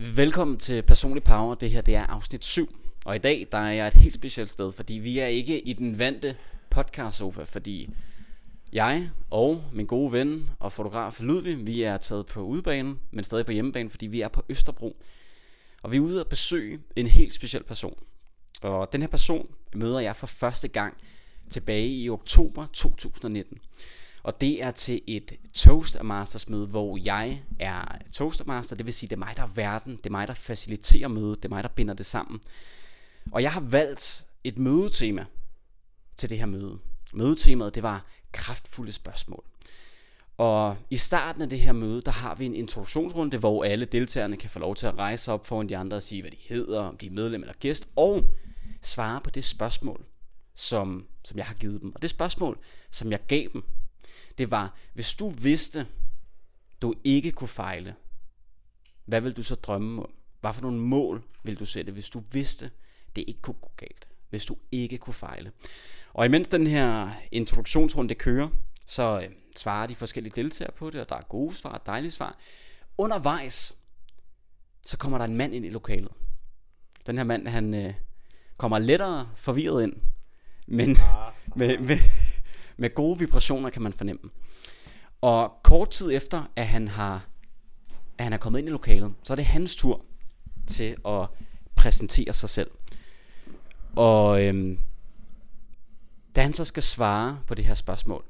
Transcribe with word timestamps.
Velkommen 0.00 0.58
til 0.58 0.82
Personlig 0.82 1.22
Power. 1.22 1.54
Det 1.54 1.70
her 1.70 1.80
det 1.80 1.96
er 1.96 2.06
afsnit 2.06 2.44
7. 2.44 2.76
Og 3.04 3.14
i 3.14 3.18
dag 3.18 3.48
der 3.52 3.58
er 3.58 3.72
jeg 3.72 3.86
et 3.88 3.94
helt 3.94 4.14
specielt 4.14 4.52
sted, 4.52 4.72
fordi 4.72 4.94
vi 4.94 5.18
er 5.18 5.26
ikke 5.26 5.60
i 5.60 5.72
den 5.72 5.98
vante 5.98 6.36
podcast 6.70 7.16
sofa, 7.16 7.42
fordi 7.42 7.90
jeg 8.72 9.10
og 9.30 9.64
min 9.72 9.86
gode 9.86 10.12
ven 10.12 10.50
og 10.60 10.72
fotograf 10.72 11.20
Ludvig, 11.20 11.66
vi 11.66 11.82
er 11.82 11.96
taget 11.96 12.26
på 12.26 12.42
udebanen, 12.42 13.00
men 13.10 13.24
stadig 13.24 13.46
på 13.46 13.52
hjemmebane, 13.52 13.90
fordi 13.90 14.06
vi 14.06 14.20
er 14.20 14.28
på 14.28 14.42
Østerbro. 14.48 14.96
Og 15.82 15.92
vi 15.92 15.96
er 15.96 16.00
ude 16.00 16.20
at 16.20 16.28
besøge 16.28 16.80
en 16.96 17.06
helt 17.06 17.34
speciel 17.34 17.62
person. 17.62 17.98
Og 18.62 18.92
den 18.92 19.00
her 19.00 19.08
person 19.08 19.50
møder 19.74 20.00
jeg 20.00 20.16
for 20.16 20.26
første 20.26 20.68
gang 20.68 20.94
tilbage 21.50 21.88
i 21.88 22.10
oktober 22.10 22.66
2019. 22.72 23.58
Og 24.28 24.40
det 24.40 24.62
er 24.62 24.70
til 24.70 25.02
et 25.06 25.32
Toastmasters 25.54 26.48
møde, 26.48 26.66
hvor 26.66 26.98
jeg 27.04 27.42
er 27.58 27.98
Toastmaster, 28.12 28.76
det 28.76 28.86
vil 28.86 28.94
sige, 28.94 29.08
det 29.08 29.16
er 29.16 29.18
mig, 29.18 29.36
der 29.36 29.42
er 29.42 29.50
verden, 29.54 29.96
det 29.96 30.06
er 30.06 30.10
mig, 30.10 30.28
der 30.28 30.34
faciliterer 30.34 31.08
mødet, 31.08 31.42
det 31.42 31.44
er 31.44 31.54
mig, 31.54 31.62
der 31.62 31.68
binder 31.68 31.94
det 31.94 32.06
sammen. 32.06 32.40
Og 33.32 33.42
jeg 33.42 33.52
har 33.52 33.60
valgt 33.60 34.26
et 34.44 34.58
mødetema 34.58 35.24
til 36.16 36.30
det 36.30 36.38
her 36.38 36.46
møde. 36.46 36.78
Mødetemaet, 37.12 37.74
det 37.74 37.82
var 37.82 38.06
kraftfulde 38.32 38.92
spørgsmål. 38.92 39.44
Og 40.36 40.76
i 40.90 40.96
starten 40.96 41.42
af 41.42 41.50
det 41.50 41.60
her 41.60 41.72
møde, 41.72 42.02
der 42.02 42.12
har 42.12 42.34
vi 42.34 42.46
en 42.46 42.54
introduktionsrunde, 42.54 43.38
hvor 43.38 43.64
alle 43.64 43.84
deltagerne 43.84 44.36
kan 44.36 44.50
få 44.50 44.58
lov 44.58 44.74
til 44.74 44.86
at 44.86 44.98
rejse 44.98 45.32
op 45.32 45.46
foran 45.46 45.68
de 45.68 45.76
andre 45.76 45.96
og 45.96 46.02
sige, 46.02 46.22
hvad 46.22 46.30
de 46.30 46.36
hedder, 46.48 46.80
om 46.80 46.96
de 46.96 47.06
er 47.06 47.10
medlem 47.10 47.42
eller 47.42 47.54
gæst, 47.60 47.88
og 47.96 48.24
svare 48.82 49.20
på 49.20 49.30
det 49.30 49.44
spørgsmål, 49.44 50.04
som, 50.54 51.06
som 51.24 51.38
jeg 51.38 51.46
har 51.46 51.54
givet 51.54 51.80
dem. 51.82 51.94
Og 51.94 52.02
det 52.02 52.10
spørgsmål, 52.10 52.58
som 52.90 53.10
jeg 53.10 53.20
gav 53.26 53.46
dem, 53.52 53.64
det 54.38 54.50
var, 54.50 54.76
hvis 54.94 55.14
du 55.14 55.28
vidste, 55.28 55.86
du 56.82 56.94
ikke 57.04 57.32
kunne 57.32 57.48
fejle, 57.48 57.94
hvad 59.04 59.20
vil 59.20 59.36
du 59.36 59.42
så 59.42 59.54
drømme 59.54 60.02
om? 60.02 60.10
Hvad 60.40 60.52
for 60.52 60.62
nogle 60.62 60.80
mål 60.80 61.24
vil 61.42 61.58
du 61.58 61.64
sætte, 61.64 61.92
hvis 61.92 62.08
du 62.08 62.22
vidste, 62.32 62.70
det 63.16 63.24
ikke 63.26 63.40
kunne 63.40 63.54
gå 63.54 63.70
galt? 63.76 64.08
Hvis 64.30 64.46
du 64.46 64.56
ikke 64.72 64.98
kunne 64.98 65.14
fejle? 65.14 65.52
Og 66.14 66.26
imens 66.26 66.48
den 66.48 66.66
her 66.66 67.10
introduktionsrunde 67.32 68.14
kører, 68.14 68.48
så 68.86 69.20
øh, 69.20 69.30
svarer 69.56 69.86
de 69.86 69.94
forskellige 69.94 70.32
deltagere 70.36 70.72
på 70.72 70.90
det, 70.90 71.00
og 71.00 71.08
der 71.08 71.16
er 71.16 71.22
gode 71.22 71.54
svar, 71.54 71.82
dejlige 71.86 72.10
svar. 72.10 72.38
Undervejs, 72.98 73.78
så 74.86 74.96
kommer 74.96 75.18
der 75.18 75.24
en 75.24 75.36
mand 75.36 75.54
ind 75.54 75.66
i 75.66 75.68
lokalet. 75.68 76.12
Den 77.06 77.16
her 77.16 77.24
mand, 77.24 77.48
han 77.48 77.74
øh, 77.74 77.94
kommer 78.56 78.78
lettere 78.78 79.28
forvirret 79.36 79.82
ind, 79.82 79.92
men 80.66 80.96
med, 81.56 81.78
med, 81.78 81.98
med 82.78 82.94
gode 82.94 83.18
vibrationer 83.18 83.70
kan 83.70 83.82
man 83.82 83.92
fornemme. 83.92 84.30
Og 85.20 85.52
kort 85.62 85.90
tid 85.90 86.12
efter, 86.12 86.44
at 86.56 86.66
han 86.66 86.88
har, 86.88 87.26
at 88.18 88.24
han 88.24 88.32
er 88.32 88.36
kommet 88.36 88.58
ind 88.58 88.68
i 88.68 88.72
lokalet, 88.72 89.14
så 89.22 89.32
er 89.32 89.34
det 89.34 89.44
hans 89.44 89.76
tur 89.76 90.04
til 90.66 90.96
at 91.06 91.28
præsentere 91.76 92.34
sig 92.34 92.50
selv. 92.50 92.70
Og 93.96 94.44
øhm, 94.44 94.78
da 96.36 96.42
han 96.42 96.52
så 96.52 96.64
skal 96.64 96.82
svare 96.82 97.40
på 97.46 97.54
det 97.54 97.64
her 97.64 97.74
spørgsmål, 97.74 98.24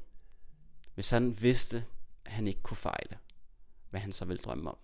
hvis 0.95 1.09
han 1.09 1.41
vidste, 1.41 1.83
at 2.25 2.31
han 2.31 2.47
ikke 2.47 2.61
kunne 2.61 2.77
fejle, 2.77 3.17
hvad 3.89 3.99
han 3.99 4.11
så 4.11 4.25
ville 4.25 4.41
drømme 4.41 4.69
om, 4.69 4.77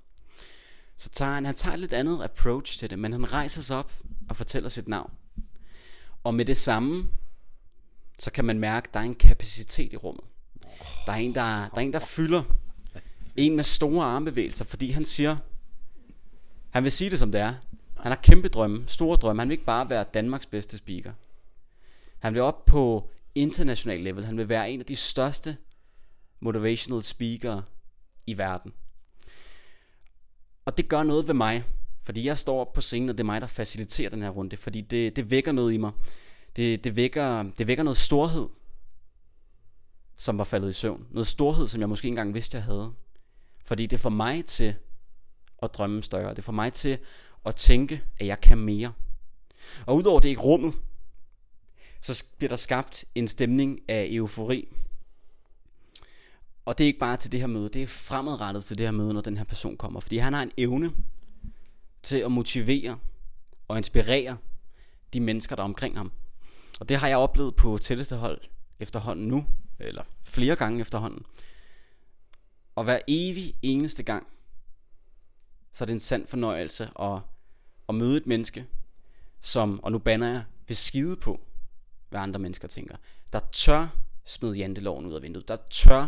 så 0.97 1.09
tager 1.09 1.31
han, 1.31 1.45
han 1.45 1.55
tager 1.55 1.73
et 1.73 1.79
lidt 1.79 1.94
andet 1.94 2.23
approach 2.23 2.79
til 2.79 2.89
det, 2.89 3.00
men 3.00 3.11
han 3.11 3.33
rejser 3.33 3.61
sig 3.61 3.77
op 3.77 3.94
og 4.29 4.35
fortæller 4.35 4.69
sit 4.69 4.88
navn. 4.88 5.11
Og 6.23 6.33
med 6.33 6.45
det 6.45 6.57
samme, 6.57 7.09
så 8.19 8.31
kan 8.31 8.45
man 8.45 8.59
mærke, 8.59 8.88
at 8.88 8.94
der 8.94 8.99
er 8.99 9.03
en 9.03 9.16
kapacitet 9.16 9.94
i 9.94 9.97
rummet. 9.97 10.23
Der 11.05 11.11
er 11.11 11.16
en, 11.16 11.35
der, 11.35 11.41
der, 11.41 11.69
er 11.75 11.81
en, 11.81 11.94
der 11.94 11.99
fylder. 11.99 12.44
En 13.35 13.55
med 13.55 13.63
store 13.63 14.05
armbevægelser, 14.05 14.66
fordi 14.66 14.91
han 14.91 15.05
siger, 15.05 15.38
han 16.69 16.83
vil 16.83 16.91
sige 16.91 17.09
det 17.09 17.19
som 17.19 17.31
det 17.31 17.41
er. 17.41 17.53
Han 17.97 18.11
har 18.11 18.19
kæmpe 18.23 18.47
drømme, 18.47 18.83
store 18.88 19.17
drømme. 19.17 19.41
Han 19.41 19.49
vil 19.49 19.53
ikke 19.53 19.66
bare 19.66 19.89
være 19.89 20.05
Danmarks 20.13 20.45
bedste 20.45 20.77
speaker. 20.77 21.13
Han 22.19 22.33
vil 22.33 22.41
op 22.41 22.66
på 22.66 23.09
international 23.35 23.99
level. 23.99 24.25
Han 24.25 24.38
vil 24.38 24.50
være 24.50 24.72
en 24.72 24.79
af 24.79 24.85
de 24.85 24.95
største 24.95 25.57
motivational 26.40 27.03
speaker 27.03 27.61
i 28.28 28.38
verden. 28.38 28.73
Og 30.66 30.78
det 30.78 30.88
gør 30.88 31.03
noget 31.03 31.28
ved 31.28 31.34
mig, 31.34 31.63
fordi 32.03 32.25
jeg 32.25 32.38
står 32.38 32.61
op 32.61 32.73
på 32.73 32.81
scenen, 32.81 33.09
og 33.09 33.17
det 33.17 33.23
er 33.23 33.25
mig, 33.25 33.41
der 33.41 33.47
faciliterer 33.47 34.09
den 34.09 34.22
her 34.22 34.29
runde, 34.29 34.57
fordi 34.57 34.81
det, 34.81 35.16
det 35.16 35.31
vækker 35.31 35.51
noget 35.51 35.73
i 35.73 35.78
mig. 35.78 35.91
Det, 36.55 36.83
det, 36.83 36.95
vækker, 36.95 37.43
det 37.43 37.67
vækker 37.67 37.83
noget 37.83 37.97
storhed, 37.97 38.47
som 40.16 40.38
var 40.38 40.43
faldet 40.43 40.69
i 40.69 40.73
søvn. 40.73 41.07
Noget 41.11 41.27
storhed, 41.27 41.67
som 41.67 41.81
jeg 41.81 41.89
måske 41.89 42.05
ikke 42.05 42.11
engang 42.11 42.33
vidste, 42.33 42.57
jeg 42.57 42.63
havde. 42.63 42.93
Fordi 43.66 43.85
det 43.85 43.99
får 43.99 44.09
mig 44.09 44.45
til 44.45 44.75
at 45.63 45.73
drømme 45.73 46.03
større. 46.03 46.33
Det 46.33 46.43
får 46.43 46.53
mig 46.53 46.73
til 46.73 46.97
at 47.45 47.55
tænke, 47.55 48.03
at 48.19 48.27
jeg 48.27 48.41
kan 48.41 48.57
mere. 48.57 48.93
Og 49.85 49.95
udover 49.95 50.19
det 50.19 50.29
ikke 50.29 50.41
rummet, 50.41 50.77
så 52.01 52.25
bliver 52.38 52.49
der 52.49 52.55
skabt 52.55 53.05
en 53.16 53.27
stemning 53.27 53.79
af 53.87 54.07
eufori. 54.11 54.67
Og 56.66 56.77
det 56.77 56.83
er 56.83 56.87
ikke 56.87 56.99
bare 56.99 57.17
til 57.17 57.31
det 57.31 57.39
her 57.39 57.47
møde, 57.47 57.69
det 57.69 57.83
er 57.83 57.87
fremadrettet 57.87 58.66
til 58.66 58.77
det 58.77 58.85
her 58.85 58.91
møde, 58.91 59.13
når 59.13 59.22
den 59.22 59.37
her 59.37 59.43
person 59.43 59.77
kommer. 59.77 59.99
Fordi 59.99 60.17
han 60.17 60.33
har 60.33 60.43
en 60.43 60.51
evne 60.57 60.91
til 62.03 62.17
at 62.17 62.31
motivere 62.31 62.99
og 63.67 63.77
inspirere 63.77 64.37
de 65.13 65.19
mennesker, 65.19 65.55
der 65.55 65.63
er 65.63 65.67
omkring 65.67 65.97
ham. 65.97 66.11
Og 66.80 66.90
det 66.90 66.97
har 66.97 67.08
jeg 67.08 67.18
oplevet 67.18 67.56
på 67.56 67.78
tætteste 67.78 68.16
hold 68.16 68.41
efterhånden 68.80 69.28
nu, 69.28 69.46
eller 69.80 70.03
flere 70.24 70.56
gange 70.56 70.81
efterhånden. 70.81 71.25
Og 72.75 72.84
hver 72.84 73.00
evig 73.08 73.53
eneste 73.62 74.03
gang, 74.03 74.28
så 75.72 75.84
er 75.84 75.85
det 75.85 75.94
en 75.94 76.00
sand 76.00 76.28
fornøjelse 76.28 76.90
at, 77.00 77.19
at 77.90 77.96
møde 77.96 78.18
et 78.18 78.28
menneske, 78.28 78.66
som, 79.41 79.84
og 79.84 79.91
nu 79.91 80.00
banner 80.00 80.28
jeg, 80.28 80.44
vil 80.68 80.78
skide 80.78 81.18
på, 81.18 81.40
hvad 82.09 82.19
andre 82.19 82.40
mennesker 82.40 82.68
tænker. 82.68 82.97
Der 83.34 83.40
tør 83.52 83.88
smide 84.24 84.58
janteloven 84.58 85.06
ud 85.06 85.14
af 85.14 85.22
vinduet. 85.22 85.47
Der 85.47 85.58
tør 85.69 86.08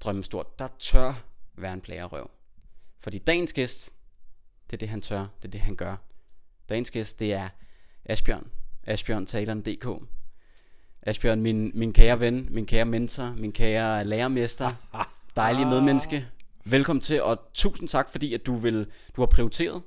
drømme 0.00 0.24
stort. 0.24 0.58
Der 0.58 0.68
tør 0.78 1.14
være 1.54 1.72
en 1.72 1.80
plagerøv. 1.80 2.30
Fordi 2.98 3.18
dagens 3.18 3.52
gæst, 3.52 3.94
det 4.66 4.72
er 4.72 4.78
det 4.78 4.88
han 4.88 5.02
tør, 5.02 5.26
det 5.42 5.48
er 5.48 5.50
det 5.50 5.60
han 5.60 5.76
gør. 5.76 5.96
Dagens 6.68 6.90
gæst, 6.90 7.18
det 7.18 7.32
er 7.32 7.48
Asbjørn. 8.04 8.50
Asbjørn 8.86 9.26
Taleren.dk 9.26 9.86
Asbjørn, 11.02 11.40
min, 11.40 11.70
min 11.74 11.92
kære 11.92 12.20
ven, 12.20 12.48
min 12.50 12.66
kære 12.66 12.84
mentor, 12.84 13.34
min 13.36 13.52
kære 13.52 14.04
lærermester, 14.04 14.72
dejlige 15.36 15.66
medmenneske. 15.66 16.26
Velkommen 16.64 17.00
til, 17.00 17.22
og 17.22 17.38
tusind 17.54 17.88
tak, 17.88 18.10
fordi 18.10 18.34
at 18.34 18.46
du, 18.46 18.56
vil, 18.56 18.86
du 19.16 19.20
har 19.20 19.26
prioriteret 19.26 19.82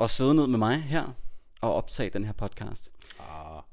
at 0.00 0.10
sidde 0.10 0.34
ned 0.34 0.46
med 0.46 0.58
mig 0.58 0.82
her 0.82 1.04
og 1.60 1.74
optage 1.74 2.10
den 2.10 2.24
her 2.24 2.32
podcast. 2.32 2.90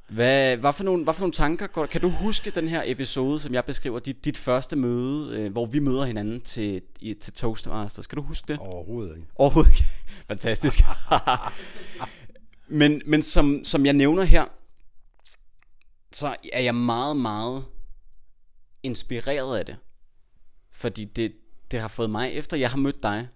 Hvad, 0.09 0.57
hvad, 0.57 0.73
for 0.73 0.83
nogle, 0.83 1.03
hvad 1.03 1.13
for 1.13 1.21
nogle 1.21 1.33
tanker 1.33 1.67
Kan 1.67 2.01
du 2.01 2.09
huske 2.09 2.51
den 2.51 2.67
her 2.67 2.81
episode, 2.85 3.39
som 3.39 3.53
jeg 3.53 3.65
beskriver, 3.65 3.99
dit, 3.99 4.25
dit 4.25 4.37
første 4.37 4.75
møde, 4.75 5.39
øh, 5.39 5.51
hvor 5.51 5.65
vi 5.65 5.79
møder 5.79 6.05
hinanden 6.05 6.41
til, 6.41 6.81
i, 6.99 7.13
til 7.13 7.33
Toastmasters? 7.33 8.03
Skal 8.03 8.15
du 8.15 8.21
huske 8.21 8.47
det? 8.47 8.59
Overhovedet 8.59 9.15
ikke. 9.15 9.27
Overhovedet 9.35 9.71
ikke. 9.71 9.85
Fantastisk. 10.27 10.79
men 12.67 13.01
men 13.05 13.21
som, 13.21 13.63
som 13.63 13.85
jeg 13.85 13.93
nævner 13.93 14.23
her, 14.23 14.45
så 16.11 16.35
er 16.53 16.61
jeg 16.61 16.75
meget, 16.75 17.17
meget 17.17 17.65
inspireret 18.83 19.57
af 19.57 19.65
det. 19.65 19.77
Fordi 20.71 21.03
det, 21.03 21.35
det 21.71 21.81
har 21.81 21.87
fået 21.87 22.09
mig, 22.09 22.31
efter 22.31 22.57
jeg 22.57 22.69
har 22.69 22.77
mødt 22.77 23.03
dig, 23.03 23.29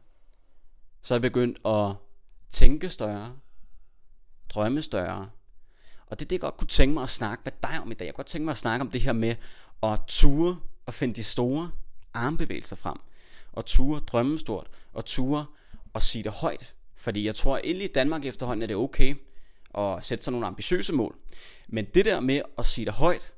så 1.02 1.14
er 1.14 1.16
jeg 1.16 1.22
begyndt 1.22 1.60
at 1.66 1.96
tænke 2.50 2.90
større, 2.90 3.36
drømme 4.50 4.82
større. 4.82 5.30
Og 6.06 6.20
det 6.20 6.26
er 6.26 6.28
det, 6.28 6.32
jeg 6.32 6.42
godt 6.42 6.58
kunne 6.58 6.68
tænke 6.68 6.94
mig 6.94 7.04
at 7.04 7.10
snakke 7.10 7.42
med 7.46 7.52
dig 7.64 7.82
om 7.82 7.92
i 7.92 7.94
dag. 7.94 8.06
Jeg 8.06 8.14
kunne 8.14 8.18
godt 8.24 8.28
tænke 8.28 8.46
mig 8.46 8.52
at 8.52 8.58
snakke 8.58 8.82
om 8.82 8.92
det 8.92 9.02
her 9.02 9.14
med 9.14 9.36
at 9.84 10.00
ture 10.08 10.60
og 10.86 10.94
finde 10.94 11.14
de 11.14 11.24
store 11.24 11.72
armbevægelser 12.14 12.76
frem. 12.76 12.98
Og 13.52 13.66
ture 13.66 14.00
drømme 14.00 14.40
stort. 14.40 14.68
Og 14.94 15.06
ture 15.06 15.46
og 15.94 16.02
sige 16.02 16.24
det 16.24 16.32
højt. 16.32 16.76
Fordi 17.02 17.26
jeg 17.26 17.36
tror, 17.36 17.58
at 17.58 17.66
i 17.66 17.88
Danmark 17.88 18.26
efterhånden 18.26 18.62
er 18.64 18.68
det 18.68 18.76
okay 18.76 19.16
at 19.78 20.06
sætte 20.06 20.24
sig 20.24 20.32
nogle 20.32 20.48
ambitiøse 20.48 20.94
mål. 20.94 21.16
Men 21.68 21.86
det 21.86 22.06
der 22.06 22.20
med 22.20 22.42
at 22.58 22.66
sige 22.66 22.86
det 22.86 22.94
højt, 22.94 23.34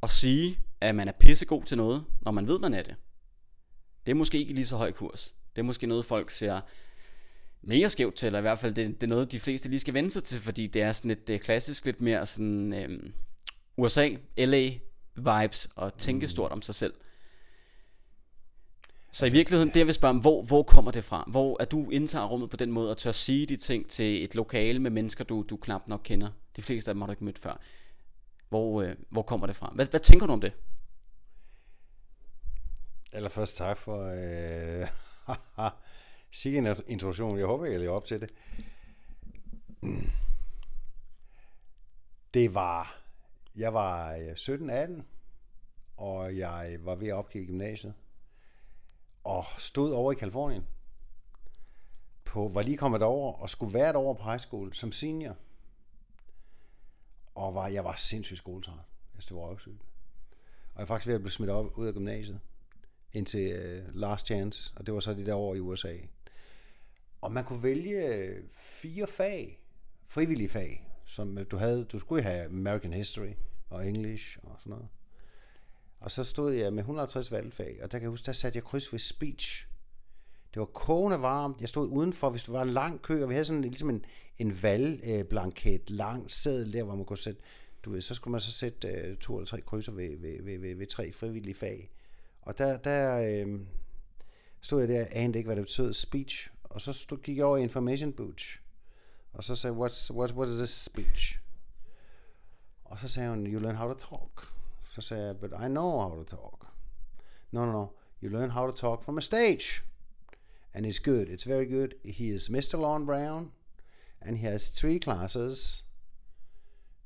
og 0.00 0.10
sige, 0.10 0.58
at 0.80 0.94
man 0.94 1.08
er 1.08 1.12
pissegod 1.12 1.62
til 1.64 1.76
noget, 1.76 2.04
når 2.20 2.32
man 2.32 2.46
ved, 2.46 2.58
man 2.58 2.74
er 2.74 2.82
det, 2.82 2.94
det 4.06 4.12
er 4.12 4.16
måske 4.16 4.38
ikke 4.38 4.54
lige 4.54 4.66
så 4.66 4.76
høj 4.76 4.92
kurs. 4.92 5.34
Det 5.56 5.62
er 5.62 5.64
måske 5.64 5.86
noget, 5.86 6.04
folk 6.04 6.30
ser 6.30 6.60
mere 7.62 7.90
skævt 7.90 8.14
til, 8.14 8.26
eller 8.26 8.38
i 8.38 8.42
hvert 8.42 8.58
fald 8.58 8.74
det, 8.74 9.00
det 9.00 9.02
er 9.02 9.10
noget, 9.10 9.32
de 9.32 9.40
fleste 9.40 9.68
lige 9.68 9.80
skal 9.80 9.94
vende 9.94 10.10
sig 10.10 10.24
til, 10.24 10.40
fordi 10.40 10.66
det 10.66 10.82
er 10.82 10.92
sådan 10.92 11.10
et 11.10 11.26
det 11.26 11.34
er 11.34 11.38
klassisk 11.38 11.84
lidt 11.84 12.00
mere 12.00 12.26
sådan 12.26 12.72
øhm, 12.72 13.12
USA, 13.76 14.10
LA 14.38 14.70
vibes 15.16 15.68
og 15.76 15.98
tænke 15.98 16.28
stort 16.28 16.52
om 16.52 16.62
sig 16.62 16.74
selv. 16.74 16.94
Så 19.14 19.26
i 19.26 19.30
virkeligheden, 19.30 19.68
det 19.68 19.76
jeg 19.76 19.86
vil 19.86 19.94
spørge 19.94 20.10
om, 20.10 20.18
hvor, 20.18 20.42
hvor 20.42 20.62
kommer 20.62 20.90
det 20.90 21.04
fra? 21.04 21.24
Hvor 21.26 21.56
er 21.60 21.64
du 21.64 21.90
indtager 21.90 22.26
rummet 22.26 22.50
på 22.50 22.56
den 22.56 22.72
måde 22.72 22.90
og 22.90 22.96
tør 22.96 23.12
sige 23.12 23.46
de 23.46 23.56
ting 23.56 23.88
til 23.88 24.24
et 24.24 24.34
lokale 24.34 24.78
med 24.78 24.90
mennesker, 24.90 25.24
du, 25.24 25.44
du 25.50 25.56
knap 25.56 25.88
nok 25.88 26.00
kender? 26.04 26.28
De 26.56 26.62
fleste 26.62 26.90
af 26.90 26.94
dem 26.94 27.00
har 27.00 27.06
du 27.06 27.12
ikke 27.12 27.24
mødt 27.24 27.38
før. 27.38 27.60
Hvor, 28.48 28.82
øh, 28.82 28.96
hvor 29.08 29.22
kommer 29.22 29.46
det 29.46 29.56
fra? 29.56 29.72
Hvad, 29.74 29.86
hvad 29.86 30.00
tænker 30.00 30.26
du 30.26 30.32
om 30.32 30.40
det? 30.40 30.52
Allerførst 33.12 33.56
tak 33.56 33.78
for 33.78 34.02
øh, 34.02 34.88
Sikke 36.32 36.58
en 36.58 36.76
introduktion. 36.86 37.38
Jeg 37.38 37.46
håber, 37.46 37.64
jeg 37.64 37.80
lever 37.80 37.92
op 37.92 38.04
til 38.04 38.20
det. 38.20 38.30
Det 42.34 42.54
var... 42.54 43.00
Jeg 43.56 43.74
var 43.74 44.14
17-18, 44.14 45.02
og 45.96 46.36
jeg 46.36 46.76
var 46.80 46.94
ved 46.94 47.08
at 47.08 47.14
opgive 47.14 47.46
gymnasiet. 47.46 47.94
Og 49.24 49.44
stod 49.58 49.92
over 49.92 50.12
i 50.12 50.14
Kalifornien. 50.14 50.66
På, 52.24 52.48
var 52.48 52.62
lige 52.62 52.76
kommet 52.76 53.02
over 53.02 53.32
og 53.32 53.50
skulle 53.50 53.74
være 53.74 53.92
over 53.92 54.14
på 54.14 54.24
high 54.24 54.40
school 54.40 54.74
som 54.74 54.92
senior. 54.92 55.36
Og 57.34 57.54
var, 57.54 57.68
jeg 57.68 57.84
var 57.84 57.94
sindssygt 57.94 58.38
skoletræt. 58.38 58.74
Jeg 59.14 59.22
stod 59.22 59.38
røvsygt. 59.38 59.80
Og 60.74 60.76
jeg 60.76 60.82
er 60.82 60.86
faktisk 60.86 61.06
ved 61.06 61.14
at 61.14 61.20
blive 61.20 61.32
smidt 61.32 61.50
op 61.50 61.78
ud 61.78 61.86
af 61.86 61.94
gymnasiet 61.94 62.40
indtil 63.14 63.58
uh, 63.58 63.94
last 63.94 64.26
chance, 64.26 64.72
og 64.76 64.86
det 64.86 64.94
var 64.94 65.00
så 65.00 65.14
det 65.14 65.26
der 65.26 65.34
år 65.34 65.54
i 65.54 65.60
USA. 65.60 65.94
Og 67.20 67.32
man 67.32 67.44
kunne 67.44 67.62
vælge 67.62 68.06
øh, 68.06 68.44
fire 68.52 69.06
fag, 69.06 69.60
frivillige 70.06 70.48
fag, 70.48 70.88
som 71.04 71.38
øh, 71.38 71.46
du 71.50 71.56
havde. 71.56 71.84
Du 71.84 71.98
skulle 71.98 72.22
have 72.22 72.44
American 72.44 72.92
History 72.92 73.32
og 73.70 73.88
English 73.88 74.38
og 74.42 74.56
sådan 74.58 74.70
noget. 74.70 74.88
Og 76.04 76.10
så 76.10 76.24
stod 76.24 76.52
jeg 76.52 76.72
med 76.72 76.78
150 76.78 77.32
valgfag, 77.32 77.78
og 77.82 77.92
der 77.92 77.98
kan 77.98 78.02
jeg 78.02 78.10
huske, 78.10 78.26
der 78.26 78.32
satte 78.32 78.56
jeg 78.56 78.64
kryds 78.64 78.92
ved 78.92 79.00
speech. 79.00 79.66
Det 80.54 80.60
var 80.60 80.66
kogende 80.66 81.22
varmt. 81.22 81.60
Jeg 81.60 81.68
stod 81.68 81.88
udenfor, 81.88 82.30
hvis 82.30 82.42
du 82.42 82.52
var 82.52 82.62
en 82.62 82.70
lang 82.70 83.02
kø, 83.02 83.22
og 83.22 83.28
vi 83.28 83.34
havde 83.34 83.44
sådan 83.44 83.62
ligesom 83.62 83.90
en, 83.90 84.04
en 84.38 84.62
valgblanket, 84.62 85.90
øh, 85.90 85.96
lang 85.96 86.30
sædel 86.30 86.72
der, 86.72 86.82
hvor 86.82 86.94
man 86.94 87.04
kunne 87.04 87.18
sætte, 87.18 87.42
du 87.84 87.90
ved, 87.90 88.00
så 88.00 88.14
skulle 88.14 88.32
man 88.32 88.40
så 88.40 88.52
sætte 88.52 89.10
uh, 89.10 89.18
to 89.18 89.36
eller 89.36 89.46
tre 89.46 89.60
krydser 89.60 89.92
ved, 89.92 90.16
ved, 90.18 90.42
ved, 90.42 90.58
ved, 90.58 90.74
ved 90.74 90.86
tre 90.86 91.12
frivillige 91.12 91.54
fag. 91.54 91.90
Og 92.42 92.58
der, 92.58 92.76
der 92.76 93.18
øh, 93.46 93.60
stod 94.60 94.80
jeg 94.80 94.88
der, 94.88 95.06
anede 95.10 95.38
ikke, 95.38 95.48
hvad 95.48 95.56
det 95.56 95.64
betød, 95.64 95.94
speech. 95.94 96.50
Og 96.64 96.80
så 96.80 96.92
stod, 96.92 97.18
gik 97.18 97.36
jeg 97.36 97.44
over 97.44 97.56
i 97.56 97.62
information 97.62 98.12
booth. 98.12 98.44
Og 99.32 99.44
så 99.44 99.56
sagde 99.56 99.76
what's, 99.76 100.14
what, 100.14 100.32
what 100.32 100.48
is 100.48 100.56
this 100.56 100.70
speech? 100.70 101.38
Og 102.84 102.98
så 102.98 103.08
sagde 103.08 103.30
hun, 103.30 103.46
you 103.46 103.60
learn 103.60 103.76
how 103.76 103.92
to 103.92 103.98
talk. 103.98 104.53
Så 104.94 105.00
sagde 105.00 105.26
jeg, 105.26 105.36
but 105.40 105.50
I 105.50 105.68
know 105.68 106.00
how 106.00 106.14
to 106.14 106.36
talk. 106.36 106.66
No, 107.50 107.64
no, 107.64 107.72
no. 107.72 107.92
You 108.22 108.30
learn 108.30 108.50
how 108.50 108.66
to 108.66 108.72
talk 108.72 109.02
from 109.02 109.18
a 109.18 109.20
stage. 109.20 109.82
And 110.74 110.86
it's 110.86 111.00
good. 111.00 111.28
It's 111.28 111.42
very 111.42 111.66
good. 111.66 111.94
He 112.04 112.30
is 112.30 112.48
Mr. 112.48 112.78
Lon 112.78 113.04
Brown. 113.04 113.50
And 114.20 114.36
he 114.36 114.46
has 114.46 114.68
three 114.68 115.00
classes. 115.00 115.82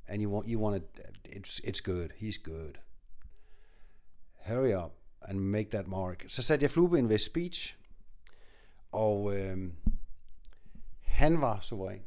And 0.07 0.21
you 0.21 0.29
want, 0.29 0.47
you 0.47 0.59
want 0.59 0.75
it, 0.75 0.83
it's, 1.25 1.61
it's 1.63 1.81
good. 1.81 2.13
He's 2.17 2.37
good. 2.37 2.77
Hurry 4.45 4.73
up 4.73 4.93
and 5.21 5.51
make 5.51 5.71
that 5.71 5.87
mark. 5.87 6.23
Så 6.27 6.41
satte 6.41 6.63
jeg 6.63 6.71
flueben 6.71 7.09
ved 7.09 7.17
speech, 7.17 7.77
og 8.91 9.37
øh, 9.37 9.71
han 11.01 11.41
var 11.41 11.59
suveræn. 11.59 12.01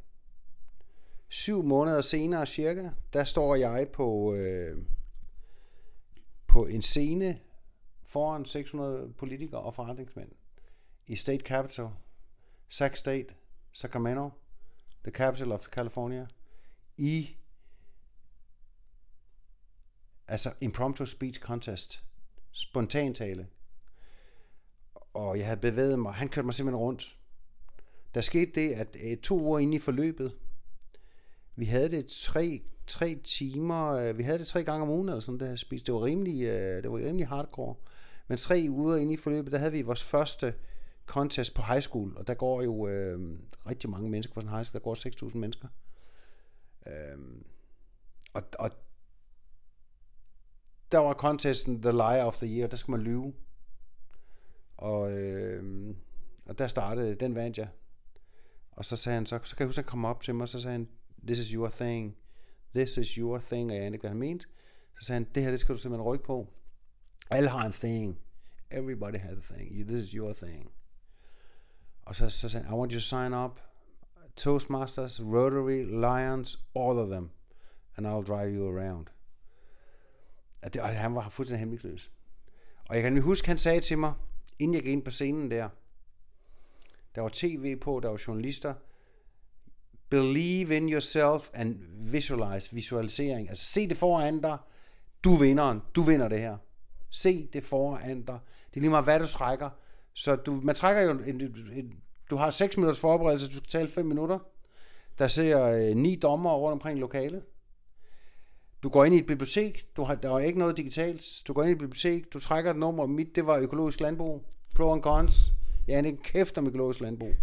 Syv 1.28 1.62
måneder 1.62 2.00
senere 2.00 2.46
cirka, 2.46 2.90
der 3.12 3.24
står 3.24 3.54
jeg 3.54 3.88
på, 3.92 4.34
øh, 4.34 4.76
på 6.52 6.66
en 6.66 6.82
scene 6.82 7.40
foran 8.02 8.44
600 8.44 9.12
politikere 9.18 9.60
og 9.60 9.74
forretningsmænd 9.74 10.30
i 11.06 11.16
State 11.16 11.44
Capital, 11.44 11.88
Sac 12.68 12.98
State, 12.98 13.34
Sacramento, 13.72 14.30
the 15.02 15.12
capital 15.12 15.52
of 15.52 15.66
California, 15.66 16.26
i 16.96 17.36
altså 20.28 20.54
impromptu 20.60 21.06
speech 21.06 21.40
contest 21.40 22.04
spontan 22.50 23.14
tale. 23.14 23.46
Og 24.94 25.38
jeg 25.38 25.46
havde 25.46 25.60
bevæget 25.60 25.98
mig. 25.98 26.14
Han 26.14 26.28
kørte 26.28 26.46
mig 26.46 26.54
simpelthen 26.54 26.80
rundt. 26.80 27.18
Der 28.14 28.20
skete 28.20 28.52
det, 28.54 28.72
at 28.72 28.96
øh, 29.04 29.16
to 29.16 29.40
uger 29.40 29.58
inde 29.58 29.76
i 29.76 29.80
forløbet, 29.80 30.36
vi 31.56 31.64
havde 31.64 31.90
det 31.90 32.06
tre, 32.06 32.62
tre 32.86 33.20
timer, 33.24 33.92
øh, 33.92 34.18
vi 34.18 34.22
havde 34.22 34.38
det 34.38 34.46
tre 34.46 34.64
gange 34.64 34.82
om 34.82 34.90
ugen, 34.90 35.08
eller 35.08 35.20
sådan 35.20 35.40
der 35.40 35.56
spiste. 35.56 35.86
Det 35.86 35.94
var 35.94 36.04
rimelig, 36.04 36.42
øh, 36.42 36.82
det 36.82 36.90
var 36.90 36.98
rimelig 36.98 37.28
hardcore. 37.28 37.74
Men 38.28 38.38
tre 38.38 38.66
uger 38.68 38.96
inde 38.96 39.12
i 39.12 39.16
forløbet, 39.16 39.52
der 39.52 39.58
havde 39.58 39.72
vi 39.72 39.82
vores 39.82 40.02
første 40.02 40.54
contest 41.06 41.54
på 41.54 41.62
high 41.62 41.82
school, 41.82 42.16
og 42.16 42.26
der 42.26 42.34
går 42.34 42.62
jo 42.62 42.88
øh, 42.88 43.38
rigtig 43.66 43.90
mange 43.90 44.10
mennesker 44.10 44.34
på 44.34 44.40
sådan 44.40 44.48
en 44.48 44.54
high 44.54 44.64
school, 44.64 44.80
der 44.80 44.84
går 44.84 45.28
6.000 45.28 45.38
mennesker. 45.38 45.68
Øh, 46.86 47.18
og, 48.34 48.42
og 48.58 48.70
der 50.92 50.98
var 50.98 51.14
contesten 51.14 51.82
The 51.82 51.92
Liar 51.92 52.24
of 52.24 52.36
the 52.36 52.46
Year, 52.46 52.68
der 52.68 52.76
skulle 52.76 52.96
man 52.96 53.06
lyve. 53.06 53.32
Og, 54.76 55.12
øh, 55.12 55.94
og 56.46 56.58
der 56.58 56.66
startede, 56.66 57.14
den 57.14 57.34
vandt 57.34 57.58
jeg. 57.58 57.68
Og 58.70 58.84
så 58.84 58.96
sagde 58.96 59.14
han, 59.14 59.26
så, 59.26 59.40
så 59.42 59.56
kan 59.56 59.64
jeg 59.64 59.68
huske, 59.68 59.78
at 59.78 59.84
han 59.84 59.90
kom 59.90 60.04
op 60.04 60.22
til 60.22 60.34
mig, 60.34 60.42
og 60.42 60.48
så 60.48 60.60
sagde 60.60 60.72
han, 60.72 60.88
this 61.26 61.38
is 61.38 61.48
your 61.48 61.68
thing. 61.68 62.16
This 62.74 62.96
is 62.96 63.08
your 63.08 63.38
thing, 63.38 63.70
og 63.70 63.76
jeg 63.76 63.86
ikke, 63.86 63.98
hvad 63.98 64.10
han 64.10 64.18
mente. 64.18 64.46
Så 65.00 65.06
sagde 65.06 65.16
han, 65.16 65.28
det 65.34 65.42
her, 65.42 65.50
det 65.50 65.60
skal 65.60 65.74
du 65.74 65.80
simpelthen 65.80 66.06
rykke 66.06 66.24
på. 66.24 66.48
Alle 67.30 67.48
har 67.48 67.66
en 67.66 67.72
thing. 67.72 68.18
Everybody 68.70 69.16
has 69.16 69.38
a 69.38 69.54
thing. 69.54 69.88
This 69.88 70.04
is 70.04 70.10
your 70.10 70.32
thing. 70.32 70.70
Og 72.02 72.16
så, 72.16 72.30
så 72.30 72.48
sagde 72.48 72.66
han, 72.66 72.74
I 72.74 72.78
want 72.78 72.92
you 72.92 72.98
to 72.98 73.04
sign 73.04 73.34
up. 73.34 73.60
Toastmasters, 74.36 75.20
Rotary, 75.20 75.84
Lions, 75.84 76.64
all 76.74 76.98
of 76.98 77.08
them. 77.08 77.30
And 77.96 78.06
I'll 78.06 78.26
drive 78.32 78.56
you 78.56 78.78
around. 78.78 79.06
Og, 80.62 80.74
det, 80.74 80.82
og 80.82 80.88
han 80.88 81.14
var 81.14 81.28
fuldstændig 81.28 81.60
hemmeligløs. 81.60 82.10
Og 82.88 82.94
jeg 82.94 83.02
kan 83.02 83.22
huske, 83.22 83.48
han 83.48 83.58
sagde 83.58 83.80
til 83.80 83.98
mig, 83.98 84.14
inden 84.58 84.74
jeg 84.74 84.82
gik 84.82 84.92
ind 84.92 85.02
på 85.02 85.10
scenen 85.10 85.50
der, 85.50 85.68
der 87.14 87.20
var 87.22 87.30
tv 87.32 87.76
på, 87.76 88.00
der 88.00 88.08
var 88.08 88.22
journalister, 88.26 88.74
believe 90.12 90.76
in 90.76 90.88
yourself 90.88 91.50
and 91.54 91.76
visualize, 92.12 92.68
visualisering. 92.72 93.48
Altså 93.48 93.64
se 93.64 93.88
det 93.88 93.96
foran 93.96 94.40
dig, 94.40 94.58
du 95.24 95.34
vinder 95.34 95.80
du 95.94 96.02
vinder 96.02 96.28
det 96.28 96.40
her. 96.40 96.56
Se 97.10 97.48
det 97.52 97.64
foran 97.64 98.22
dig. 98.22 98.38
Det 98.70 98.76
er 98.76 98.80
lige 98.80 98.90
meget, 98.90 99.04
hvad 99.04 99.20
du 99.20 99.26
trækker. 99.26 99.70
Så 100.14 100.36
du, 100.36 100.60
man 100.62 100.74
trækker 100.74 101.02
jo, 101.02 101.10
en, 101.10 101.40
en, 101.72 101.92
du 102.30 102.36
har 102.36 102.50
6 102.50 102.76
minutters 102.76 103.00
forberedelse, 103.00 103.48
du 103.48 103.56
skal 103.56 103.68
tale 103.68 103.88
5 103.88 104.06
minutter. 104.06 104.38
Der 105.18 105.28
sidder 105.28 105.68
øh, 105.68 105.96
ni 105.96 106.16
dommer 106.16 106.54
rundt 106.54 106.72
omkring 106.72 106.98
lokalet. 106.98 107.42
Du 108.82 108.88
går 108.88 109.04
ind 109.04 109.14
i 109.14 109.18
et 109.18 109.26
bibliotek, 109.26 109.96
du 109.96 110.02
har, 110.02 110.14
der 110.14 110.34
er 110.34 110.38
ikke 110.38 110.58
noget 110.58 110.76
digitalt, 110.76 111.42
du 111.48 111.52
går 111.52 111.62
ind 111.62 111.70
i 111.70 111.72
et 111.72 111.78
bibliotek, 111.78 112.32
du 112.32 112.40
trækker 112.40 112.70
et 112.70 112.76
nummer, 112.76 113.06
mit 113.06 113.36
det 113.36 113.46
var 113.46 113.56
økologisk 113.56 114.00
landbrug, 114.00 114.44
pro 114.74 114.92
and 114.92 115.02
cons, 115.02 115.52
jeg 115.88 115.98
er 115.98 116.02
ikke 116.02 116.22
kæft 116.22 116.58
om 116.58 116.66
økologisk 116.66 117.00
landbrug. 117.00 117.34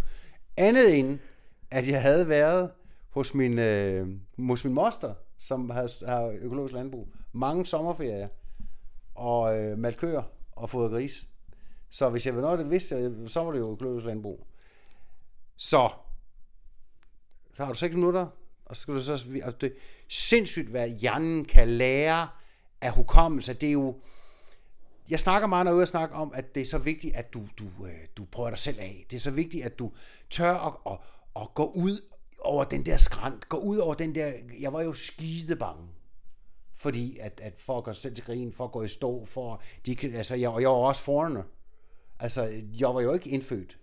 Andet 0.56 0.98
end, 0.98 1.18
at 1.70 1.88
jeg 1.88 2.02
havde 2.02 2.28
været 2.28 2.70
hos 3.10 3.34
min, 3.34 3.58
øh, 3.58 4.08
hos 4.48 4.64
min 4.64 4.74
moster, 4.74 5.14
som 5.38 5.70
har, 5.70 6.06
har 6.06 6.26
økologisk 6.26 6.74
landbrug, 6.74 7.08
mange 7.32 7.66
sommerferier, 7.66 8.28
og 9.14 9.58
øh, 9.58 9.78
malt 9.78 9.96
køer 9.96 10.22
og 10.52 10.70
fået 10.70 10.90
gris. 10.90 11.26
Så 11.90 12.08
hvis 12.08 12.26
jeg 12.26 12.34
ved 12.34 12.42
noget, 12.42 12.58
det 12.58 12.70
vidste 12.70 13.28
så 13.28 13.42
var 13.44 13.52
det 13.52 13.58
jo 13.58 13.72
økologisk 13.72 14.06
landbrug. 14.06 14.46
Så, 15.56 15.88
så 17.56 17.64
har 17.64 17.72
du 17.72 17.78
6 17.78 17.94
minutter, 17.94 18.26
og 18.64 18.76
så 18.76 18.82
skal 18.82 18.94
du 18.94 19.00
så, 19.00 19.12
altså 19.12 19.56
det 19.60 19.72
er 19.72 19.76
sindssygt, 20.08 20.68
hvad 20.68 20.88
hjernen 20.88 21.44
kan 21.44 21.68
lære 21.68 22.28
af 22.80 22.92
hukommelse. 22.92 23.54
Det 23.54 23.68
er 23.68 23.72
jo, 23.72 24.00
jeg 25.10 25.20
snakker 25.20 25.48
meget 25.48 25.66
når 25.66 25.78
jeg 25.78 25.88
snakker 25.88 26.16
om, 26.16 26.32
at 26.34 26.54
det 26.54 26.60
er 26.60 26.66
så 26.66 26.78
vigtigt, 26.78 27.14
at 27.14 27.34
du, 27.34 27.42
du, 27.58 27.64
øh, 27.86 27.98
du 28.16 28.24
prøver 28.24 28.50
dig 28.50 28.58
selv 28.58 28.80
af. 28.80 29.06
Det 29.10 29.16
er 29.16 29.20
så 29.20 29.30
vigtigt, 29.30 29.64
at 29.64 29.78
du 29.78 29.92
tør 30.30 30.54
at, 30.54 30.92
at, 30.92 30.98
og 31.34 31.54
gå 31.54 31.70
ud 31.70 32.00
over 32.38 32.64
den 32.64 32.86
der 32.86 32.96
skrant, 32.96 33.48
gå 33.48 33.56
ud 33.56 33.76
over 33.76 33.94
den 33.94 34.14
der, 34.14 34.32
jeg 34.60 34.72
var 34.72 34.82
jo 34.82 34.92
skide 34.92 35.56
bange. 35.56 35.88
Fordi 36.74 37.18
at, 37.18 37.40
at 37.42 37.58
folk 37.58 37.84
går 37.84 37.92
selv 37.92 38.14
til 38.14 38.24
grin, 38.24 38.52
for 38.52 38.64
at 38.64 38.72
gå 38.72 38.82
i 38.82 38.88
stå, 38.88 39.24
for, 39.24 39.62
de, 39.86 39.96
altså 40.02 40.34
jeg, 40.34 40.52
jeg 40.60 40.68
var 40.68 40.74
også 40.74 41.02
foreigner. 41.02 41.42
Altså, 42.20 42.62
jeg 42.80 42.94
var 42.94 43.00
jo 43.00 43.12
ikke 43.12 43.30
indfødt 43.30 43.78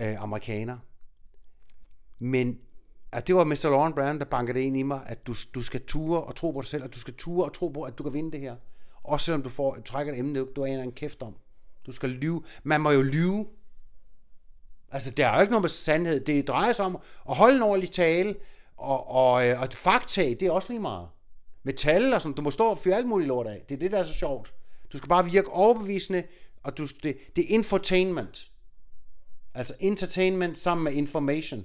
øh, 0.00 0.22
amerikaner. 0.22 0.78
Men 2.18 2.60
at 3.12 3.26
det 3.26 3.34
var 3.34 3.44
Mr. 3.44 3.64
Lauren 3.64 3.92
Brand, 3.92 4.20
der 4.20 4.24
bankede 4.24 4.62
ind 4.62 4.76
i 4.76 4.82
mig, 4.82 5.02
at 5.06 5.26
du, 5.26 5.34
du 5.54 5.62
skal 5.62 5.86
ture 5.86 6.22
og 6.22 6.36
tro 6.36 6.50
på 6.50 6.60
dig 6.60 6.68
selv, 6.68 6.84
og 6.84 6.94
du 6.94 6.98
skal 6.98 7.14
ture 7.14 7.46
og 7.46 7.52
tro 7.52 7.68
på, 7.68 7.82
at 7.82 7.98
du 7.98 8.02
kan 8.02 8.12
vinde 8.12 8.32
det 8.32 8.40
her. 8.40 8.56
Også 9.04 9.24
selvom 9.24 9.42
du 9.42 9.48
får, 9.48 9.78
trækker 9.84 10.12
et 10.12 10.18
emne, 10.18 10.46
du 10.56 10.64
aner 10.64 10.82
en 10.82 10.92
kæft 10.92 11.22
om. 11.22 11.36
Du 11.86 11.92
skal 11.92 12.10
lyve. 12.10 12.42
Man 12.62 12.80
må 12.80 12.90
jo 12.90 13.02
lyve. 13.02 13.46
Altså, 14.96 15.10
der 15.10 15.26
er 15.26 15.34
jo 15.34 15.40
ikke 15.40 15.50
noget 15.50 15.62
med 15.62 15.68
sandhed. 15.68 16.20
Det 16.20 16.48
drejer 16.48 16.72
sig 16.72 16.84
om 16.84 16.98
at 17.28 17.36
holde 17.36 17.56
en 17.56 17.62
ordentlig 17.62 17.90
tale, 17.90 18.36
og, 18.76 19.10
og, 19.10 19.48
øh, 19.48 19.60
og 19.60 19.68
fakta, 19.72 20.22
det 20.22 20.42
er 20.42 20.50
også 20.50 20.68
lige 20.68 20.80
meget. 20.80 21.08
Metal 21.62 22.14
og 22.14 22.22
sådan, 22.22 22.34
du 22.34 22.42
må 22.42 22.50
stå 22.50 22.64
og 22.64 22.78
fyre 22.78 22.96
alt 22.96 23.08
muligt 23.08 23.28
lort 23.28 23.46
af. 23.46 23.64
Det 23.68 23.74
er 23.74 23.78
det, 23.78 23.92
der 23.92 23.98
er 23.98 24.02
så 24.02 24.14
sjovt. 24.14 24.54
Du 24.92 24.98
skal 24.98 25.08
bare 25.08 25.24
virke 25.24 25.48
overbevisende, 25.48 26.22
og 26.62 26.78
du, 26.78 26.86
det, 27.02 27.16
det 27.36 27.44
er 27.44 27.48
infotainment. 27.48 28.50
Altså 29.54 29.74
entertainment 29.80 30.58
sammen 30.58 30.84
med 30.84 30.92
information. 30.92 31.64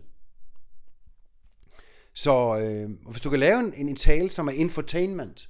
Så 2.13 2.59
øh, 2.59 2.89
hvis 3.09 3.21
du 3.21 3.29
kan 3.29 3.39
lave 3.39 3.59
en, 3.59 3.73
en 3.88 3.95
tale, 3.95 4.31
som 4.31 4.47
er 4.47 4.51
infotainment, 4.51 5.50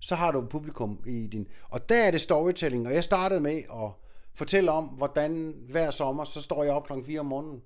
så 0.00 0.14
har 0.14 0.32
du 0.32 0.46
publikum 0.50 1.00
i 1.06 1.26
din... 1.26 1.46
Og 1.68 1.88
der 1.88 2.04
er 2.04 2.10
det 2.10 2.20
storytelling, 2.20 2.86
og 2.86 2.94
jeg 2.94 3.04
startede 3.04 3.40
med 3.40 3.56
at 3.56 3.90
fortælle 4.38 4.70
om, 4.70 4.84
hvordan 4.84 5.54
hver 5.68 5.90
sommer, 5.90 6.24
så 6.24 6.40
står 6.40 6.64
jeg 6.64 6.72
op 6.72 6.86
klokken 6.86 7.06
4 7.06 7.20
om 7.20 7.26
morgenen, 7.26 7.62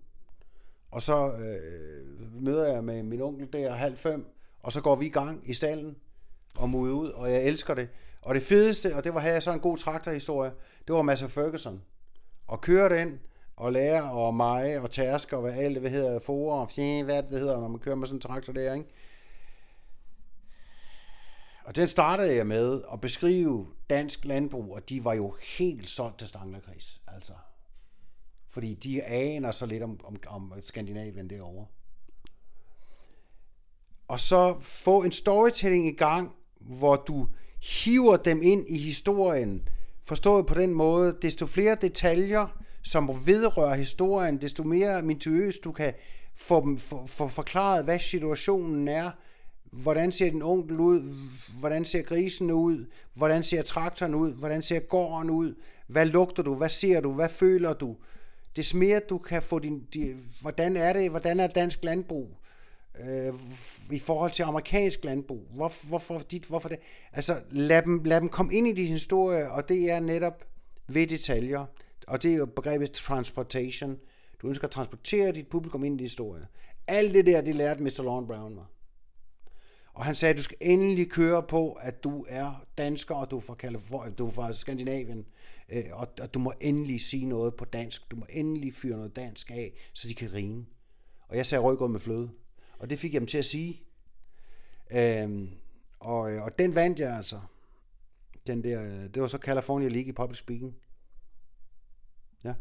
og 0.90 1.02
så 1.02 1.32
øh, 1.32 2.42
møder 2.42 2.72
jeg 2.72 2.84
med 2.84 3.02
min 3.02 3.20
onkel 3.20 3.48
der 3.52 3.70
halv 3.70 3.96
fem, 3.96 4.26
og 4.62 4.72
så 4.72 4.80
går 4.80 4.96
vi 4.96 5.06
i 5.06 5.08
gang 5.08 5.50
i 5.50 5.54
stallen 5.54 5.96
og 6.56 6.70
mude 6.70 6.92
ud, 6.92 7.08
og 7.08 7.32
jeg 7.32 7.44
elsker 7.44 7.74
det. 7.74 7.88
Og 8.22 8.34
det 8.34 8.42
fedeste, 8.42 8.96
og 8.96 9.04
det 9.04 9.14
var 9.14 9.20
her 9.20 9.40
så 9.40 9.52
en 9.52 9.60
god 9.60 9.78
traktorhistorie, 9.78 10.52
det 10.86 10.94
var 10.94 11.02
Massa 11.02 11.26
Ferguson. 11.26 11.82
Og 12.48 12.60
køre 12.60 12.98
den, 12.98 13.20
og 13.56 13.72
lære 13.72 14.12
og 14.12 14.34
meje 14.34 14.80
og 14.80 14.90
tærske 14.90 15.36
og 15.36 15.42
hvad 15.42 15.52
alt 15.52 15.74
det 15.74 15.80
hvad 15.80 15.90
hedder, 15.90 16.20
for 16.20 16.54
og 16.60 16.70
fjæ, 16.70 17.02
hvad 17.02 17.22
det 17.22 17.40
hedder, 17.40 17.60
når 17.60 17.68
man 17.68 17.78
kører 17.78 17.96
med 17.96 18.06
sådan 18.06 18.16
en 18.16 18.20
traktor 18.20 18.52
der, 18.52 18.74
ikke? 18.74 18.86
Og 21.64 21.76
den 21.76 21.88
startede 21.88 22.34
jeg 22.34 22.46
med 22.46 22.82
at 22.92 23.00
beskrive 23.00 23.66
dansk 23.90 24.24
landbrug, 24.24 24.74
og 24.74 24.88
de 24.88 25.04
var 25.04 25.14
jo 25.14 25.36
helt 25.58 25.88
solgt 25.88 26.18
til 26.18 26.28
Stanglerkris, 26.28 27.00
altså. 27.06 27.32
Fordi 28.50 28.74
de 28.74 29.02
aner 29.02 29.50
så 29.50 29.66
lidt 29.66 29.82
om, 29.82 30.00
om, 30.04 30.16
om 30.26 30.52
Skandinavien 30.62 31.30
derovre. 31.30 31.66
Og 34.08 34.20
så 34.20 34.56
få 34.60 35.02
en 35.02 35.12
storytelling 35.12 35.86
i 35.86 35.96
gang, 35.96 36.32
hvor 36.60 36.96
du 36.96 37.28
hiver 37.62 38.16
dem 38.16 38.42
ind 38.42 38.68
i 38.68 38.78
historien, 38.78 39.68
forstået 40.04 40.46
på 40.46 40.54
den 40.54 40.74
måde, 40.74 41.18
desto 41.22 41.46
flere 41.46 41.76
detaljer, 41.80 42.58
som 42.82 43.26
vedrører 43.26 43.74
historien, 43.74 44.40
desto 44.40 44.62
mere 44.62 45.02
minutiøst 45.02 45.64
du 45.64 45.72
kan 45.72 45.94
få, 46.34 46.60
dem, 46.60 46.78
for, 46.78 47.06
for 47.06 47.28
forklaret, 47.28 47.84
hvad 47.84 47.98
situationen 47.98 48.88
er, 48.88 49.10
hvordan 49.72 50.12
ser 50.12 50.30
den 50.30 50.42
onkel 50.42 50.80
ud, 50.80 51.16
hvordan 51.58 51.84
ser 51.84 52.02
grisen 52.02 52.50
ud, 52.50 52.86
hvordan 53.14 53.42
ser 53.42 53.62
traktoren 53.62 54.14
ud, 54.14 54.34
hvordan 54.34 54.62
ser 54.62 54.80
gården 54.80 55.30
ud, 55.30 55.54
hvad 55.86 56.06
lugter 56.06 56.42
du, 56.42 56.54
hvad 56.54 56.68
ser 56.68 57.00
du, 57.00 57.12
hvad 57.12 57.28
føler 57.28 57.72
du. 57.72 57.96
Det 58.56 58.74
mere 58.74 59.00
du 59.08 59.18
kan 59.18 59.42
få 59.42 59.58
din, 59.58 59.86
de, 59.94 60.16
hvordan 60.40 60.76
er 60.76 60.92
det, 60.92 61.10
hvordan 61.10 61.40
er 61.40 61.46
dansk 61.46 61.84
landbrug 61.84 62.36
øh, 63.00 63.34
i 63.90 63.98
forhold 63.98 64.30
til 64.30 64.42
amerikansk 64.42 65.04
landbrug, 65.04 65.46
hvor, 65.54 65.72
hvorfor 65.88 66.18
dit, 66.18 66.44
hvorfor 66.44 66.68
det, 66.68 66.78
altså 67.12 67.40
lad 67.50 67.82
dem, 67.82 68.02
lad 68.04 68.20
dem 68.20 68.28
komme 68.28 68.54
ind 68.54 68.68
i 68.68 68.72
din 68.72 68.92
historie, 68.92 69.50
og 69.50 69.68
det 69.68 69.90
er 69.90 70.00
netop 70.00 70.44
ved 70.88 71.06
detaljer, 71.06 71.64
og 72.06 72.22
det 72.22 72.32
er 72.32 72.36
jo 72.36 72.46
begrebet 72.46 72.92
transportation. 72.92 73.98
Du 74.42 74.48
ønsker 74.48 74.64
at 74.64 74.70
transportere 74.70 75.32
dit 75.32 75.48
publikum 75.48 75.84
ind 75.84 75.94
i 75.94 75.98
din 75.98 76.06
historie. 76.06 76.46
Alt 76.86 77.14
det 77.14 77.26
der, 77.26 77.40
det 77.40 77.54
lærte 77.54 77.82
Mr. 77.82 78.02
Lorne 78.02 78.26
Brown 78.26 78.54
mig. 78.54 78.64
Og 80.02 80.06
han 80.06 80.14
sagde, 80.14 80.30
at 80.30 80.38
du 80.38 80.42
skal 80.42 80.56
endelig 80.60 81.10
køre 81.10 81.42
på, 81.42 81.72
at 81.72 82.04
du 82.04 82.26
er 82.28 82.64
dansker, 82.78 83.14
og 83.14 83.30
du 83.30 83.36
er 83.36 83.40
fra, 83.40 83.54
Kalifornien, 83.54 84.14
du 84.14 84.26
er 84.26 84.30
fra 84.30 84.52
Skandinavien, 84.52 85.26
øh, 85.68 85.84
og, 85.92 86.08
og 86.20 86.34
du 86.34 86.38
må 86.38 86.52
endelig 86.60 87.00
sige 87.00 87.26
noget 87.26 87.54
på 87.54 87.64
dansk. 87.64 88.10
Du 88.10 88.16
må 88.16 88.26
endelig 88.30 88.74
fyre 88.74 88.96
noget 88.96 89.16
dansk 89.16 89.50
af, 89.50 89.72
så 89.92 90.08
de 90.08 90.14
kan 90.14 90.28
grine. 90.28 90.66
Og 91.28 91.36
jeg 91.36 91.46
sagde 91.46 91.62
rødgrød 91.62 91.88
med 91.88 92.00
fløde. 92.00 92.30
Og 92.78 92.90
det 92.90 92.98
fik 92.98 93.12
jeg 93.12 93.20
dem 93.20 93.26
til 93.26 93.38
at 93.38 93.44
sige. 93.44 93.82
Øhm, 94.92 95.50
og, 96.00 96.32
øh, 96.32 96.42
og 96.42 96.58
den 96.58 96.74
vandt 96.74 97.00
jeg 97.00 97.16
altså. 97.16 97.40
Den 98.46 98.64
der, 98.64 98.84
øh, 98.84 99.14
det 99.14 99.22
var 99.22 99.28
så 99.28 99.38
California 99.38 99.88
League 99.88 100.08
i 100.08 100.12
Public 100.12 100.38
Speaking. 100.38 100.74
Ja. 102.44 102.54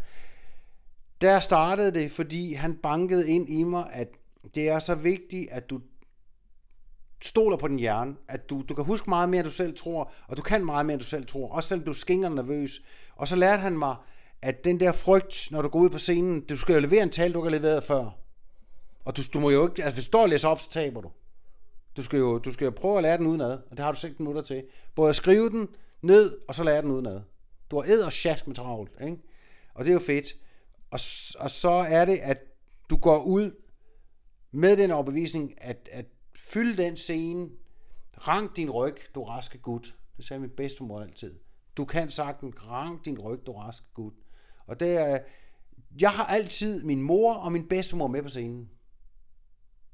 Der 1.21 1.39
startede 1.39 1.91
det, 1.91 2.11
fordi 2.11 2.53
han 2.53 2.75
bankede 2.75 3.29
ind 3.29 3.49
i 3.49 3.63
mig, 3.63 3.89
at 3.93 4.09
det 4.55 4.69
er 4.69 4.79
så 4.79 4.95
vigtigt, 4.95 5.51
at 5.51 5.69
du 5.69 5.79
stoler 7.21 7.57
på 7.57 7.67
din 7.67 7.79
hjerne, 7.79 8.15
at 8.27 8.49
du, 8.49 8.63
du 8.69 8.75
kan 8.75 8.85
huske 8.85 9.09
meget 9.09 9.29
mere, 9.29 9.39
end 9.39 9.45
du 9.47 9.51
selv 9.51 9.77
tror, 9.77 10.11
og 10.27 10.37
du 10.37 10.41
kan 10.41 10.65
meget 10.65 10.85
mere, 10.85 10.93
end 10.93 11.01
du 11.01 11.07
selv 11.07 11.25
tror, 11.25 11.51
også 11.51 11.69
selvom 11.69 11.85
du 11.85 11.93
skinger 11.93 12.29
nervøs. 12.29 12.81
Og 13.15 13.27
så 13.27 13.35
lærte 13.35 13.61
han 13.61 13.77
mig, 13.77 13.95
at 14.41 14.63
den 14.63 14.79
der 14.79 14.91
frygt, 14.91 15.47
når 15.51 15.61
du 15.61 15.67
går 15.67 15.79
ud 15.79 15.89
på 15.89 15.97
scenen, 15.97 16.41
du 16.41 16.57
skal 16.57 16.73
jo 16.73 16.79
levere 16.79 17.03
en 17.03 17.09
tale, 17.09 17.33
du 17.33 17.43
har 17.43 17.49
leveret 17.49 17.83
før. 17.83 18.17
Og 19.05 19.17
du, 19.17 19.21
du 19.33 19.39
må 19.39 19.49
jo 19.49 19.67
ikke, 19.67 19.83
altså 19.83 19.95
hvis 19.95 20.05
du 20.05 20.07
står 20.07 20.21
og 20.21 20.29
læser 20.29 20.49
op, 20.49 20.59
så 20.59 20.69
taber 20.69 21.01
du. 21.01 21.11
Du 21.97 22.03
skal, 22.03 22.19
jo, 22.19 22.37
du 22.37 22.51
skal 22.51 22.65
jo 22.65 22.71
prøve 22.71 22.97
at 22.97 23.03
lære 23.03 23.17
den 23.17 23.27
udenad, 23.27 23.51
og 23.51 23.77
det 23.77 23.79
har 23.79 23.91
du 23.91 23.97
6 23.97 24.19
minutter 24.19 24.41
til. 24.41 24.63
Både 24.95 25.09
at 25.09 25.15
skrive 25.15 25.49
den 25.49 25.67
ned, 26.01 26.37
og 26.47 26.55
så 26.55 26.63
lære 26.63 26.81
den 26.81 26.91
udenad. 26.91 27.21
Du 27.71 27.81
har 27.81 27.89
æd 27.89 28.01
og 28.01 28.13
sjask 28.13 28.47
med 28.47 28.55
travlt, 28.55 28.91
ikke? 29.01 29.17
Og 29.73 29.85
det 29.85 29.91
er 29.91 29.93
jo 29.93 29.99
fedt. 29.99 30.33
Og, 30.91 30.99
og 31.39 31.51
så 31.51 31.69
er 31.69 32.05
det, 32.05 32.17
at 32.17 32.37
du 32.89 32.97
går 32.97 33.23
ud 33.23 33.51
med 34.51 34.77
den 34.77 34.91
overbevisning, 34.91 35.53
at, 35.57 35.89
at 35.91 36.05
fylde 36.49 36.83
den 36.83 36.97
scene, 36.97 37.49
rank 38.27 38.55
din 38.55 38.69
ryg, 38.69 38.95
du 39.15 39.23
raske 39.23 39.57
gut. 39.57 39.95
Det 40.17 40.25
sagde 40.25 40.39
min 40.39 40.49
bedstemor 40.49 41.01
altid. 41.01 41.33
Du 41.77 41.85
kan 41.85 42.09
sagtens 42.09 42.67
rank 42.67 43.05
din 43.05 43.19
ryg, 43.19 43.39
du 43.45 43.51
raske 43.51 43.85
gut. 43.93 44.13
Og 44.67 44.79
det 44.79 44.97
er, 44.97 45.19
jeg 45.99 46.09
har 46.09 46.25
altid 46.25 46.83
min 46.83 47.01
mor 47.01 47.33
og 47.33 47.51
min 47.51 47.67
bedstemor 47.67 48.07
med 48.07 48.23
på 48.23 48.29
scenen. 48.29 48.69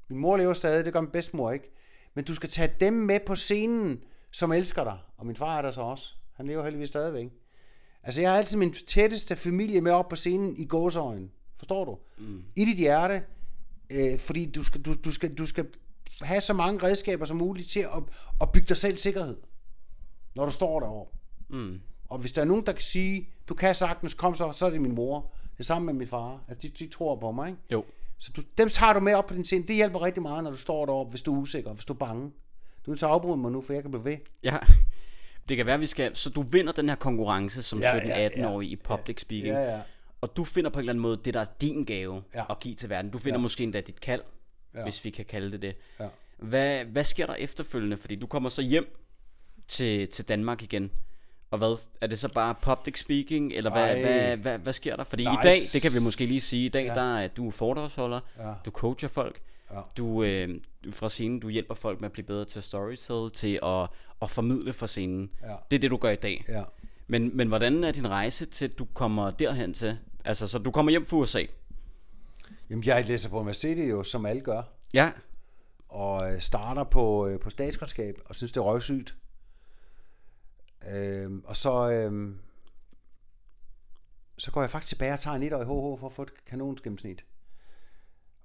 Min 0.08 0.18
mor 0.18 0.36
lever 0.36 0.54
stadig, 0.54 0.84
det 0.84 0.92
gør 0.92 1.00
min 1.00 1.10
bedstemor 1.10 1.50
ikke. 1.50 1.70
Men 2.14 2.24
du 2.24 2.34
skal 2.34 2.48
tage 2.48 2.74
dem 2.80 2.92
med 2.92 3.20
på 3.26 3.34
scenen, 3.34 4.02
som 4.30 4.52
elsker 4.52 4.84
dig. 4.84 4.98
Og 5.16 5.26
min 5.26 5.36
far 5.36 5.58
er 5.58 5.62
der 5.62 5.70
så 5.70 5.80
også. 5.80 6.12
Han 6.32 6.46
lever 6.46 6.62
heldigvis 6.62 6.88
stadigvæk. 6.88 7.30
Altså, 8.02 8.20
jeg 8.20 8.30
har 8.30 8.38
altid 8.38 8.58
min 8.58 8.72
tætteste 8.72 9.36
familie 9.36 9.80
med 9.80 9.92
op 9.92 10.08
på 10.08 10.16
scenen 10.16 10.56
i 10.56 10.64
gåsøjen. 10.64 11.30
Forstår 11.56 11.84
du? 11.84 11.98
Mm. 12.18 12.44
I 12.56 12.64
dit 12.64 12.76
hjerte. 12.76 13.22
Øh, 13.90 14.18
fordi 14.18 14.50
du 14.50 14.64
skal, 14.64 14.82
du, 14.82 14.94
du, 14.94 15.12
skal, 15.12 15.34
du 15.34 15.46
skal 15.46 15.66
have 16.22 16.40
så 16.40 16.52
mange 16.52 16.82
redskaber 16.82 17.24
som 17.24 17.36
muligt 17.36 17.70
til 17.70 17.80
at, 17.80 18.02
at 18.40 18.52
bygge 18.52 18.68
dig 18.68 18.76
selv 18.76 18.96
sikkerhed. 18.96 19.36
Når 20.34 20.44
du 20.44 20.50
står 20.50 20.80
derovre. 20.80 21.06
Mm. 21.48 21.80
Og 22.08 22.18
hvis 22.18 22.32
der 22.32 22.40
er 22.40 22.44
nogen, 22.44 22.66
der 22.66 22.72
kan 22.72 22.82
sige, 22.82 23.28
du 23.48 23.54
kan 23.54 23.74
sagtens, 23.74 24.14
kom 24.14 24.34
så, 24.34 24.52
så 24.52 24.66
er 24.66 24.70
det 24.70 24.80
min 24.80 24.94
mor. 24.94 25.32
Det 25.58 25.66
samme 25.66 25.86
med 25.86 25.94
min 25.94 26.08
far. 26.08 26.44
Altså, 26.48 26.68
de, 26.68 26.84
de 26.84 26.90
tror 26.90 27.16
på 27.16 27.32
mig, 27.32 27.48
ikke? 27.48 27.60
Jo. 27.72 27.84
Så 28.18 28.32
du, 28.36 28.42
dem 28.58 28.68
tager 28.68 28.92
du 28.92 29.00
med 29.00 29.14
op 29.14 29.26
på 29.26 29.34
din 29.34 29.44
scene. 29.44 29.66
Det 29.66 29.76
hjælper 29.76 30.02
rigtig 30.02 30.22
meget, 30.22 30.44
når 30.44 30.50
du 30.50 30.56
står 30.56 30.86
deroppe, 30.86 31.10
hvis 31.10 31.22
du 31.22 31.34
er 31.34 31.38
usikker, 31.38 31.72
hvis 31.72 31.84
du 31.84 31.92
er 31.92 31.98
bange. 31.98 32.32
Du 32.86 32.90
vil 32.90 33.00
tage 33.00 33.10
afbryde 33.10 33.36
mig 33.36 33.52
nu, 33.52 33.60
for 33.60 33.72
jeg 33.72 33.82
kan 33.82 33.90
blive 33.90 34.04
ved. 34.04 34.16
Ja, 34.42 34.58
det 35.48 35.56
kan 35.56 35.66
være, 35.66 35.74
at 35.74 35.80
vi 35.80 35.86
skal... 35.86 36.16
Så 36.16 36.30
du 36.30 36.42
vinder 36.42 36.72
den 36.72 36.88
her 36.88 36.96
konkurrence 36.96 37.62
som 37.62 37.80
ja, 37.80 38.28
17-18-årig 38.28 38.66
ja, 38.66 38.72
i 38.72 38.76
public 38.76 39.16
ja, 39.16 39.20
speaking. 39.20 39.54
Ja, 39.54 39.76
ja. 39.76 39.80
Og 40.20 40.36
du 40.36 40.44
finder 40.44 40.70
på 40.70 40.78
en 40.78 40.80
eller 40.80 40.92
anden 40.92 41.02
måde 41.02 41.20
det, 41.24 41.34
der 41.34 41.40
er 41.40 41.46
din 41.60 41.84
gave 41.84 42.22
ja. 42.34 42.44
at 42.50 42.60
give 42.60 42.74
til 42.74 42.88
verden. 42.88 43.10
Du 43.10 43.18
finder 43.18 43.38
ja. 43.38 43.42
måske 43.42 43.64
endda 43.64 43.80
dit 43.80 44.00
kald, 44.00 44.22
ja. 44.74 44.82
hvis 44.82 45.04
vi 45.04 45.10
kan 45.10 45.24
kalde 45.24 45.52
det 45.52 45.62
det. 45.62 45.76
Ja. 46.00 46.08
Hvad, 46.38 46.84
hvad 46.84 47.04
sker 47.04 47.26
der 47.26 47.34
efterfølgende? 47.34 47.96
Fordi 47.96 48.16
du 48.16 48.26
kommer 48.26 48.48
så 48.48 48.62
hjem 48.62 48.96
til, 49.68 50.08
til 50.08 50.28
Danmark 50.28 50.62
igen. 50.62 50.90
Og 51.50 51.58
hvad, 51.58 51.76
er 52.00 52.06
det 52.06 52.18
så 52.18 52.28
bare 52.28 52.54
public 52.62 52.98
speaking, 52.98 53.52
eller 53.52 53.70
hvad, 53.70 54.00
hvad, 54.00 54.36
hvad, 54.36 54.58
hvad 54.58 54.72
sker 54.72 54.96
der? 54.96 55.04
Fordi 55.04 55.22
nice. 55.22 55.32
i 55.32 55.42
dag, 55.42 55.60
det 55.72 55.82
kan 55.82 55.94
vi 55.94 55.98
måske 56.04 56.26
lige 56.26 56.40
sige, 56.40 56.66
i 56.66 56.68
dag 56.68 56.86
ja. 56.86 56.94
der 56.94 57.18
er 57.18 57.28
du 57.28 57.50
foredragsholder, 57.50 58.20
ja. 58.38 58.52
du 58.64 58.70
coacher 58.70 59.08
folk, 59.08 59.40
ja. 59.70 59.80
du 59.96 60.22
øh, 60.22 60.60
fra 60.90 61.08
scenen, 61.08 61.40
du 61.40 61.48
hjælper 61.48 61.74
folk 61.74 62.00
med 62.00 62.06
at 62.06 62.12
blive 62.12 62.26
bedre 62.26 62.44
til 62.44 62.62
storytell, 62.62 63.30
til 63.30 63.60
at, 63.62 63.88
at 64.22 64.30
formidle 64.30 64.72
fra 64.72 64.86
scenen. 64.86 65.30
Ja. 65.42 65.54
Det 65.70 65.76
er 65.76 65.80
det, 65.80 65.90
du 65.90 65.96
gør 65.96 66.10
i 66.10 66.16
dag. 66.16 66.44
Ja. 66.48 66.62
Men, 67.06 67.36
men 67.36 67.48
hvordan 67.48 67.84
er 67.84 67.92
din 67.92 68.08
rejse 68.08 68.46
til, 68.46 68.64
at 68.64 68.78
du 68.78 68.84
kommer 68.84 69.30
derhen 69.30 69.74
til? 69.74 69.98
Altså, 70.24 70.46
så 70.46 70.58
du 70.58 70.70
kommer 70.70 70.90
hjem 70.90 71.06
fra 71.06 71.16
USA? 71.16 71.42
Jamen, 72.70 72.84
jeg 72.84 73.04
læser 73.04 73.28
på 73.28 73.38
universitetet 73.38 73.90
jo, 73.90 74.02
som 74.02 74.26
alle 74.26 74.42
gør. 74.42 74.62
Ja. 74.94 75.12
Og 75.88 76.32
øh, 76.32 76.40
starter 76.40 76.84
på, 76.84 77.26
øh, 77.26 77.40
på 77.40 77.50
statskundskab, 77.50 78.14
og 78.24 78.34
synes, 78.34 78.52
det 78.52 78.60
er 78.60 78.64
røvsygt. 78.64 79.16
Øh, 80.94 81.30
og 81.44 81.56
så, 81.56 81.90
øh, 81.90 82.34
så 84.38 84.50
går 84.50 84.60
jeg 84.60 84.70
faktisk 84.70 84.88
tilbage 84.88 85.12
og 85.12 85.20
tager 85.20 85.36
en 85.36 85.52
år 85.52 85.60
i 85.60 85.64
HH 85.64 86.00
for 86.00 86.06
at 86.06 86.12
få 86.12 86.22
et 86.22 86.44
kanonsgennemsnit. 86.44 87.24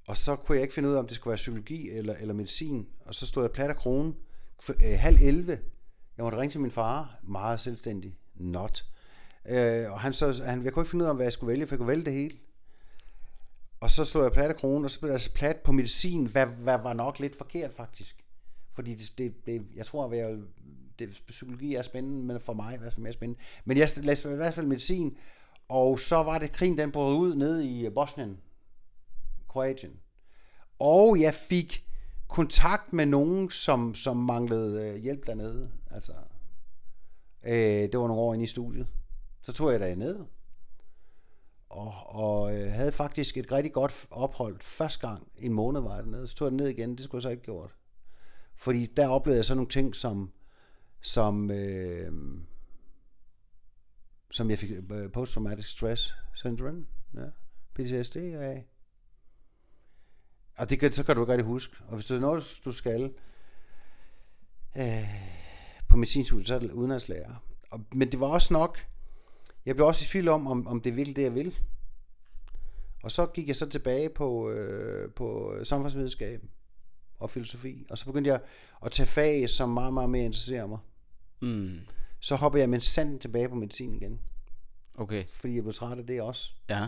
Og 0.08 0.18
så 0.18 0.36
kunne 0.36 0.56
jeg 0.56 0.62
ikke 0.62 0.74
finde 0.74 0.89
ud 0.89 0.94
af, 0.94 1.00
om 1.00 1.08
det 1.08 1.15
skulle 1.15 1.32
være 1.32 1.38
psykologi 1.38 1.89
eller, 1.89 2.13
eller 2.13 2.34
medicin. 2.34 2.88
Og 3.06 3.15
så 3.15 3.27
stod 3.27 3.44
jeg 3.44 3.51
plat 3.51 3.70
af 3.70 3.75
kronen 3.75 4.15
øh, 4.70 5.00
halv 5.00 5.18
11. 5.22 5.60
Jeg 6.18 6.24
måtte 6.24 6.38
ringe 6.38 6.51
til 6.51 6.62
min 6.62 6.72
far, 6.72 7.20
meget 7.24 7.60
selvstændig, 7.60 8.18
not. 8.36 8.86
Øh, 9.50 9.92
og 9.92 10.00
han 10.00 10.13
så, 10.13 10.44
han, 10.46 10.63
jeg 10.63 10.74
kunne 10.74 10.84
ikke 10.84 10.92
finde 10.92 11.06
ud 11.06 11.10
af, 11.10 11.15
hvad 11.15 11.25
jeg 11.25 11.34
skulle 11.34 11.51
vælge, 11.51 11.68
for 11.68 11.75
jeg 11.75 11.77
kunne 11.77 11.88
vælge 11.88 12.06
det 12.06 12.13
hele. 12.13 12.38
Og 13.84 13.92
så 13.92 14.06
slog 14.06 14.24
jeg 14.24 14.32
plat 14.32 14.50
af 14.50 14.56
kronen, 14.56 14.86
og 14.86 14.92
så 14.92 15.00
blev 15.00 15.10
jeg 15.10 15.16
altså 15.16 15.34
plat 15.34 15.58
på 15.58 15.72
medicin, 15.72 16.25
hvad, 16.25 16.46
hvad 16.46 16.78
var 16.78 16.94
nok 16.94 17.20
lidt 17.20 17.36
forkert 17.36 17.74
faktisk. 17.74 18.25
Fordi 18.74 18.94
det, 18.94 19.18
det, 19.18 19.46
det 19.46 19.68
jeg 19.75 19.86
tror, 19.86 20.06
at 20.06 20.18
jeg 20.18 20.38
det, 21.00 21.22
psykologi 21.28 21.75
er 21.75 21.82
spændende, 21.82 22.25
men 22.25 22.40
for 22.40 22.54
mig 22.54 22.75
er 22.75 22.90
det 22.90 22.98
mere 22.98 23.13
spændende. 23.13 23.44
Men 23.66 23.78
jeg 23.78 23.90
læste 23.98 24.32
i 24.32 24.36
hvert 24.36 24.54
fald 24.54 24.66
medicin, 24.66 25.18
og 25.70 26.00
så 26.00 26.16
var 26.16 26.40
det 26.40 26.52
krigen, 26.52 26.78
den 26.78 26.92
brød 26.92 27.16
ud 27.16 27.36
nede 27.36 27.68
i 27.68 27.90
Bosnien, 27.90 28.38
Kroatien. 29.48 30.00
Og 30.80 31.20
jeg 31.20 31.34
fik 31.34 31.86
kontakt 32.28 32.94
med 32.94 33.06
nogen, 33.06 33.50
som, 33.50 33.96
som 33.96 34.18
manglede 34.18 34.90
øh, 34.90 34.96
hjælp 34.96 35.25
dernede. 35.25 35.72
Altså, 35.92 36.13
øh, 37.44 37.54
det 37.54 38.00
var 38.00 38.08
nogle 38.08 38.22
år 38.22 38.34
inde 38.34 38.44
i 38.44 38.48
studiet. 38.48 38.88
Så 39.42 39.54
tog 39.54 39.72
jeg 39.72 39.80
dernede, 39.80 40.25
og, 41.74 41.94
og 42.08 42.56
øh, 42.58 42.72
havde 42.72 42.92
faktisk 42.92 43.38
et 43.38 43.51
rigtig 43.51 43.74
godt 43.74 44.08
ophold 44.12 44.58
første 44.62 45.08
gang. 45.08 45.27
En 45.38 45.53
måned 45.53 45.82
var 45.82 45.96
jeg 45.96 46.03
dernede. 46.03 46.27
Så 46.27 46.36
tog 46.36 46.46
jeg 46.46 46.56
ned 46.56 46.68
igen. 46.68 46.96
Det 46.96 47.03
skulle 47.03 47.20
jeg 47.20 47.22
så 47.22 47.30
ikke 47.30 47.44
gjort. 47.44 47.75
Fordi 48.56 48.86
der 48.86 49.08
oplevede 49.08 49.38
jeg 49.38 49.46
så 49.46 49.56
nogle 49.56 49.70
ting, 49.70 49.96
som 49.96 50.32
som, 51.03 51.51
øh, 51.51 52.12
som 54.32 54.50
jeg 54.50 54.60
fik 54.60 54.72
øh, 54.72 55.27
stress 55.60 56.13
syndrome, 56.36 56.86
ja, 57.13 57.25
PTSD 57.75 58.15
af. 58.18 58.65
Og 60.58 60.70
det 60.70 60.80
kan, 60.80 60.92
så 60.92 61.03
kan 61.03 61.15
du 61.15 61.22
ikke 61.22 61.32
rigtig 61.32 61.48
huske. 61.48 61.75
Og 61.88 61.96
hvis 61.96 62.06
det 62.06 62.15
er 62.15 62.22
noget, 62.22 62.60
du 62.65 62.72
skal 62.72 63.13
øh, 64.77 64.84
på 65.89 65.98
medicinstudiet, 65.98 66.48
så 66.48 66.56
er 66.56 66.60
det 66.60 66.72
udenlandslærer. 66.72 67.36
Og, 67.72 67.86
men 67.94 68.12
det 68.12 68.20
var 68.20 68.27
også 68.27 68.53
nok, 68.53 68.88
jeg 69.65 69.75
blev 69.75 69.88
også 69.88 70.03
i 70.03 70.08
tvivl 70.08 70.27
om, 70.27 70.48
om, 70.48 70.67
om 70.67 70.82
det 70.82 70.96
ville 70.96 71.13
det, 71.13 71.22
jeg 71.22 71.36
vil. 71.36 71.60
Og 73.03 73.12
så 73.12 73.25
gik 73.25 73.48
jeg 73.48 73.55
så 73.55 73.70
tilbage 73.70 74.10
på, 74.10 74.50
øh, 74.50 75.12
på 75.12 75.55
samfundsvidenskab 75.63 76.43
og 77.20 77.29
filosofi. 77.29 77.86
Og 77.89 77.98
så 77.98 78.05
begyndte 78.05 78.29
jeg 78.29 78.39
at 78.86 78.91
tage 78.91 79.08
fag, 79.08 79.50
som 79.50 79.70
meget, 79.70 79.93
meget 79.93 80.10
mere 80.10 80.25
interesserer 80.25 80.67
mig. 80.67 80.79
Mm. 81.41 81.79
Så 82.20 82.36
hopper 82.36 82.60
jeg 82.60 82.70
med 82.70 82.79
sand 82.79 83.20
tilbage 83.20 83.50
på 83.50 83.55
medicin 83.55 83.96
igen. 83.96 84.20
Okay. 84.98 85.24
Fordi 85.27 85.55
jeg 85.55 85.63
blev 85.63 85.74
træt 85.74 86.00
af 86.00 86.08
det 86.08 86.22
også. 86.22 86.51
Ja. 86.70 86.88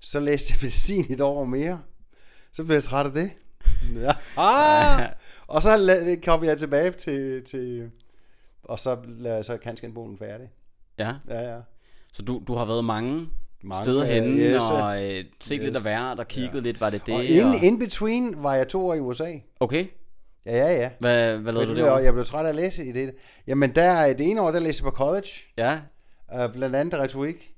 Så 0.00 0.20
læste 0.20 0.52
jeg 0.52 0.58
medicin 0.62 1.12
et 1.12 1.20
år 1.20 1.44
mere. 1.44 1.82
Så 2.52 2.64
blev 2.64 2.74
jeg 2.74 2.82
træt 2.82 3.06
af 3.06 3.12
det. 3.12 3.30
Ja. 3.94 4.12
Ah! 4.36 5.12
og 5.46 5.62
så 5.62 6.18
kom 6.24 6.44
jeg 6.44 6.58
tilbage 6.58 6.90
til, 6.90 7.44
til 7.44 7.90
og 8.62 8.78
så 8.78 9.02
lavede 9.06 9.36
jeg 9.36 9.44
så 9.44 9.56
kanskindbogen 9.56 10.18
færdig. 10.18 10.50
Ja. 10.98 11.16
Ja, 11.28 11.54
ja. 11.54 11.60
Så 12.12 12.22
du, 12.22 12.42
du 12.46 12.54
har 12.54 12.64
været 12.64 12.84
mange, 12.84 13.28
mange 13.64 13.84
steder 13.84 14.02
øh, 14.02 14.08
henne 14.08 14.36
yes, 14.42 14.62
og 14.70 15.04
øh, 15.04 15.24
set 15.40 15.56
yes. 15.56 15.64
lidt 15.64 15.76
af 15.76 15.82
hvert 15.82 16.18
og 16.18 16.28
kigget 16.28 16.54
ja. 16.54 16.60
lidt, 16.60 16.80
var 16.80 16.90
det 16.90 17.06
det? 17.06 17.14
Og 17.14 17.24
in, 17.24 17.54
in 17.62 17.78
between 17.78 18.42
var 18.42 18.54
jeg 18.54 18.68
to 18.68 18.86
år 18.86 18.94
i 18.94 19.00
USA. 19.00 19.32
Okay. 19.60 19.86
Ja, 20.46 20.56
ja, 20.56 20.72
ja. 20.72 20.90
Hvad, 21.00 21.38
hvad 21.38 21.52
lavede 21.52 21.70
du 21.70 21.74
Jeg, 21.74 21.84
derovre? 21.84 22.04
jeg 22.04 22.12
blev 22.12 22.24
træt 22.24 22.44
af 22.44 22.48
at 22.48 22.54
læse 22.54 22.84
i 22.84 22.92
det. 22.92 23.14
Jamen, 23.46 23.74
der, 23.74 24.12
det 24.12 24.30
ene 24.30 24.42
år, 24.42 24.50
der 24.50 24.60
læste 24.60 24.84
jeg 24.84 24.92
på 24.92 24.96
college. 24.96 25.28
Ja. 25.56 25.78
Uh, 26.34 26.52
blandt 26.52 26.76
andet 26.76 27.00
retorik. 27.00 27.48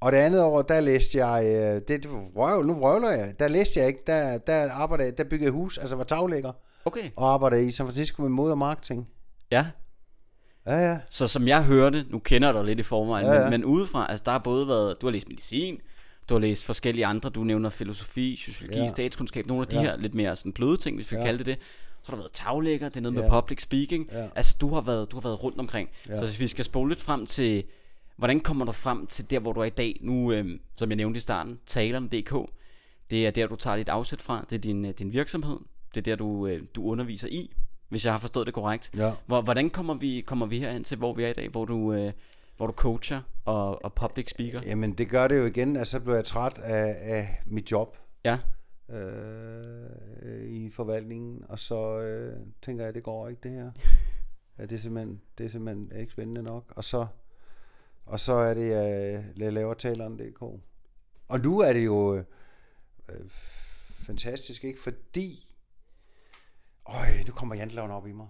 Og 0.00 0.12
det 0.12 0.18
andet 0.18 0.42
år, 0.42 0.62
der 0.62 0.80
læste 0.80 1.26
jeg, 1.26 1.42
uh, 1.44 1.74
det, 1.88 1.88
det 1.88 2.10
røv, 2.36 2.62
nu 2.62 2.80
røvler 2.80 3.10
jeg, 3.10 3.34
der 3.38 3.48
læste 3.48 3.80
jeg 3.80 3.88
ikke, 3.88 4.00
der, 4.06 4.38
der 4.38 4.70
arbejdede 4.72 5.10
der 5.10 5.24
byggede 5.24 5.50
hus, 5.50 5.78
altså 5.78 5.96
var 5.96 6.04
taglægger, 6.04 6.52
Okay. 6.84 7.10
og 7.16 7.32
arbejdede 7.32 7.66
i 7.66 7.70
San 7.70 7.86
Francisco 7.86 8.22
med 8.22 8.30
mode 8.30 8.50
og 8.50 8.58
marketing. 8.58 9.08
Ja. 9.50 9.66
Ja, 10.68 10.90
ja. 10.90 10.98
Så 11.10 11.28
som 11.28 11.48
jeg 11.48 11.64
hørte, 11.64 12.04
nu 12.10 12.18
kender 12.18 12.52
du 12.52 12.62
lidt 12.62 12.78
i 12.78 12.82
forvejen, 12.82 13.26
Ja, 13.26 13.32
ja. 13.32 13.40
Men, 13.42 13.50
men 13.50 13.64
udefra, 13.64 14.06
altså 14.10 14.22
der 14.24 14.30
har 14.32 14.38
både 14.38 14.68
været, 14.68 15.00
du 15.00 15.06
har 15.06 15.12
læst 15.12 15.28
medicin, 15.28 15.80
du 16.28 16.34
har 16.34 16.38
læst 16.40 16.64
forskellige 16.64 17.06
andre, 17.06 17.30
du 17.30 17.44
nævner 17.44 17.68
filosofi, 17.70 18.36
sociologi, 18.36 18.78
Ja. 18.78 18.88
statskundskab, 18.88 19.46
nogle 19.46 19.62
af 19.62 19.68
de 19.68 19.76
Ja. 19.76 19.82
her 19.82 19.96
lidt 19.96 20.14
mere 20.14 20.36
sådan 20.36 20.52
bløde 20.52 20.76
ting, 20.76 20.96
hvis 20.96 21.12
vi 21.12 21.16
Ja. 21.16 21.20
ja. 21.20 21.26
kalde 21.26 21.38
det 21.38 21.46
det. 21.46 21.58
Så 22.02 22.10
har 22.12 22.16
der 22.16 22.22
været 22.22 22.32
taglægger, 22.32 22.88
det 22.88 22.96
er 22.96 23.00
noget 23.00 23.14
med 23.14 23.22
Ja. 23.22 23.40
public 23.40 23.62
speaking. 23.62 24.08
Ja. 24.12 24.26
Altså 24.36 24.56
du 24.60 24.74
har 24.74 24.80
været, 24.80 25.10
du 25.12 25.16
har 25.16 25.20
været 25.20 25.42
rundt 25.42 25.58
omkring. 25.58 25.88
Ja. 26.08 26.16
Så 26.18 26.24
hvis 26.24 26.40
vi 26.40 26.48
skal 26.48 26.64
spole 26.64 26.88
lidt 26.90 27.00
frem 27.00 27.26
til, 27.26 27.64
hvordan 28.16 28.40
kommer 28.40 28.64
du 28.64 28.72
frem 28.72 29.06
til 29.06 29.30
der, 29.30 29.38
hvor 29.38 29.52
du 29.52 29.60
er 29.60 29.64
i 29.64 29.70
dag? 29.70 29.98
Nu, 30.00 30.32
øhm, 30.32 30.60
som 30.76 30.90
jeg 30.90 30.96
nævnte 30.96 31.18
i 31.18 31.20
starten, 31.20 31.58
taleren.dk, 31.66 32.34
det 33.10 33.26
er 33.26 33.30
der, 33.30 33.46
du 33.46 33.56
tager 33.56 33.76
dit 33.76 33.88
afsæt 33.88 34.22
fra. 34.22 34.46
Det 34.50 34.56
er 34.56 34.60
din, 34.60 34.84
øh, 34.84 34.92
din 34.98 35.12
virksomhed. 35.12 35.56
Det 35.94 36.00
er 36.00 36.02
der, 36.02 36.16
du, 36.16 36.46
øh, 36.46 36.62
du 36.74 36.84
underviser 36.84 37.28
i, 37.28 37.50
hvis 37.88 38.04
jeg 38.04 38.12
har 38.12 38.18
forstået 38.18 38.46
det 38.46 38.54
korrekt. 38.54 38.90
Ja. 38.96 39.12
Hvor, 39.26 39.42
hvordan 39.42 39.70
kommer 39.70 39.94
vi, 39.94 40.20
kommer 40.20 40.46
vi 40.46 40.58
herhen 40.58 40.84
til, 40.84 40.98
hvor 40.98 41.14
vi 41.14 41.24
er 41.24 41.28
i 41.28 41.32
dag, 41.32 41.48
hvor 41.48 41.64
du, 41.64 41.92
øh, 41.92 42.12
hvor 42.56 42.66
du 42.66 42.72
coacher 42.72 43.20
og, 43.44 43.84
og 43.84 43.92
public 43.92 44.30
speaker? 44.30 44.60
Jamen, 44.66 44.92
det 44.92 45.08
gør 45.08 45.28
det 45.28 45.38
jo 45.38 45.44
igen, 45.44 45.76
altså 45.76 45.90
så 45.90 46.00
blev 46.00 46.14
jeg 46.14 46.24
træt 46.24 46.58
af, 46.58 46.96
af 47.00 47.42
mit 47.46 47.70
job 47.70 47.96
Ja, 48.24 48.38
øh, 48.90 50.44
i 50.48 50.70
forvaltningen, 50.70 51.44
og 51.48 51.58
så 51.58 52.00
øh, 52.00 52.36
tænker 52.62 52.84
jeg, 52.84 52.94
det 52.94 53.02
går 53.02 53.28
ikke 53.28 53.40
det 53.42 53.50
her. 53.50 53.70
Ja, 54.58 54.62
det, 54.62 54.72
er 54.72 54.78
simpelthen, 54.80 55.20
det 55.38 55.46
er 55.46 55.50
simpelthen 55.50 55.92
ikke 56.00 56.12
spændende 56.12 56.42
nok. 56.42 56.72
Og 56.76 56.84
så, 56.84 57.06
og 58.06 58.20
så 58.20 58.32
er 58.32 58.54
det, 58.54 58.70
jeg, 58.70 59.24
jeg 59.36 59.52
laver 59.52 59.74
taleren.dk. 59.74 60.42
Og 61.28 61.40
nu 61.42 61.58
er 61.58 61.72
det 61.72 61.84
jo 61.84 62.16
øh, 62.16 62.24
øh, 63.08 63.30
fantastisk, 64.06 64.64
ikke? 64.64 64.80
Fordi, 64.80 65.47
øj, 66.88 67.22
nu 67.26 67.32
kommer 67.32 67.54
jantloven 67.54 67.90
op 67.90 68.06
i 68.06 68.12
mig. 68.12 68.26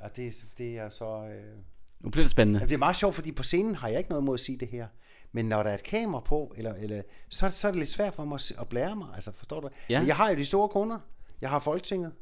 Og 0.00 0.16
det, 0.16 0.44
det 0.58 0.78
er 0.78 0.90
så... 0.90 1.24
Øh, 1.24 1.56
nu 2.00 2.10
bliver 2.10 2.24
det 2.24 2.30
spændende. 2.30 2.58
Jamen, 2.58 2.68
det 2.68 2.74
er 2.74 2.78
meget 2.78 2.96
sjovt, 2.96 3.14
fordi 3.14 3.32
på 3.32 3.42
scenen 3.42 3.74
har 3.74 3.88
jeg 3.88 3.98
ikke 3.98 4.10
noget 4.10 4.24
mod 4.24 4.34
at 4.34 4.40
sige 4.40 4.58
det 4.58 4.68
her. 4.68 4.86
Men 5.32 5.44
når 5.44 5.62
der 5.62 5.70
er 5.70 5.74
et 5.74 5.82
kamera 5.82 6.20
på, 6.20 6.54
eller, 6.56 6.74
eller, 6.74 7.02
så, 7.28 7.50
så 7.50 7.68
er 7.68 7.72
det 7.72 7.78
lidt 7.78 7.90
svært 7.90 8.14
for 8.14 8.24
mig 8.24 8.40
at, 8.58 8.68
blære 8.68 8.96
mig. 8.96 9.08
Altså, 9.14 9.32
forstår 9.32 9.60
du? 9.60 9.68
Ja. 9.88 9.98
Men 10.00 10.08
jeg 10.08 10.16
har 10.16 10.30
jo 10.30 10.36
de 10.36 10.44
store 10.44 10.68
kunder. 10.68 10.98
Jeg 11.40 11.50
har 11.50 11.58
Folketinget. 11.58 12.12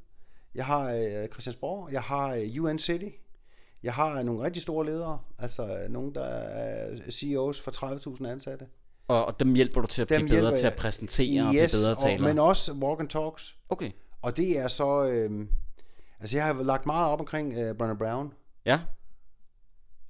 Jeg 0.55 0.67
har 0.67 0.93
øh, 0.93 1.29
Christiansborg. 1.29 1.93
Jeg 1.93 2.03
har 2.03 2.35
øh, 2.35 2.63
UN 2.63 2.79
City. 2.79 3.09
Jeg 3.83 3.95
har 3.95 4.23
nogle 4.23 4.43
rigtig 4.43 4.63
store 4.63 4.87
ledere. 4.87 5.19
Altså 5.39 5.79
øh, 5.83 5.91
nogle, 5.91 6.15
der 6.15 6.25
er 6.25 7.11
CEOs 7.11 7.61
for 7.61 7.71
30.000 8.21 8.27
ansatte. 8.27 8.67
Og, 9.09 9.27
og 9.27 9.41
dem 9.41 9.55
hjælper 9.55 9.81
du 9.81 9.87
til 9.87 10.03
at 10.03 10.09
Dem 10.09 10.25
blive 10.25 10.41
bedre 10.41 10.57
til 10.57 10.67
at 10.67 10.77
præsentere 10.77 11.43
og 11.43 11.51
blive 11.51 11.69
bedre 11.73 11.91
og, 11.91 11.99
talere. 11.99 12.29
men 12.29 12.39
også 12.39 12.73
walk 12.73 13.01
and 13.01 13.09
talks. 13.09 13.57
Okay, 13.69 13.91
Og 14.23 14.37
det 14.37 14.59
er 14.59 14.69
så... 14.69 15.07
Øh, 15.07 15.47
altså, 16.21 16.37
jeg 16.37 16.47
har 16.47 16.63
lagt 16.63 16.87
meget 16.87 17.11
op 17.11 17.21
omkring 17.21 17.53
øh, 17.53 17.71
Brené 17.71 17.95
Brown 17.95 18.33
ja. 18.67 18.81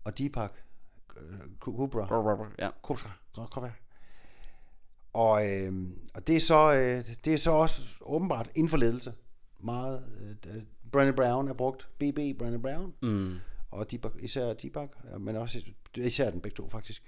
og 0.05 0.19
Deepak 0.19 0.53
øh, 1.17 1.41
Chopra. 1.65 2.47
ja. 2.59 2.71
Kosa. 2.83 3.09
Kosa. 3.35 3.71
Og, 5.13 5.49
øh, 5.49 5.89
og 6.15 6.27
det 6.27 6.37
er 6.37 6.41
så 6.41 6.75
øh, 6.75 7.15
det 7.25 7.35
er 7.35 7.39
så 7.39 7.51
også 7.51 7.83
åbenbart 8.01 8.51
inden 8.55 8.69
for 8.69 8.77
ledelse. 8.77 9.13
Meget. 9.61 10.05
Øh, 10.47 10.63
Brené 10.97 11.13
Brown 11.13 11.49
er 11.49 11.53
brugt. 11.53 11.89
BB 11.99 12.43
Brené 12.43 12.59
Brown. 12.59 12.95
Mm. 13.03 13.35
Og 13.71 13.91
Deepak, 13.91 14.13
især 14.19 14.53
Deepak, 14.53 14.89
men 15.21 15.37
også 15.37 15.63
især 15.97 16.31
den 16.31 16.41
begge 16.41 16.57
to 16.57 16.69
faktisk. 16.69 17.03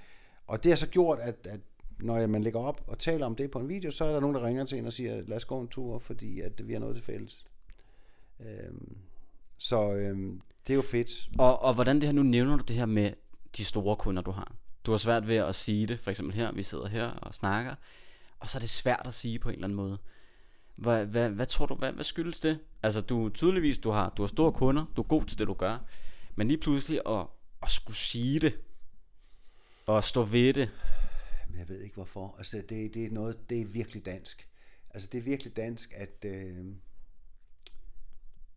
Og 0.47 0.65
det 0.65 0.73
har 0.73 0.77
så 0.77 0.89
gjort, 0.89 1.19
at, 1.19 1.47
at 1.47 1.61
når 2.01 2.27
man 2.27 2.43
lægger 2.43 2.61
op 2.61 2.85
og 2.87 2.99
taler 2.99 3.27
om 3.27 3.37
det 3.37 3.51
på 3.51 3.59
en 3.59 3.69
video, 3.69 3.91
så 3.91 4.05
er 4.05 4.13
der 4.13 4.21
nogen, 4.21 4.37
der 4.37 4.47
ringer 4.47 4.65
til 4.65 4.79
en 4.79 4.87
og 4.87 4.93
siger, 4.93 5.23
lad 5.27 5.37
os 5.37 5.45
gå 5.45 5.61
en 5.61 5.69
tur, 5.69 5.99
fordi 5.99 6.41
at 6.41 6.69
vi 6.69 6.73
har 6.73 6.81
noget 6.81 6.97
til 6.97 7.05
fælles. 7.05 7.47
Øhm, 8.47 8.97
så 9.59 9.93
øhm, 9.93 10.41
det 10.67 10.73
er 10.73 10.77
jo 10.77 10.83
fedt. 10.83 11.29
Og, 11.39 11.63
og 11.63 11.75
hvordan 11.75 11.97
det 11.97 12.05
her, 12.05 12.13
nu 12.13 12.23
nævner 12.23 12.57
du 12.57 12.65
det 12.69 12.77
her 12.77 12.87
med 12.87 13.13
de 13.57 13.65
store 13.65 13.97
kunder, 13.97 14.23
du 14.23 14.31
har. 14.31 14.55
Du 14.85 14.91
har 14.91 14.99
svært 14.99 15.29
ved 15.29 15.37
at 15.37 15.55
sige 15.55 15.87
det, 15.87 16.01
for 16.01 16.11
eksempel 16.11 16.37
her, 16.37 16.53
vi 16.53 16.63
sidder 16.63 16.89
her 16.89 17.07
og 17.07 17.35
snakker, 17.35 17.75
og 18.39 18.49
så 18.49 18.59
er 18.59 18.61
det 18.61 18.71
svært 18.71 19.03
at 19.05 19.15
sige 19.15 19.39
på 19.39 19.49
en 19.49 19.55
eller 19.55 19.67
anden 19.67 19.77
måde. 19.77 19.99
Hvad, 20.77 21.07
hvad, 21.07 21.31
hvad 21.31 21.47
tror 21.47 21.67
du, 21.67 21.75
hvad, 21.75 21.93
hvad 21.93 22.05
skyldes 22.05 22.41
det? 22.41 22.59
Altså 22.83 23.01
du 23.01 23.29
tydeligvis, 23.29 23.79
du 23.79 23.91
har, 23.91 24.13
du 24.17 24.23
har 24.23 24.27
store 24.27 24.53
kunder, 24.53 24.85
du 24.97 25.03
er 25.03 25.07
god 25.07 25.25
til 25.25 25.39
det, 25.39 25.47
du 25.47 25.55
gør, 25.55 25.79
men 26.35 26.49
lige 26.49 26.59
pludselig 26.59 27.01
at, 27.07 27.27
at 27.63 27.71
skulle 27.71 27.97
sige 27.97 28.41
det, 28.41 28.59
og 29.87 30.05
stå 30.05 30.23
ved 30.23 30.53
det, 30.53 30.71
Men 31.51 31.59
jeg 31.59 31.69
ved 31.69 31.81
ikke 31.81 31.95
hvorfor. 31.95 32.35
Altså 32.39 32.63
det, 32.69 32.95
det 32.95 33.05
er 33.05 33.11
noget, 33.11 33.51
det 33.51 33.61
er 33.61 33.65
virkelig 33.65 34.07
dansk. 34.07 34.49
Altså 34.91 35.09
det 35.13 35.19
er 35.19 35.23
virkelig 35.23 35.57
dansk, 35.57 35.93
at, 35.97 36.25
øh, 36.25 36.67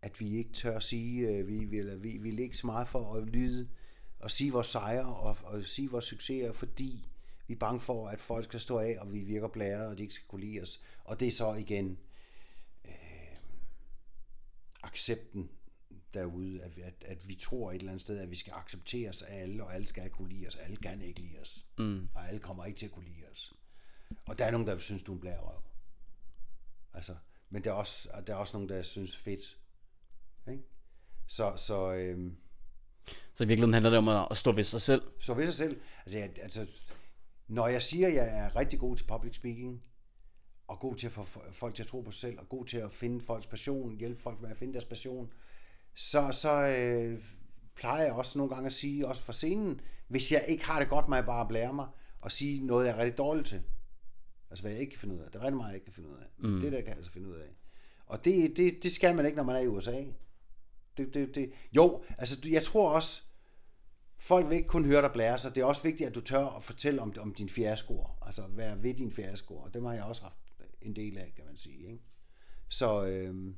at 0.02 0.20
vi 0.20 0.36
ikke 0.36 0.52
tør 0.52 0.76
at 0.76 0.82
sige, 0.82 1.28
øh, 1.28 1.48
vi, 1.48 1.64
vi, 1.64 1.78
eller 1.78 1.96
vi, 1.96 2.08
vi 2.08 2.18
vil 2.18 2.38
ikke 2.38 2.56
så 2.56 2.66
meget 2.66 2.88
for 2.88 3.14
at 3.14 3.26
lyde 3.26 3.68
og 4.18 4.30
sige 4.30 4.52
vores 4.52 4.66
sejre 4.66 5.16
og, 5.16 5.36
og 5.44 5.64
sige 5.64 5.90
vores 5.90 6.04
succeser, 6.04 6.52
fordi 6.52 7.08
vi 7.46 7.54
er 7.54 7.58
bange 7.58 7.80
for, 7.80 8.08
at 8.08 8.20
folk 8.20 8.44
skal 8.44 8.60
stå 8.60 8.78
af, 8.78 8.96
og 9.00 9.12
vi 9.12 9.20
virker 9.20 9.48
blæret, 9.48 9.90
og 9.90 9.98
de 9.98 10.02
ikke 10.02 10.14
skal 10.14 10.26
kunne 10.28 10.40
lide 10.40 10.62
os. 10.62 10.82
Og 11.04 11.20
det 11.20 11.28
er 11.28 11.32
så 11.32 11.54
igen 11.54 11.98
øh, 12.84 13.36
accepten 14.82 15.50
derude, 16.14 16.62
at, 16.62 16.78
at, 16.78 17.04
at 17.06 17.28
vi 17.28 17.34
tror 17.34 17.70
et 17.70 17.76
eller 17.76 17.90
andet 17.90 18.00
sted, 18.00 18.18
at 18.18 18.30
vi 18.30 18.36
skal 18.36 18.52
accepteres 18.56 19.22
af 19.22 19.42
alle, 19.42 19.64
og 19.64 19.74
alle 19.74 19.86
skal 19.86 20.10
kunne 20.10 20.28
lide 20.28 20.46
os, 20.46 20.56
alle 20.56 20.76
kan 20.76 21.02
ikke 21.02 21.20
lide 21.20 21.38
os, 21.40 21.66
mm. 21.78 22.08
og 22.14 22.28
alle 22.28 22.40
kommer 22.40 22.64
ikke 22.64 22.78
til 22.78 22.86
at 22.86 22.92
kunne 22.92 23.04
lide 23.04 23.24
os. 23.32 23.54
Og 24.26 24.38
der 24.38 24.44
er 24.44 24.50
nogen, 24.50 24.66
der 24.66 24.78
synes, 24.78 25.02
du 25.02 25.12
er 25.12 25.16
en 25.16 25.20
blærerøv. 25.20 25.62
Altså, 26.94 27.16
men 27.50 27.64
der 27.64 27.70
er 27.70 27.74
også, 27.74 28.08
og 28.14 28.26
der 28.26 28.32
er 28.32 28.36
også 28.36 28.56
nogen, 28.56 28.68
der 28.68 28.82
synes 28.82 29.16
fedt. 29.16 29.58
Ikke? 30.50 30.62
Så, 31.26 31.52
så, 31.56 31.94
øhm, 31.94 32.36
så 33.34 33.44
i 33.44 33.46
virkeligheden 33.46 33.72
handler 33.72 33.90
det 33.90 33.98
om 33.98 34.08
at, 34.30 34.36
stå 34.36 34.52
ved 34.52 34.64
sig 34.64 34.80
selv. 34.80 35.02
så 35.20 35.34
ved 35.34 35.44
sig 35.44 35.54
selv, 35.54 35.80
altså, 36.06 36.18
jeg, 36.18 36.30
altså, 36.42 36.66
når 37.48 37.68
jeg 37.68 37.82
siger, 37.82 38.08
at 38.08 38.14
jeg 38.14 38.44
er 38.44 38.56
rigtig 38.56 38.78
god 38.78 38.96
til 38.96 39.04
public 39.04 39.36
speaking, 39.36 39.82
og 40.68 40.78
god 40.80 40.96
til 40.96 41.06
at 41.06 41.12
få 41.12 41.24
folk 41.52 41.74
til 41.74 41.82
at 41.82 41.86
tro 41.86 42.00
på 42.00 42.10
sig 42.10 42.20
selv, 42.20 42.38
og 42.38 42.48
god 42.48 42.64
til 42.64 42.76
at 42.76 42.92
finde 42.92 43.20
folks 43.20 43.46
passion, 43.46 43.96
hjælpe 43.98 44.20
folk 44.20 44.40
med 44.40 44.50
at 44.50 44.56
finde 44.56 44.72
deres 44.72 44.84
passion, 44.84 45.32
så, 45.94 46.28
så 46.32 46.66
øh, 46.78 47.24
plejer 47.74 48.04
jeg 48.04 48.12
også 48.12 48.38
nogle 48.38 48.54
gange 48.54 48.66
at 48.66 48.72
sige, 48.72 49.06
også 49.06 49.22
for 49.22 49.32
scenen, 49.32 49.80
hvis 50.08 50.32
jeg 50.32 50.44
ikke 50.48 50.64
har 50.64 50.78
det 50.78 50.88
godt 50.88 51.08
med 51.08 51.18
at 51.18 51.26
bare 51.26 51.48
blære 51.48 51.74
mig, 51.74 51.86
og 52.20 52.32
sige 52.32 52.66
noget, 52.66 52.86
jeg 52.86 52.94
er 52.94 52.98
rigtig 52.98 53.18
dårlig 53.18 53.44
til. 53.44 53.62
Altså, 54.50 54.62
hvad 54.62 54.72
jeg 54.72 54.80
ikke 54.80 54.90
kan 54.90 55.00
finde 55.00 55.14
ud 55.14 55.20
af. 55.20 55.30
Det 55.30 55.38
er 55.38 55.42
rigtig 55.42 55.56
meget, 55.56 55.68
jeg 55.68 55.74
ikke 55.74 55.84
kan 55.84 55.94
finde 55.94 56.08
ud 56.08 56.16
af. 56.16 56.26
Mm. 56.38 56.60
Det 56.60 56.72
der 56.72 56.78
kan 56.80 56.88
jeg 56.88 56.96
altså 56.96 57.12
finde 57.12 57.28
ud 57.28 57.34
af. 57.34 57.48
Og 58.06 58.24
det, 58.24 58.56
det, 58.56 58.82
det 58.82 58.92
skal 58.92 59.16
man 59.16 59.26
ikke, 59.26 59.36
når 59.36 59.44
man 59.44 59.56
er 59.56 59.60
i 59.60 59.66
USA. 59.66 60.04
Det, 60.96 61.14
det, 61.14 61.34
det. 61.34 61.52
Jo, 61.72 62.04
altså, 62.18 62.38
jeg 62.50 62.62
tror 62.62 62.90
også, 62.90 63.22
folk 64.18 64.48
vil 64.48 64.56
ikke 64.56 64.68
kun 64.68 64.84
høre 64.84 65.02
dig 65.02 65.12
blære 65.12 65.38
sig. 65.38 65.54
Det 65.54 65.60
er 65.60 65.64
også 65.64 65.82
vigtigt, 65.82 66.08
at 66.08 66.14
du 66.14 66.20
tør 66.20 66.46
at 66.46 66.62
fortælle 66.62 67.02
om, 67.02 67.14
om 67.20 67.34
din 67.34 67.48
fiaskoer. 67.48 68.18
Altså, 68.26 68.42
være 68.48 68.82
ved 68.82 68.94
din 68.94 69.12
fiaskoer. 69.12 69.62
Og 69.62 69.74
dem 69.74 69.84
har 69.84 69.92
jeg 69.92 70.04
også 70.04 70.22
haft 70.22 70.36
en 70.82 70.96
del 70.96 71.18
af, 71.18 71.32
kan 71.36 71.44
man 71.46 71.56
sige. 71.56 71.86
Ikke? 71.86 72.04
Så, 72.68 73.06
øh, 73.06 73.54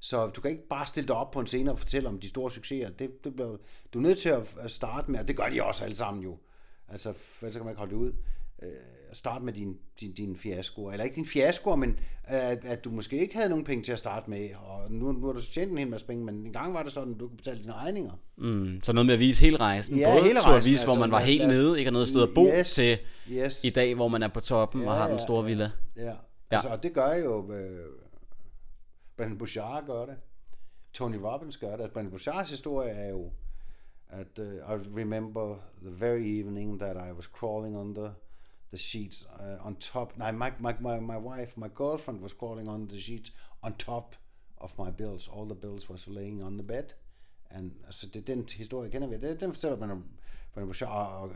så 0.00 0.26
du 0.26 0.40
kan 0.40 0.50
ikke 0.50 0.68
bare 0.68 0.86
stille 0.86 1.08
dig 1.08 1.16
op 1.16 1.30
på 1.30 1.40
en 1.40 1.46
scene 1.46 1.70
og 1.70 1.78
fortælle 1.78 2.08
om 2.08 2.20
de 2.20 2.28
store 2.28 2.50
succeser. 2.50 2.90
Det, 2.90 3.24
det 3.24 3.34
bliver, 3.34 3.56
du 3.92 3.98
er 3.98 4.02
nødt 4.02 4.18
til 4.18 4.28
at 4.28 4.70
starte 4.70 5.10
med, 5.10 5.20
og 5.20 5.28
det 5.28 5.36
gør 5.36 5.48
de 5.48 5.64
også 5.64 5.84
alle 5.84 5.96
sammen 5.96 6.22
jo, 6.22 6.38
Altså, 6.88 7.12
for 7.12 7.46
ellers 7.46 7.56
kan 7.56 7.64
man 7.64 7.72
ikke 7.72 7.78
holde 7.78 7.94
det 7.94 8.00
ud. 8.00 8.12
Øh, 8.64 8.76
start 9.14 9.42
med 9.42 9.52
din, 9.52 9.76
din, 10.00 10.12
din 10.12 10.36
fiasko. 10.36 10.90
Eller 10.90 11.04
ikke 11.04 11.16
din 11.16 11.26
fiasko, 11.26 11.76
men 11.76 11.98
at, 12.24 12.64
at 12.64 12.84
du 12.84 12.90
måske 12.90 13.18
ikke 13.18 13.36
havde 13.36 13.48
nogen 13.48 13.64
penge 13.64 13.84
til 13.84 13.92
at 13.92 13.98
starte 13.98 14.30
med. 14.30 14.48
Og 14.66 14.92
nu, 14.92 15.12
nu 15.12 15.26
har 15.26 15.32
du 15.32 15.40
tjent 15.40 15.72
en 15.72 15.78
hel 15.78 15.88
masse 15.88 16.06
penge, 16.06 16.24
men 16.24 16.34
en 16.34 16.52
gang 16.52 16.74
var 16.74 16.82
det 16.82 16.92
sådan, 16.92 17.14
at 17.14 17.20
du 17.20 17.28
kunne 17.28 17.36
betale 17.36 17.58
dine 17.58 17.72
regninger. 17.72 18.12
Mm, 18.36 18.80
så 18.82 18.92
noget 18.92 19.06
med 19.06 19.14
at 19.14 19.20
vise 19.20 19.40
hele 19.40 19.56
rejsen. 19.56 19.98
Ja, 19.98 20.12
Både 20.12 20.22
hele 20.22 20.34
tur 20.34 20.46
at 20.46 20.52
rejsen, 20.52 20.72
vise, 20.72 20.84
hvor 20.84 20.92
altså, 20.92 21.00
man 21.00 21.10
var 21.10 21.20
helt 21.20 21.48
nede, 21.48 21.78
ikke 21.78 21.88
har 21.88 21.92
noget 21.92 22.08
sted 22.08 22.22
at 22.22 22.28
bo, 22.34 22.46
Yes, 22.46 22.74
til 22.74 22.98
yes. 23.30 23.60
i 23.64 23.70
dag, 23.70 23.94
hvor 23.94 24.08
man 24.08 24.22
er 24.22 24.28
på 24.28 24.40
toppen 24.40 24.88
og 24.88 24.94
har 24.94 25.08
den 25.08 25.18
store 25.18 25.42
ja, 25.42 25.48
villa. 25.48 25.70
Ja. 25.96 26.04
ja. 26.04 26.14
Altså, 26.50 26.68
og 26.68 26.82
det 26.82 26.92
gør 26.92 27.12
jo, 27.24 27.52
øh, 27.52 27.86
Brandon 29.16 29.38
Bouchard 29.38 29.86
gør 29.86 30.06
det, 30.06 30.14
Tony 30.92 31.16
Robbins 31.16 31.56
gør 31.56 31.70
det. 31.70 31.82
Altså, 31.82 31.92
Brandon 31.92 32.10
Bouchards 32.10 32.50
historie 32.50 32.90
er 32.90 33.10
jo, 33.10 33.30
at 34.08 34.38
uh, 34.38 34.44
I 34.46 35.00
remember 35.00 35.56
the 35.82 36.06
very 36.06 36.40
evening 36.40 36.80
that 36.80 36.96
I 37.10 37.12
was 37.12 37.24
crawling 37.24 37.78
under 37.78 38.10
the 38.74 38.78
sheets 38.78 39.26
uh, 39.40 39.66
on 39.66 39.76
top. 39.76 40.18
Nej, 40.18 40.32
my, 40.32 40.50
my, 40.58 40.72
my, 40.80 41.00
my 41.00 41.16
wife, 41.16 41.56
my 41.56 41.68
girlfriend 41.74 42.20
was 42.20 42.32
crawling 42.32 42.68
on 42.68 42.88
the 42.88 43.00
sheets 43.00 43.32
on 43.62 43.72
top 43.74 44.16
of 44.58 44.78
my 44.78 44.90
bills. 44.90 45.28
All 45.28 45.46
the 45.46 45.54
bills 45.54 45.88
was 45.88 46.08
laying 46.08 46.42
on 46.42 46.56
the 46.56 46.66
bed. 46.66 46.94
And, 47.50 47.72
altså, 47.86 48.06
det, 48.06 48.26
den 48.26 48.48
historie 48.56 48.90
kender 48.90 49.08
vi. 49.08 49.16
Det, 49.16 49.40
den 49.40 49.52
fortæller 49.52 49.78
man 49.78 49.90
om 49.90 50.04
Brandon 50.52 50.68
Bouchard. 50.68 51.22
Og 51.22 51.30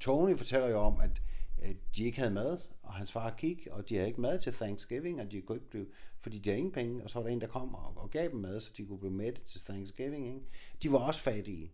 Tony 0.00 0.36
fortæller 0.36 0.68
jo 0.68 0.78
om, 0.78 1.00
at 1.00 1.22
øh, 1.62 1.74
de 1.96 2.04
ikke 2.04 2.18
havde 2.18 2.30
mad, 2.30 2.58
og 2.82 2.94
hans 2.94 3.12
far 3.12 3.30
gik, 3.30 3.68
og 3.70 3.88
de 3.88 3.94
havde 3.94 4.08
ikke 4.08 4.20
mad 4.20 4.38
til 4.38 4.52
Thanksgiving, 4.52 5.20
og 5.20 5.30
de 5.30 5.40
kunne 5.40 5.56
ikke 5.56 5.70
blive, 5.70 5.86
fordi 6.20 6.38
de 6.38 6.50
havde 6.50 6.58
ingen 6.58 6.72
penge, 6.72 7.04
og 7.04 7.10
så 7.10 7.18
var 7.18 7.26
der 7.26 7.32
en, 7.32 7.40
der 7.40 7.46
kom 7.46 7.74
og, 7.74 7.92
og 7.96 8.10
gav 8.10 8.28
dem 8.30 8.40
mad, 8.40 8.60
så 8.60 8.70
de 8.76 8.86
kunne 8.86 8.98
blive 8.98 9.12
mætte 9.12 9.44
til 9.44 9.60
Thanksgiving. 9.60 10.26
Ikke? 10.26 10.40
De 10.82 10.92
var 10.92 10.98
også 10.98 11.20
fattige. 11.20 11.72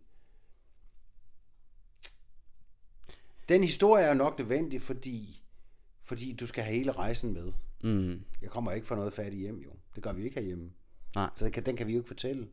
Den 3.49 3.63
historie 3.63 4.03
er 4.03 4.13
nok 4.13 4.39
nødvendig, 4.39 4.81
fordi, 4.81 5.41
fordi 6.03 6.33
du 6.33 6.47
skal 6.47 6.63
have 6.63 6.75
hele 6.75 6.91
rejsen 6.91 7.33
med. 7.33 7.51
Mm. 7.83 8.21
Jeg 8.41 8.49
kommer 8.49 8.71
ikke 8.71 8.87
fra 8.87 8.95
noget 8.95 9.13
fattigt 9.13 9.41
hjem, 9.41 9.59
jo. 9.65 9.69
Det 9.95 10.03
gør 10.03 10.13
vi 10.13 10.23
ikke 10.23 10.35
herhjemme. 10.35 10.69
Nej. 11.15 11.29
Så 11.35 11.45
den 11.45 11.51
kan, 11.53 11.65
den 11.65 11.75
kan 11.75 11.87
vi 11.87 11.91
jo 11.93 11.99
ikke 11.99 12.07
fortælle. 12.07 12.47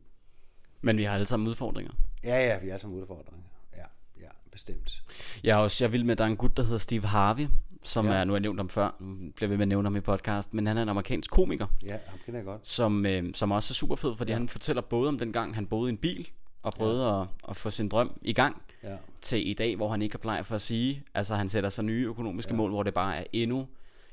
Men 0.81 0.97
vi 0.97 1.03
har 1.03 1.13
alle 1.13 1.25
sammen 1.25 1.47
udfordringer. 1.47 1.91
Ja, 2.23 2.47
ja, 2.47 2.59
vi 2.59 2.69
er 2.69 2.77
som 2.77 2.93
udfordringer. 2.93 3.43
Ja, 3.77 3.83
ja, 4.21 4.29
bestemt. 4.51 5.03
Jeg 5.43 5.51
er 5.51 5.63
også, 5.63 5.83
jeg 5.83 5.91
vil 5.91 6.05
med, 6.05 6.15
der 6.15 6.23
er 6.23 6.27
en 6.27 6.37
gut, 6.37 6.57
der 6.57 6.63
hedder 6.63 6.77
Steve 6.77 7.01
Harvey, 7.01 7.47
som 7.83 8.05
Ja. 8.05 8.11
ja. 8.13 8.19
er, 8.19 8.23
nu 8.23 8.33
har 8.33 8.35
jeg 8.37 8.41
nævnt 8.41 8.59
ham 8.59 8.69
før, 8.69 8.95
nu 8.99 9.31
bliver 9.35 9.49
vi 9.49 9.55
med 9.55 9.61
at 9.63 9.67
nævne 9.67 9.85
ham 9.85 9.95
i 9.95 9.99
podcast, 10.01 10.53
men 10.53 10.67
han 10.67 10.77
er 10.77 10.81
en 10.83 10.89
amerikansk 10.89 11.31
komiker, 11.31 11.67
Ja, 11.83 11.97
ham 12.05 12.19
kender 12.25 12.39
jeg 12.39 12.45
godt. 12.45 12.67
som, 12.67 13.05
øh, 13.05 13.33
som 13.33 13.51
også 13.51 13.71
er 13.71 13.75
super 13.75 13.95
fed, 13.95 14.15
fordi 14.15 14.31
ja. 14.31 14.37
han 14.37 14.49
fortæller 14.49 14.81
både 14.81 15.07
om 15.07 15.19
den 15.19 15.33
gang, 15.33 15.55
han 15.55 15.67
boede 15.67 15.89
i 15.89 15.93
en 15.93 15.97
bil, 15.97 16.29
og 16.65 16.73
prøvede 16.73 17.07
ja. 17.07 17.21
at, 17.21 17.27
at 17.49 17.57
få 17.57 17.69
sin 17.69 17.87
drøm 17.87 18.19
i 18.21 18.33
gang, 18.33 18.61
Ja. 18.83 18.95
til 19.21 19.49
i 19.49 19.53
dag, 19.53 19.75
hvor 19.75 19.89
han 19.89 20.01
ikke 20.01 20.13
er 20.15 20.19
bleg 20.19 20.45
for 20.45 20.55
at 20.55 20.61
sige, 20.61 21.03
altså 21.13 21.35
han 21.35 21.49
sætter 21.49 21.69
sig 21.69 21.83
nye 21.83 22.05
økonomiske 22.07 22.51
ja. 22.51 22.57
mål, 22.57 22.69
hvor 22.69 22.83
det 22.83 22.93
bare 22.93 23.17
er 23.17 23.23
endnu, 23.33 23.67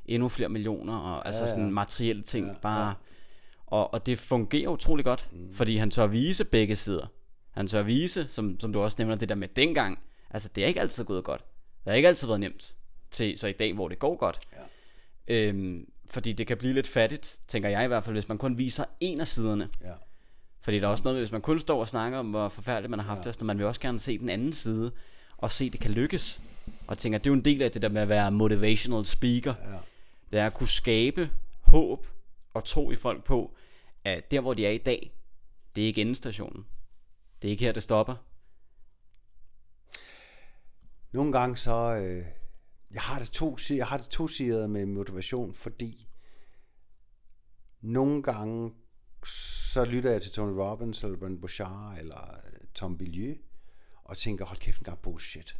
endnu 0.07 0.29
flere 0.29 0.49
millioner, 0.49 0.97
og 0.99 1.27
altså 1.27 1.43
Ja, 1.43 1.49
ja. 1.49 1.55
sådan 1.55 1.71
materielle 1.73 2.23
ting, 2.23 2.47
Ja, 2.47 2.53
ja, 2.53 2.59
bare, 2.59 2.87
ja. 2.87 2.93
Og, 3.67 3.95
og 3.95 4.07
det 4.07 4.19
fungerer 4.19 4.69
utrolig 4.69 5.05
godt, 5.05 5.29
mm. 5.33 5.53
fordi 5.53 5.77
han 5.77 5.91
tør 5.91 6.07
vise 6.07 6.45
begge 6.45 6.77
sider. 6.77 7.07
Han 7.51 7.67
tør 7.67 7.83
vise, 7.83 8.29
som, 8.29 8.61
som 8.61 8.73
du 8.73 8.81
også 8.81 8.97
nævner, 8.99 9.15
det 9.17 9.29
der 9.29 9.35
med 9.35 9.49
dengang, 9.49 9.99
altså 10.31 10.49
det 10.55 10.65
er 10.65 10.69
ikke 10.69 10.81
altid 10.81 11.05
gået 11.05 11.25
godt. 11.25 11.45
Det 11.85 11.91
har 11.91 11.97
ikke 11.97 12.09
altid 12.09 12.27
været 12.27 12.41
nemt, 12.41 12.77
til 13.11 13.39
så 13.39 13.47
i 13.47 13.53
dag, 13.53 13.73
hvor 13.75 13.89
det 13.89 13.99
går 13.99 14.17
godt. 14.17 14.41
Ja. 15.29 15.35
Øhm, 15.35 15.87
fordi 16.11 16.33
det 16.33 16.47
kan 16.47 16.57
blive 16.57 16.73
lidt 16.75 16.89
fattigt, 16.89 17.41
tænker 17.49 17.69
jeg 17.69 17.85
i 17.85 17.87
hvert 17.87 18.05
fald, 18.05 18.17
hvis 18.17 18.29
man 18.29 18.39
kun 18.39 18.59
viser 18.59 18.85
en 19.01 19.21
af 19.21 19.27
siderne. 19.27 19.69
Ja. 19.85 19.93
Fordi 20.63 20.79
der 20.79 20.87
er 20.87 20.91
også 20.91 21.05
noget, 21.05 21.15
med, 21.15 21.21
hvis 21.21 21.33
man 21.33 21.41
kun 21.41 21.59
står 21.59 21.81
og 21.81 21.89
snakker 21.89 22.19
om, 22.19 22.31
hvor 22.31 22.49
forfærdeligt 22.49 22.91
man 22.91 22.99
har 22.99 23.07
haft 23.07 23.25
Ja. 23.27 23.31
det, 23.31 23.39
så 23.39 23.45
man 23.45 23.59
vil 23.59 23.67
også 23.67 23.81
gerne 23.81 23.99
se 23.99 24.19
den 24.19 24.29
anden 24.29 24.53
side, 24.53 24.93
og 25.39 25.51
se, 25.53 25.65
at 25.65 25.73
det 25.73 25.81
kan 25.81 25.91
lykkes. 25.91 26.43
Og 26.87 26.99
tænker, 26.99 27.19
det 27.19 27.27
er 27.27 27.31
jo 27.31 27.35
en 27.35 27.45
del 27.45 27.63
af 27.63 27.73
det 27.73 27.83
der 27.83 27.89
med 27.89 28.03
at 28.03 28.09
være 28.09 28.31
motivational 28.31 29.07
speaker. 29.07 29.55
Ja. 29.71 29.79
Det 30.31 30.39
er 30.39 30.47
at 30.47 30.55
kunne 30.55 30.69
skabe 30.69 31.31
håb 31.61 32.07
og 32.55 32.65
tro 32.65 32.91
i 32.91 32.97
folk 32.97 33.25
på, 33.25 33.55
at 34.05 34.31
der, 34.31 34.41
hvor 34.41 34.55
de 34.55 34.67
er 34.67 34.71
i 34.71 34.79
dag, 34.79 35.13
det 35.77 35.83
er 35.83 35.87
ikke 35.87 36.01
endestationen. 36.01 36.67
Det 37.43 37.49
er 37.49 37.53
ikke 37.53 37.65
her, 37.65 37.73
det 37.73 37.83
stopper. 37.83 38.15
Nogle 41.13 41.33
gange 41.33 41.57
så, 41.57 41.95
øh, 41.95 42.25
jeg 42.91 43.03
har 43.03 43.19
det 43.19 43.31
to, 43.31 43.57
jeg 43.71 43.87
har 43.87 43.97
det 43.97 44.07
to 44.07 44.29
sider 44.29 44.67
med 44.67 44.87
motivation, 44.87 45.55
fordi 45.55 46.09
nogle 47.81 48.23
gange 48.23 48.73
så 49.27 49.85
lytter 49.85 50.11
jeg 50.11 50.23
til 50.23 50.33
Tony 50.33 50.53
Robbins 50.53 51.05
eller 51.05 51.19
Brandon 51.19 51.41
Bouchard 51.41 51.99
eller 51.99 52.41
øh, 52.47 52.61
Tom 52.75 52.99
Billieu 52.99 53.35
og 54.05 54.19
tænker, 54.19 54.45
hold 54.45 54.59
kæft 54.59 54.79
en 54.79 54.85
gang 54.85 54.99
bullshit. 54.99 55.57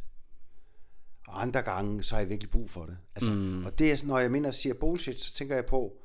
Og 1.27 1.41
andre 1.41 1.61
gange, 1.61 2.03
så 2.03 2.15
har 2.15 2.19
jeg 2.19 2.29
virkelig 2.29 2.51
brug 2.51 2.69
for 2.69 2.85
det. 2.85 2.97
Altså, 3.15 3.31
mm. 3.31 3.65
Og 3.65 3.79
det 3.79 3.91
er, 3.91 3.95
sådan, 3.95 4.07
når 4.07 4.19
jeg 4.19 4.31
mener 4.31 4.49
at 4.49 4.55
siger 4.55 4.73
bullshit, 4.73 5.21
så 5.21 5.33
tænker 5.33 5.55
jeg 5.55 5.65
på, 5.65 5.97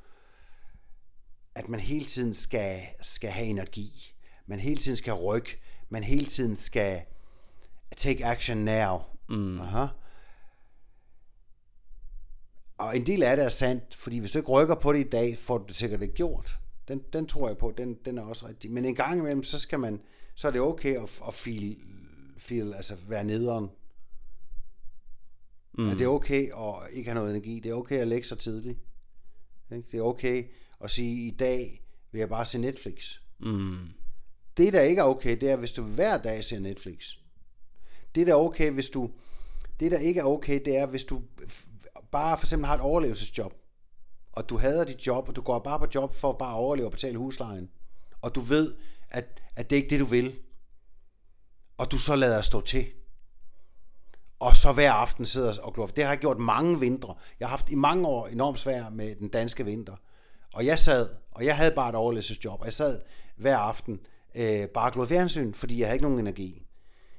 at 1.55 1.69
man 1.69 1.81
hele 1.81 2.05
tiden 2.05 2.35
skal, 2.35 2.81
skal 3.01 3.31
have 3.31 3.47
energi. 3.47 4.15
Man 4.47 4.61
hele 4.61 4.77
tiden 4.77 4.97
skal 4.97 5.13
rykke. 5.13 5.59
Man 5.89 6.05
hele 6.05 6.27
tiden 6.27 6.57
skal 6.57 7.03
take 7.97 8.27
action 8.27 8.59
now. 8.59 8.99
Mm. 9.29 9.61
Aha. 9.61 9.87
Og 12.79 12.97
en 12.97 13.07
del 13.07 13.23
af 13.23 13.37
det 13.37 13.45
er 13.45 13.49
sandt, 13.49 13.95
fordi 13.95 14.19
hvis 14.19 14.31
du 14.31 14.39
ikke 14.39 14.51
rykker 14.51 14.75
på 14.75 14.93
det 14.93 15.07
i 15.07 15.09
dag, 15.09 15.39
får 15.39 15.59
du 15.59 15.65
det 15.69 15.77
sikkert 15.77 16.03
ikke 16.03 16.15
gjort. 16.15 16.59
Den, 16.89 17.03
den 17.13 17.27
tror 17.27 17.49
jeg 17.49 17.59
på, 17.59 17.75
den, 17.77 17.95
den 18.05 18.19
er 18.19 18.23
også 18.23 18.49
rigtig. 18.49 18.71
Men 18.71 18.85
en 18.85 18.95
gang 18.95 19.21
imellem, 19.21 19.43
så 19.43 19.59
skal 19.59 19.81
man, 19.81 20.01
så 20.35 20.49
er 20.49 20.53
det 20.53 20.61
okay 20.61 20.97
at, 20.97 21.21
at 21.29 21.35
feel, 21.35 21.77
feel, 22.39 22.75
altså 22.75 22.97
være 23.09 23.25
nederen. 23.25 23.69
Mm. 25.79 25.85
Ja, 25.85 25.91
det 25.91 26.01
er 26.01 26.09
okay 26.09 26.43
at 26.43 26.75
ikke 26.93 27.11
have 27.11 27.15
noget 27.15 27.31
energi. 27.31 27.61
Det 27.61 27.71
er 27.71 27.75
okay 27.75 27.99
at 27.99 28.09
lægge 28.09 28.29
sig 28.29 28.39
tidligt. 28.39 28.79
Ikke? 29.73 29.89
Det 29.93 29.99
er 29.99 30.03
okay 30.03 30.45
at 30.81 30.91
sige, 30.91 31.27
i 31.27 31.31
dag 31.31 31.83
vil 32.13 32.19
jeg 32.19 32.29
bare 32.29 32.45
se 32.45 32.59
Netflix. 32.59 33.15
Mm. 33.39 33.79
Det, 34.57 34.73
der 34.73 34.81
ikke 34.81 35.01
er 35.01 35.05
okay, 35.05 35.41
det 35.41 35.51
er, 35.51 35.57
hvis 35.57 35.73
du 35.73 35.83
hver 35.83 36.19
dag 36.19 36.45
ser 36.45 36.59
Netflix. 36.59 37.13
Det, 38.15 38.27
der 38.27 38.33
er 38.33 38.39
okay, 38.39 38.71
hvis 38.71 38.91
du... 38.91 39.11
Det, 39.81 39.93
der 39.93 39.99
ikke 39.99 40.21
er 40.21 40.25
okay, 40.25 40.61
det 40.65 40.77
er, 40.77 40.87
hvis 40.87 41.05
du 41.05 41.23
bare 42.13 42.39
for 42.39 42.47
eksempel 42.47 42.67
har 42.67 42.75
et 42.75 42.81
overlevelsesjob, 42.81 43.55
og 44.33 44.49
du 44.49 44.57
hader 44.57 44.85
dit 44.85 45.07
job, 45.07 45.29
og 45.29 45.37
du 45.37 45.41
går 45.41 45.59
bare 45.59 45.79
på 45.79 45.87
job 45.95 46.15
for 46.15 46.31
at 46.31 46.39
bare 46.39 46.55
at 46.55 46.59
overleve 46.59 46.87
og 46.87 46.93
betale 46.93 47.19
huslejen, 47.19 47.69
og 48.23 48.35
du 48.35 48.41
ved, 48.41 48.75
at, 49.11 49.43
at 49.57 49.71
det 49.71 49.77
ikke 49.77 49.87
er 49.87 49.91
det, 49.91 50.01
du 50.01 50.05
vil, 50.05 50.39
og 51.79 51.91
du 51.91 51.99
så 51.99 52.17
lader 52.17 52.43
stå 52.43 52.61
til, 52.61 52.87
og 54.41 54.57
så 54.57 54.73
hver 54.73 54.93
aften 54.93 55.27
sidder 55.27 55.63
og 55.63 55.75
glor. 55.75 55.87
Det 55.87 56.05
har 56.05 56.11
jeg 56.11 56.19
gjort 56.19 56.39
mange 56.39 56.81
vintre. 56.81 57.15
Jeg 57.41 57.49
har 57.49 57.51
haft 57.51 57.71
i 57.71 57.75
mange 57.75 58.09
år 58.09 58.27
enormt 58.27 58.59
svært 58.59 58.93
med 58.93 59.17
den 59.17 59.29
danske 59.29 59.65
vinter. 59.65 59.97
Og 60.55 60.67
jeg 60.67 60.79
sad, 60.79 61.09
og 61.31 61.45
jeg 61.45 61.57
havde 61.57 61.71
bare 61.71 61.89
et 61.89 61.95
overlevelsesjob, 61.95 62.61
og 62.61 62.65
jeg 62.67 62.73
sad 62.73 63.01
hver 63.37 63.57
aften 63.57 64.01
øh, 64.35 64.69
bare 64.69 64.91
glod 64.91 65.07
fjernsyn, 65.07 65.55
fordi 65.55 65.79
jeg 65.79 65.87
havde 65.87 65.97
ikke 65.97 66.05
nogen 66.05 66.19
energi. 66.19 66.63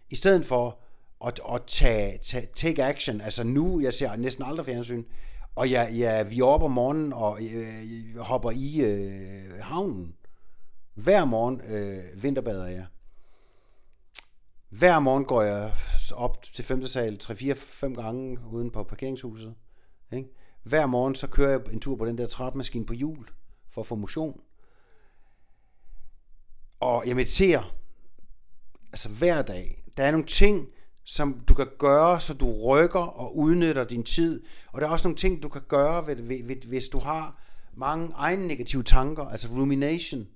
I 0.09 0.15
stedet 0.15 0.45
for 0.45 0.79
at, 1.25 1.39
at 1.53 1.61
tage, 1.67 2.17
tage, 2.17 2.47
take 2.55 2.83
action, 2.83 3.21
altså 3.21 3.43
nu, 3.43 3.79
jeg 3.79 3.93
ser 3.93 4.15
næsten 4.15 4.43
aldrig 4.43 4.65
fjernsyn, 4.65 5.03
og 5.59 5.71
jeg, 5.71 5.89
jeg, 5.97 6.29
vi 6.29 6.39
er 6.39 6.43
oppe 6.43 6.65
om 6.65 6.71
morgenen 6.71 7.13
og 7.13 7.39
øh, 7.43 7.57
øh, 7.57 8.19
hopper 8.19 8.51
i 8.51 8.81
øh, 8.81 9.59
havnen. 9.61 10.15
Hver 10.93 11.25
morgen 11.25 11.61
øh, 11.61 12.23
vinterbader 12.23 12.67
jeg. 12.67 12.85
Hver 14.69 14.99
morgen 14.99 15.25
går 15.25 15.41
jeg 15.41 15.73
op 16.15 16.41
til 16.43 16.63
5. 16.65 16.85
sal 16.85 17.19
3-4-5 17.23 17.93
gange 17.93 18.39
uden 18.51 18.71
på 18.71 18.83
parkeringshuset. 18.83 19.55
Ikke? 20.11 20.29
Hver 20.63 20.85
morgen 20.85 21.15
så 21.15 21.27
kører 21.27 21.49
jeg 21.49 21.73
en 21.73 21.79
tur 21.79 21.95
på 21.95 22.05
den 22.05 22.17
der 22.17 22.27
trappemaskine 22.27 22.85
på 22.85 22.93
hjul 22.93 23.27
for 23.69 23.81
at 23.81 23.87
få 23.87 23.95
motion. 23.95 24.41
Og 26.79 27.03
jeg 27.07 27.15
mediterer 27.15 27.75
altså 28.87 29.09
hver 29.09 29.41
dag. 29.41 29.83
Der 29.97 30.03
er 30.03 30.11
nogle 30.11 30.25
ting, 30.25 30.67
som 31.09 31.39
du 31.47 31.53
kan 31.53 31.67
gøre, 31.77 32.21
så 32.21 32.33
du 32.33 32.51
rykker 32.51 32.99
og 32.99 33.37
udnytter 33.37 33.83
din 33.83 34.03
tid. 34.03 34.43
Og 34.67 34.81
der 34.81 34.87
er 34.87 34.91
også 34.91 35.07
nogle 35.07 35.17
ting, 35.17 35.43
du 35.43 35.49
kan 35.49 35.61
gøre, 35.67 36.07
ved, 36.07 36.15
ved, 36.15 36.43
ved, 36.43 36.55
hvis 36.55 36.87
du 36.87 36.99
har 36.99 37.43
mange 37.73 38.11
egne 38.15 38.47
negative 38.47 38.83
tanker, 38.83 39.25
altså 39.25 39.47
rumination, 39.47 40.27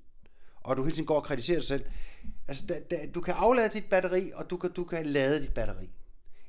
og 0.55 0.77
du 0.77 0.83
hele 0.83 0.95
tiden 0.95 1.05
går 1.05 1.15
og 1.15 1.23
kritiserer 1.23 1.59
dig 1.59 1.67
selv. 1.67 1.85
Altså, 2.47 2.63
der, 2.67 2.79
der, 2.89 2.97
du 3.15 3.21
kan 3.21 3.33
aflade 3.37 3.69
dit 3.73 3.85
batteri, 3.89 4.31
og 4.35 4.49
du 4.49 4.57
kan, 4.57 4.71
du 4.71 4.83
kan 4.83 5.05
lade 5.05 5.41
dit 5.41 5.53
batteri. 5.53 5.89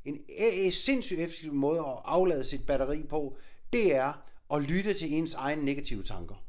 En 0.05 0.15
e- 0.15 0.71
sindssygt 0.71 1.21
effektiv 1.21 1.53
måde 1.53 1.79
at 1.79 2.03
aflade 2.05 2.45
sit 2.45 2.67
batteri 2.67 3.03
på, 3.09 3.37
det 3.73 3.97
er 3.97 4.13
at 4.55 4.63
lytte 4.63 4.95
til 4.95 5.15
ens 5.15 5.35
egne 5.35 5.65
negative 5.65 6.03
tanker. 6.03 6.45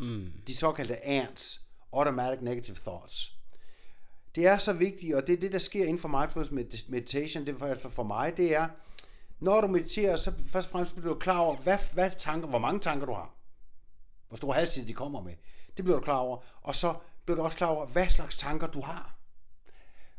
Mm. 0.00 0.32
De 0.46 0.56
såkaldte 0.56 1.04
ANTS, 1.04 1.60
Automatic 1.92 2.42
Negative 2.42 2.76
Thoughts. 2.76 3.37
Det 4.34 4.46
er 4.46 4.58
så 4.58 4.72
vigtigt, 4.72 5.14
og 5.14 5.26
det 5.26 5.32
er 5.32 5.40
det, 5.40 5.52
der 5.52 5.58
sker 5.58 5.84
inden 5.84 5.98
for 5.98 6.08
mindfulness 6.08 6.88
meditation, 6.88 7.46
det 7.46 7.62
er 7.62 7.76
for, 7.76 7.88
for 7.88 8.02
mig, 8.02 8.36
det 8.36 8.54
er, 8.54 8.68
når 9.40 9.60
du 9.60 9.66
mediterer, 9.66 10.16
så 10.16 10.32
først 10.52 10.66
og 10.66 10.72
fremmest 10.72 10.96
bliver 10.96 11.12
du 11.12 11.18
klar 11.18 11.38
over, 11.38 11.56
hvad, 11.56 11.78
hvad 11.92 12.10
tanker, 12.18 12.48
hvor 12.48 12.58
mange 12.58 12.80
tanker 12.80 13.06
du 13.06 13.12
har. 13.12 13.34
Hvor 14.28 14.36
stor 14.36 14.52
hastighed 14.52 14.88
de 14.88 14.92
kommer 14.92 15.20
med. 15.20 15.34
Det 15.76 15.84
bliver 15.84 15.98
du 15.98 16.04
klar 16.04 16.18
over. 16.18 16.38
Og 16.60 16.74
så 16.74 16.94
bliver 17.24 17.36
du 17.36 17.42
også 17.42 17.58
klar 17.58 17.68
over, 17.68 17.86
hvad 17.86 18.08
slags 18.08 18.36
tanker 18.36 18.66
du 18.66 18.80
har. 18.80 19.18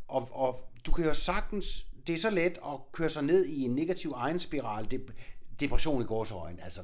Og, 0.08 0.30
og 0.32 0.62
du 0.86 0.92
kan 0.92 1.06
jo 1.06 1.14
sagtens, 1.14 1.88
det 2.08 2.16
er 2.16 2.20
så 2.20 2.30
let 2.30 2.58
at 2.66 2.92
køre 2.92 3.10
sig 3.10 3.24
ned 3.24 3.46
i 3.46 3.62
en 3.62 3.76
negativ 3.76 4.12
egen 4.16 4.40
spiral, 4.40 4.92
det, 4.92 5.02
depression 5.60 6.02
i 6.02 6.06
gårsøjne, 6.06 6.64
altså 6.64 6.82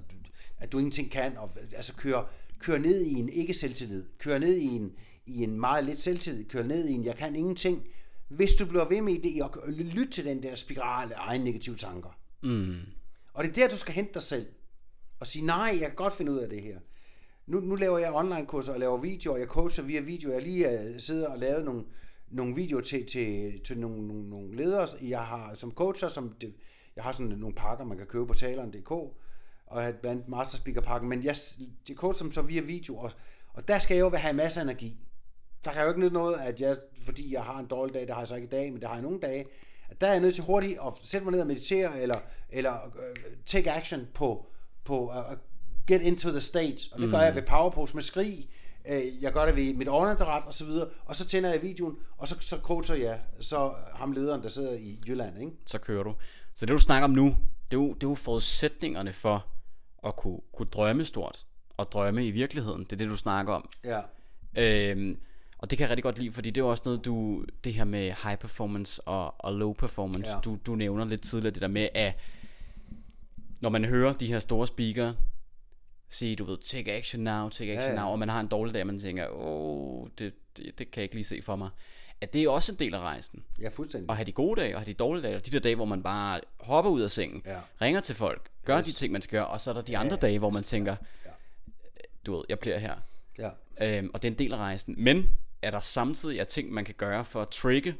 at 0.57 0.71
du 0.71 0.77
ingenting 0.77 1.11
kan, 1.11 1.37
og, 1.37 1.51
altså 1.75 1.93
køre, 1.93 2.27
køre 2.59 2.79
ned 2.79 3.01
i 3.01 3.13
en 3.13 3.29
ikke 3.29 3.53
selvtillid, 3.53 4.05
køre 4.19 4.39
ned 4.39 4.55
i 4.55 4.65
en, 4.65 4.91
i 5.25 5.43
en 5.43 5.59
meget 5.59 5.85
lidt 5.85 5.99
selvtillid, 5.99 6.45
køre 6.45 6.67
ned 6.67 6.87
i 6.87 6.91
en 6.91 7.05
jeg 7.05 7.15
kan 7.15 7.35
ingenting, 7.35 7.87
hvis 8.27 8.55
du 8.55 8.65
bliver 8.65 8.89
ved 8.89 9.01
med 9.01 9.19
det, 9.23 9.43
og 9.43 9.69
lytte 9.69 10.11
til 10.11 10.25
den 10.25 10.43
der 10.43 10.55
spiral 10.55 11.11
af 11.11 11.17
egen 11.17 11.41
negative 11.41 11.75
tanker. 11.75 12.17
Mm. 12.43 12.75
Og 13.33 13.43
det 13.43 13.49
er 13.49 13.53
der, 13.53 13.67
du 13.67 13.77
skal 13.77 13.93
hente 13.93 14.13
dig 14.13 14.21
selv, 14.21 14.47
og 15.19 15.27
sige, 15.27 15.45
nej, 15.45 15.69
jeg 15.71 15.87
kan 15.87 15.95
godt 15.95 16.13
finde 16.13 16.31
ud 16.31 16.37
af 16.37 16.49
det 16.49 16.61
her. 16.61 16.79
Nu, 17.47 17.59
nu 17.59 17.75
laver 17.75 17.97
jeg 17.97 18.13
online-kurser 18.13 18.73
og 18.73 18.79
laver 18.79 18.97
videoer, 18.97 19.37
jeg 19.37 19.47
coacher 19.47 19.83
via 19.83 19.99
video, 19.99 20.31
jeg 20.31 20.41
lige 20.41 20.67
uh, 20.67 20.97
sidder 20.97 21.29
og 21.29 21.39
lavet 21.39 21.65
nogle, 21.65 21.83
nogle 22.31 22.55
videoer 22.55 22.81
til, 22.81 23.05
til, 23.05 23.59
til 23.63 23.79
nogle, 23.79 24.07
nogle, 24.07 24.29
nogle 24.29 24.55
ledere, 24.55 24.87
jeg 25.01 25.21
har 25.21 25.55
som 25.55 25.71
coacher, 25.71 26.07
som 26.07 26.33
det, 26.41 26.53
jeg 26.95 27.03
har 27.03 27.11
sådan 27.11 27.27
nogle 27.27 27.55
pakker, 27.55 27.85
man 27.85 27.97
kan 27.97 28.07
købe 28.07 28.27
på 28.27 28.33
taleren.dk, 28.33 28.91
og 28.91 29.83
jeg 29.83 29.95
blandt 30.01 30.29
masterspeaker-pakken, 30.29 31.09
men 31.09 31.23
jeg, 31.23 31.35
jeg 31.89 31.95
coacher 31.95 32.23
dem 32.23 32.31
så 32.31 32.41
via 32.41 32.61
video, 32.61 32.97
og, 32.97 33.11
og 33.53 33.67
der 33.67 33.79
skal 33.79 33.95
jeg 33.95 34.01
jo 34.01 34.09
have 34.09 34.33
masser 34.33 34.61
af 34.61 34.63
energi. 34.63 34.97
Der 35.65 35.71
kan 35.71 35.81
jo 35.81 35.87
ikke 35.87 35.99
nytte 35.99 36.13
noget, 36.13 36.35
at 36.35 36.61
jeg, 36.61 36.77
fordi 37.05 37.33
jeg 37.33 37.43
har 37.43 37.59
en 37.59 37.65
dårlig 37.65 37.93
dag, 37.93 38.01
det 38.01 38.09
har 38.09 38.21
jeg 38.21 38.27
så 38.27 38.35
ikke 38.35 38.45
i 38.45 38.49
dag, 38.49 38.71
men 38.71 38.81
det 38.81 38.87
har 38.87 38.95
jeg 38.95 39.03
nogle 39.03 39.19
dage, 39.19 39.45
at 39.89 40.01
der 40.01 40.07
er 40.07 40.11
jeg 40.11 40.21
nødt 40.21 40.35
til 40.35 40.43
hurtigt 40.43 40.77
at 40.87 40.93
sætte 41.03 41.25
mig 41.25 41.31
ned 41.31 41.41
og 41.41 41.47
meditere, 41.47 42.01
eller, 42.01 42.17
eller 42.49 42.73
uh, 42.85 43.33
take 43.45 43.71
action 43.71 44.07
på, 44.13 44.45
på 44.83 45.09
uh, 45.09 45.37
get 45.87 46.01
into 46.01 46.29
the 46.29 46.39
state, 46.39 46.89
og 46.91 46.99
det 46.99 47.07
mm. 47.07 47.11
gør 47.11 47.19
jeg 47.19 47.35
ved 47.35 47.41
powerpose 47.41 47.95
med 47.95 48.03
skrig, 48.03 48.49
uh, 48.85 49.23
jeg 49.23 49.33
gør 49.33 49.45
det 49.45 49.55
ved 49.55 49.73
mit 49.73 49.87
åndedræt 49.89 50.43
og 50.45 50.53
så 50.53 50.65
videre, 50.65 50.87
og 51.05 51.15
så 51.15 51.25
tænder 51.25 51.51
jeg 51.51 51.61
videoen, 51.61 51.97
og 52.17 52.27
så, 52.27 52.35
så 52.39 52.57
coacher 52.57 52.95
jeg 52.95 53.19
så 53.39 53.73
ham 53.93 54.11
lederen, 54.11 54.43
der 54.43 54.49
sidder 54.49 54.73
i 54.73 54.99
Jylland, 55.07 55.39
ikke? 55.39 55.51
Så 55.65 55.77
kører 55.77 56.03
du. 56.03 56.15
Så 56.53 56.65
det 56.65 56.73
du 56.73 56.79
snakker 56.79 57.03
om 57.03 57.11
nu, 57.11 57.25
det 57.71 57.77
er 57.77 57.81
jo, 57.81 57.93
det 57.93 58.03
er 58.03 58.09
jo 58.09 58.15
forudsætningerne 58.15 59.13
for 59.13 59.45
at 60.07 60.15
kunne, 60.15 60.39
kunne 60.53 60.67
drømme 60.71 61.05
stort, 61.05 61.45
og 61.77 61.91
drømme 61.91 62.27
i 62.27 62.31
virkeligheden, 62.31 62.83
det 62.83 62.91
er 62.91 62.97
det 62.97 63.09
du 63.09 63.17
snakker 63.17 63.53
om. 63.53 63.69
Ja. 63.83 64.01
Øhm, 64.57 65.17
og 65.65 65.69
det 65.69 65.77
kan 65.77 65.83
jeg 65.83 65.89
rigtig 65.89 66.03
godt 66.03 66.19
lide, 66.19 66.31
fordi 66.31 66.49
det 66.49 66.61
er 66.61 66.65
jo 66.65 66.69
også 66.71 66.83
noget, 66.85 67.05
du, 67.05 67.45
det 67.63 67.73
her 67.73 67.83
med 67.83 68.11
high 68.23 68.37
performance 68.37 69.01
og, 69.01 69.35
og 69.45 69.53
low 69.53 69.73
performance, 69.73 70.31
Ja. 70.31 70.39
du, 70.45 70.57
du 70.65 70.75
nævner 70.75 71.05
lidt 71.05 71.21
tidligere, 71.21 71.53
det 71.53 71.61
der 71.61 71.67
med, 71.67 71.89
at 71.93 72.13
når 73.59 73.69
man 73.69 73.85
hører 73.85 74.13
de 74.13 74.27
her 74.27 74.39
store 74.39 74.67
speaker 74.67 75.13
sige, 76.09 76.35
du 76.35 76.43
ved, 76.43 76.57
take 76.57 76.91
action 76.93 77.23
now, 77.23 77.49
take 77.49 77.71
action 77.77 77.93
Ja, 77.93 77.99
ja. 77.99 78.03
now, 78.05 78.11
og 78.11 78.19
man 78.19 78.29
har 78.29 78.39
en 78.39 78.47
dårlig 78.47 78.73
dag, 78.73 78.81
og 78.81 78.87
man 78.87 78.99
tænker, 78.99 79.27
åh, 79.29 80.07
det, 80.19 80.33
det, 80.57 80.79
det 80.79 80.91
kan 80.91 81.01
jeg 81.01 81.03
ikke 81.03 81.15
lige 81.15 81.23
se 81.25 81.41
for 81.41 81.55
mig. 81.55 81.69
At 82.21 82.33
det 82.33 82.43
er 82.43 82.49
også 82.49 82.71
en 82.71 82.79
del 82.79 82.93
af 82.93 82.99
rejsen. 82.99 83.43
Ja, 83.61 83.69
fuldstændig. 83.69 84.09
At 84.09 84.15
have 84.15 84.25
de 84.25 84.31
gode 84.31 84.61
dage, 84.61 84.75
og 84.75 84.81
have 84.81 84.85
de 84.87 84.93
dårlige 84.93 85.23
dage, 85.23 85.35
og 85.35 85.45
de 85.45 85.51
der 85.51 85.59
dage, 85.59 85.75
hvor 85.75 85.85
man 85.85 86.03
bare 86.03 86.41
hopper 86.59 86.91
ud 86.91 87.01
af 87.01 87.11
sengen, 87.11 87.41
Ja. 87.45 87.59
ringer 87.81 88.01
til 88.01 88.15
folk, 88.15 88.49
gør 88.65 88.79
Yes. 88.79 88.85
de 88.85 88.91
ting, 88.91 89.11
man 89.11 89.21
skal 89.21 89.37
gøre, 89.39 89.47
og 89.47 89.61
så 89.61 89.69
er 89.69 89.73
der 89.73 89.81
de 89.81 89.97
andre 89.97 90.15
dage, 90.15 90.39
hvor 90.39 90.49
man 90.49 90.63
tænker, 90.63 90.95
du 92.25 92.35
ved, 92.35 92.43
jeg 92.49 92.59
bliver 92.59 92.77
her. 92.77 92.95
Ja. 93.37 93.49
Øhm, 93.81 94.09
og 94.13 94.21
det 94.21 94.27
er 94.27 94.31
en 94.31 94.37
del 94.39 94.53
af 94.53 94.57
rejsen. 94.57 94.95
Men 94.97 95.29
er 95.61 95.71
der 95.71 95.79
samtidig 95.79 96.39
er 96.39 96.43
ting, 96.43 96.71
man 96.73 96.85
kan 96.85 96.95
gøre 96.97 97.25
for 97.25 97.41
at 97.41 97.49
trigge 97.49 97.95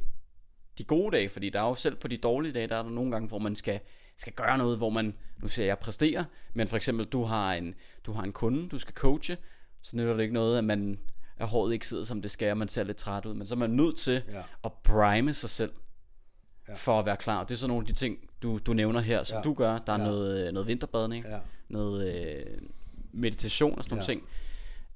de 0.78 0.84
gode 0.84 1.16
dage? 1.18 1.30
Fordi 1.30 1.50
der 1.50 1.60
er 1.62 1.68
jo 1.68 1.76
selv 1.76 1.96
på 1.96 2.08
de 2.08 2.18
dårlige 2.18 2.54
dage, 2.54 2.68
der 2.68 2.76
er 2.76 2.84
der 2.84 2.90
nogle 2.90 3.12
gange, 3.12 3.28
hvor 3.28 3.40
man 3.40 3.56
skal, 3.56 3.80
skal 4.18 4.34
gøre 4.34 4.58
noget, 4.58 4.78
hvor 4.78 4.90
man, 4.90 5.14
nu 5.38 5.48
siger 5.48 5.66
jeg 5.66 5.80
præsterer, 5.80 6.24
men 6.54 6.68
for 6.68 6.76
eksempel, 6.76 7.06
du 7.06 7.24
har 7.24 7.54
en, 7.54 7.76
du 8.06 8.12
har 8.12 8.24
en 8.24 8.34
kunde, 8.34 8.70
du 8.70 8.78
skal 8.78 8.94
coache, 8.94 9.38
så 9.84 9.98
nytter 9.98 10.14
det 10.14 10.22
ikke 10.22 10.34
noget, 10.34 10.58
at 10.58 10.64
man 10.64 11.00
at 11.38 11.48
håret 11.48 11.74
ikke 11.74 11.88
sidder 11.88 12.04
som 12.04 12.22
det 12.22 12.32
skal, 12.32 12.52
og 12.52 12.58
man 12.58 12.68
ser 12.68 12.84
lidt 12.84 12.98
træt 12.98 13.26
ud, 13.26 13.34
men 13.34 13.46
så 13.46 13.54
er 13.56 13.58
man 13.60 13.70
nødt 13.70 13.98
til 13.98 14.24
Ja. 14.32 14.42
at 14.64 14.72
prime 14.84 15.34
sig 15.34 15.50
selv, 15.50 15.72
for 16.76 17.00
at 17.00 17.06
være 17.06 17.18
klar. 17.18 17.44
Det 17.44 17.52
er 17.56 17.58
så 17.58 17.68
nogle 17.68 17.82
af 17.84 17.88
de 17.88 17.94
ting, 17.94 18.18
du, 18.44 18.58
du 18.58 18.74
nævner 18.74 19.00
her, 19.00 19.24
som 19.24 19.38
Ja. 19.38 19.42
du 19.44 19.54
gør. 19.54 19.78
Der 19.78 19.94
er 19.94 19.98
Ja. 20.00 20.06
noget, 20.06 20.54
noget 20.54 20.68
vinterbadning, 20.68 21.26
Ja. 21.26 21.40
noget 21.70 22.26
øh, 22.26 22.46
meditation 23.14 23.78
og 23.78 23.84
sådan 23.84 23.94
nogle 23.96 24.04
Ja. 24.04 24.14
ting. 24.14 24.24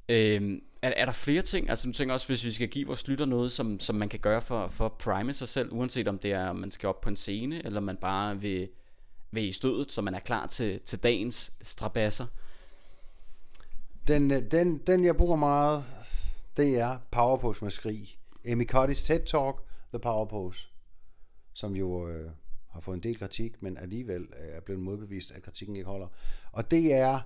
Øhm, 0.10 0.62
er, 0.82 0.90
er 0.90 1.06
der 1.06 1.12
flere 1.12 1.42
ting? 1.42 1.70
Altså 1.70 1.88
du 1.88 1.94
tænker 1.94 2.14
også, 2.14 2.28
hvis 2.28 2.46
vi 2.46 2.52
skal 2.52 2.68
give 2.68 2.88
vores 2.88 3.08
lytter 3.08 3.26
noget, 3.26 3.52
som, 3.52 3.80
som 3.80 3.96
man 3.96 4.10
kan 4.10 4.20
gøre 4.20 4.42
for, 4.42 4.68
for 4.68 4.86
at 4.86 4.94
prime 4.94 5.34
sig 5.34 5.48
selv, 5.48 5.74
uanset 5.74 6.08
om 6.08 6.20
det 6.20 6.32
er, 6.32 6.48
om 6.48 6.56
man 6.56 6.72
skal 6.72 6.90
op 6.90 7.02
på 7.02 7.10
en 7.10 7.16
scene, 7.16 7.66
eller 7.66 7.80
man 7.80 7.98
bare 7.98 8.40
vil, 8.40 8.70
vil 9.32 9.48
i 9.48 9.52
stødet, 9.52 9.92
så 9.92 10.02
man 10.02 10.16
er 10.16 10.20
klar 10.20 10.48
til, 10.48 10.82
til 10.82 11.00
dagens 11.04 11.54
strabasser. 11.62 12.26
Den, 14.08 14.32
øh, 14.32 14.52
den, 14.52 14.78
den, 14.78 15.06
jeg 15.06 15.18
bruger 15.18 15.36
meget, 15.36 15.84
det 16.58 16.80
er 16.80 16.98
Power 17.12 17.38
Pose 17.38 17.64
med 17.64 17.72
skrig. 17.72 18.18
Amy 18.46 18.70
Cuddy's 18.72 19.06
TED 19.06 19.26
Talk, 19.26 19.56
The 19.94 20.00
Power 20.00 20.26
Pose, 20.26 20.68
som 21.54 21.76
jo 21.76 22.08
øh, 22.08 22.32
har 22.72 22.82
fået 22.82 22.96
en 22.96 23.04
del 23.04 23.18
kritik, 23.18 23.62
men 23.62 23.78
alligevel 23.78 24.22
øh, 24.22 24.56
er 24.56 24.62
blevet 24.62 24.82
modbevist, 24.82 25.32
at 25.32 25.44
kritikken 25.44 25.76
ikke 25.76 25.90
holder. 25.90 26.08
Og 26.52 26.72
det 26.72 26.94
er, 26.94 27.20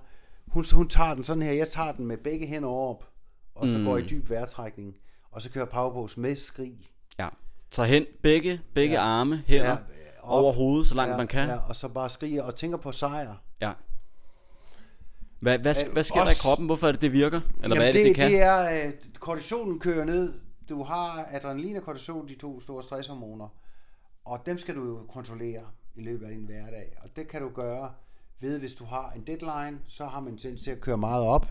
hun, 0.46 0.64
hun 0.72 0.88
tager 0.88 1.14
den 1.14 1.24
sådan 1.24 1.42
her, 1.42 1.52
jeg 1.52 1.68
tager 1.68 1.92
den 1.92 2.06
med 2.06 2.16
begge 2.16 2.46
hænder 2.46 2.68
op, 2.68 3.08
og 3.54 3.68
så 3.68 3.78
mm. 3.78 3.84
går 3.84 3.96
i 3.96 4.02
dyb 4.02 4.30
vejrtrækning, 4.30 4.94
og 5.30 5.42
så 5.42 5.50
kører 5.50 5.64
Power 5.64 5.92
Pose 5.92 6.20
med 6.20 6.36
skrig. 6.36 6.78
Ja. 7.18 7.28
Tag 7.70 7.86
hen 7.86 8.04
begge, 8.22 8.60
begge 8.74 8.94
Ja. 8.94 9.00
arme, 9.02 9.42
hænder, 9.46 9.66
Ja, 9.70 9.76
op. 10.22 10.42
over 10.42 10.52
hovedet, 10.52 10.86
så 10.86 10.94
langt 10.94 11.12
ja, 11.12 11.16
man 11.16 11.26
kan. 11.26 11.48
Ja, 11.48 11.58
og 11.68 11.76
så 11.76 11.88
bare 11.88 12.10
skriger 12.10 12.42
og 12.42 12.56
tænker 12.56 12.78
på 12.78 12.92
sejr. 12.92 13.34
Ja. 13.60 13.72
Hvad, 15.40 15.58
hvad, 15.58 15.74
Øh, 15.86 15.92
hvad 15.92 16.04
sker 16.04 16.14
der 16.20 16.26
i 16.26 16.28
også- 16.30 16.42
kroppen? 16.42 16.66
Hvorfor 16.66 16.86
er 16.88 16.92
det, 16.92 17.00
det 17.00 17.12
virker? 17.12 17.40
Eller 17.40 17.50
Jamen, 17.62 17.78
hvad 17.78 17.88
er 17.88 17.92
det, 17.92 17.98
det, 17.98 18.04
det 18.06 18.14
kan? 18.14 18.30
det 18.30 18.40
er, 18.42 18.86
øh, 18.86 18.92
kortisolen 19.18 19.78
kører 19.78 20.04
ned. 20.04 20.32
Du 20.68 20.82
har 20.82 21.26
adrenalin 21.30 21.76
og 21.76 21.82
kortisol, 21.82 22.28
de 22.28 22.34
to 22.34 22.60
store 22.60 22.82
stresshormoner. 22.82 23.48
Og 24.24 24.42
dem 24.46 24.58
skal 24.58 24.74
du 24.76 24.84
jo 24.86 25.06
kontrollere 25.12 25.62
i 25.94 26.02
løbet 26.02 26.26
af 26.26 26.32
din 26.32 26.44
hverdag. 26.44 26.92
Og 27.02 27.08
det 27.16 27.28
kan 27.28 27.42
du 27.42 27.48
gøre 27.48 27.92
ved, 28.44 28.58
hvis 28.58 28.74
du 28.74 28.84
har 28.84 29.12
en 29.16 29.22
deadline, 29.26 29.78
så 29.88 30.04
har 30.04 30.20
man 30.20 30.36
tendens 30.38 30.62
til 30.62 30.70
at 30.70 30.80
køre 30.80 30.98
meget 30.98 31.24
op. 31.24 31.46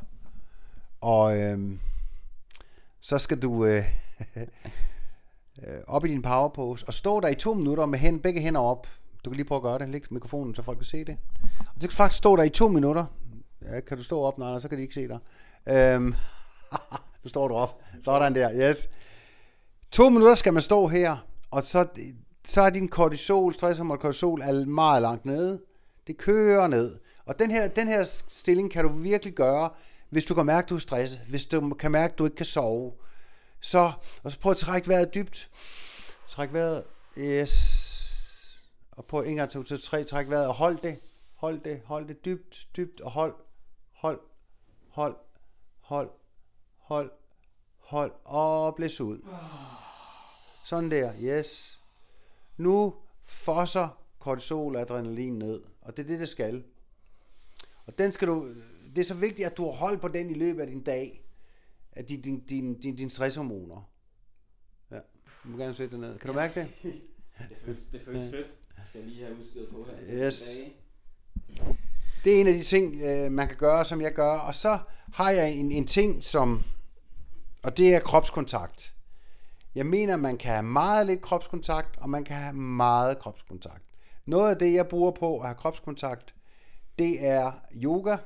Og 1.01 1.37
øhm, 1.37 1.79
så 2.99 3.17
skal 3.17 3.41
du 3.41 3.65
øh, 3.65 3.83
øh 5.63 5.81
op 5.87 6.05
i 6.05 6.07
din 6.07 6.21
powerpose 6.21 6.87
og 6.87 6.93
stå 6.93 7.19
der 7.19 7.27
i 7.27 7.35
to 7.35 7.53
minutter 7.53 7.85
med 7.85 7.99
hen, 7.99 8.19
begge 8.19 8.41
hænder 8.41 8.61
op. 8.61 8.87
Du 9.25 9.29
kan 9.29 9.37
lige 9.37 9.47
prøve 9.47 9.57
at 9.57 9.63
gøre 9.63 9.79
det. 9.79 9.89
Læg 9.89 10.03
mikrofonen, 10.09 10.55
så 10.55 10.61
folk 10.61 10.77
kan 10.77 10.85
se 10.85 11.05
det. 11.05 11.17
Og 11.59 11.81
du 11.81 11.87
kan 11.87 11.91
faktisk 11.91 12.17
stå 12.17 12.35
der 12.35 12.43
i 12.43 12.49
to 12.49 12.67
minutter. 12.67 13.05
Ja, 13.61 13.79
kan 13.79 13.97
du 13.97 14.03
stå 14.03 14.21
op? 14.21 14.37
Nej, 14.37 14.51
nej, 14.51 14.59
så 14.59 14.67
kan 14.67 14.77
de 14.77 14.81
ikke 14.81 14.93
se 14.93 15.07
dig. 15.07 15.19
Øhm, 15.67 16.05
nu 17.23 17.29
står 17.29 17.47
du 17.47 17.55
op. 17.55 17.81
Sådan 18.01 18.35
der, 18.35 18.69
yes. 18.69 18.89
To 19.91 20.09
minutter 20.09 20.35
skal 20.35 20.53
man 20.53 20.61
stå 20.61 20.87
her, 20.87 21.17
og 21.51 21.63
så, 21.63 21.87
så 22.45 22.61
er 22.61 22.69
din 22.69 22.87
kortisol, 22.87 23.53
stresshormon 23.53 23.97
kortisol, 23.97 24.41
er 24.41 24.65
meget 24.65 25.01
langt 25.01 25.25
nede. 25.25 25.59
Det 26.07 26.17
kører 26.17 26.67
ned. 26.67 26.99
Og 27.25 27.39
den 27.39 27.51
her, 27.51 27.67
den 27.67 27.87
her 27.87 28.03
stilling 28.27 28.71
kan 28.71 28.83
du 28.83 28.89
virkelig 28.89 29.33
gøre, 29.33 29.69
hvis 30.09 30.25
du 30.25 30.33
kan 30.33 30.45
mærke, 30.45 30.65
at 30.65 30.69
du 30.69 30.75
er 30.75 30.79
stresset. 30.79 31.19
Hvis 31.29 31.45
du 31.45 31.73
kan 31.73 31.91
mærke, 31.91 32.11
at 32.11 32.17
du 32.17 32.25
ikke 32.25 32.35
kan 32.35 32.45
sove. 32.45 32.93
Så, 33.59 33.91
og 34.23 34.31
så 34.31 34.39
prøv 34.39 34.51
at 34.51 34.57
trække 34.57 34.87
vejret 34.87 35.13
dybt. 35.13 35.49
Træk 36.29 36.53
vejret, 36.53 36.83
yes. 37.17 37.79
Og 38.91 39.05
på 39.05 39.21
en 39.21 39.35
gang, 39.35 39.51
til, 39.51 39.65
to, 39.65 39.77
tre, 39.77 40.03
træk 40.03 40.29
vejret, 40.29 40.47
og 40.47 40.53
hold 40.53 40.77
det. 40.77 40.99
Hold 41.37 41.59
det, 41.59 41.81
hold 41.85 42.07
det 42.07 42.25
dybt, 42.25 42.67
dybt, 42.77 43.01
og 43.01 43.11
hold, 43.11 43.35
hold, 43.93 44.19
hold, 44.89 45.15
hold, 45.81 46.09
hold, 46.77 47.11
hold, 47.79 48.11
og 48.25 48.75
blæs 48.75 49.01
ud. 49.01 49.19
Sådan 50.63 50.91
der, 50.91 51.13
yes. 51.21 51.79
Nu 52.57 52.93
fosser 53.23 54.02
kortisol 54.23 54.75
og 54.75 54.81
adrenalin 54.81 55.39
ned, 55.39 55.61
og 55.81 55.97
det 55.97 56.03
er 56.03 56.07
det, 56.07 56.19
det 56.19 56.29
skal. 56.29 56.63
Og 57.85 57.97
den 57.97 58.11
skal 58.11 58.27
du, 58.27 58.47
det 58.95 59.01
er 59.01 59.05
så 59.05 59.13
vigtigt, 59.13 59.47
at 59.47 59.57
du 59.57 59.63
har 59.63 59.71
hold 59.71 59.97
på 59.97 60.07
den 60.07 60.29
i 60.29 60.33
løbet 60.33 60.61
af 60.61 60.67
din 60.67 60.83
dag, 60.83 61.25
af 61.91 62.05
din, 62.05 62.21
din, 62.21 62.39
din, 62.39 62.79
din, 62.79 62.95
din 62.95 63.09
stresshormoner. 63.09 63.89
Ja, 64.91 64.99
du 65.43 65.49
må 65.49 65.57
gerne 65.57 65.73
sætte 65.73 65.91
det 65.91 65.99
ned. 65.99 66.19
Kan 66.19 66.27
du 66.27 66.33
mærke 66.33 66.59
det? 66.59 66.67
Det 67.49 67.57
føles, 67.57 67.83
det 67.91 68.01
føles 68.01 68.29
fedt. 68.31 68.47
Skal 68.89 68.99
jeg 68.99 69.09
lige 69.09 69.25
have 69.25 69.37
udstyret 69.39 69.69
på 69.69 69.85
her? 69.85 70.25
Yes. 70.25 70.57
Det 72.23 72.35
er 72.35 72.41
en 72.41 72.47
af 72.47 72.53
de 72.53 72.63
ting, 72.63 73.01
øh, 73.01 73.31
man 73.31 73.47
kan 73.47 73.57
gøre, 73.57 73.85
som 73.85 74.01
jeg 74.01 74.13
gør. 74.13 74.31
Og 74.31 74.55
så 74.55 74.79
har 75.13 75.31
jeg 75.31 75.51
en, 75.51 75.71
en 75.71 75.87
ting, 75.87 76.23
som... 76.23 76.63
Og 77.63 77.77
det 77.77 77.95
er 77.95 77.99
kropskontakt. 77.99 78.93
Jeg 79.75 79.85
mener, 79.85 80.15
man 80.17 80.37
kan 80.37 80.51
have 80.51 80.63
meget 80.63 81.07
lidt 81.07 81.21
kropskontakt, 81.21 81.97
og 81.97 82.09
man 82.09 82.23
kan 82.23 82.35
have 82.35 82.53
meget 82.53 83.19
kropskontakt. 83.19 83.83
Noget 84.25 84.49
af 84.49 84.57
det, 84.57 84.73
jeg 84.73 84.87
bruger 84.87 85.11
på 85.11 85.39
at 85.39 85.45
have 85.45 85.55
kropskontakt, 85.55 86.35
det 86.99 87.27
er 87.27 87.51
yoga. 87.75 88.17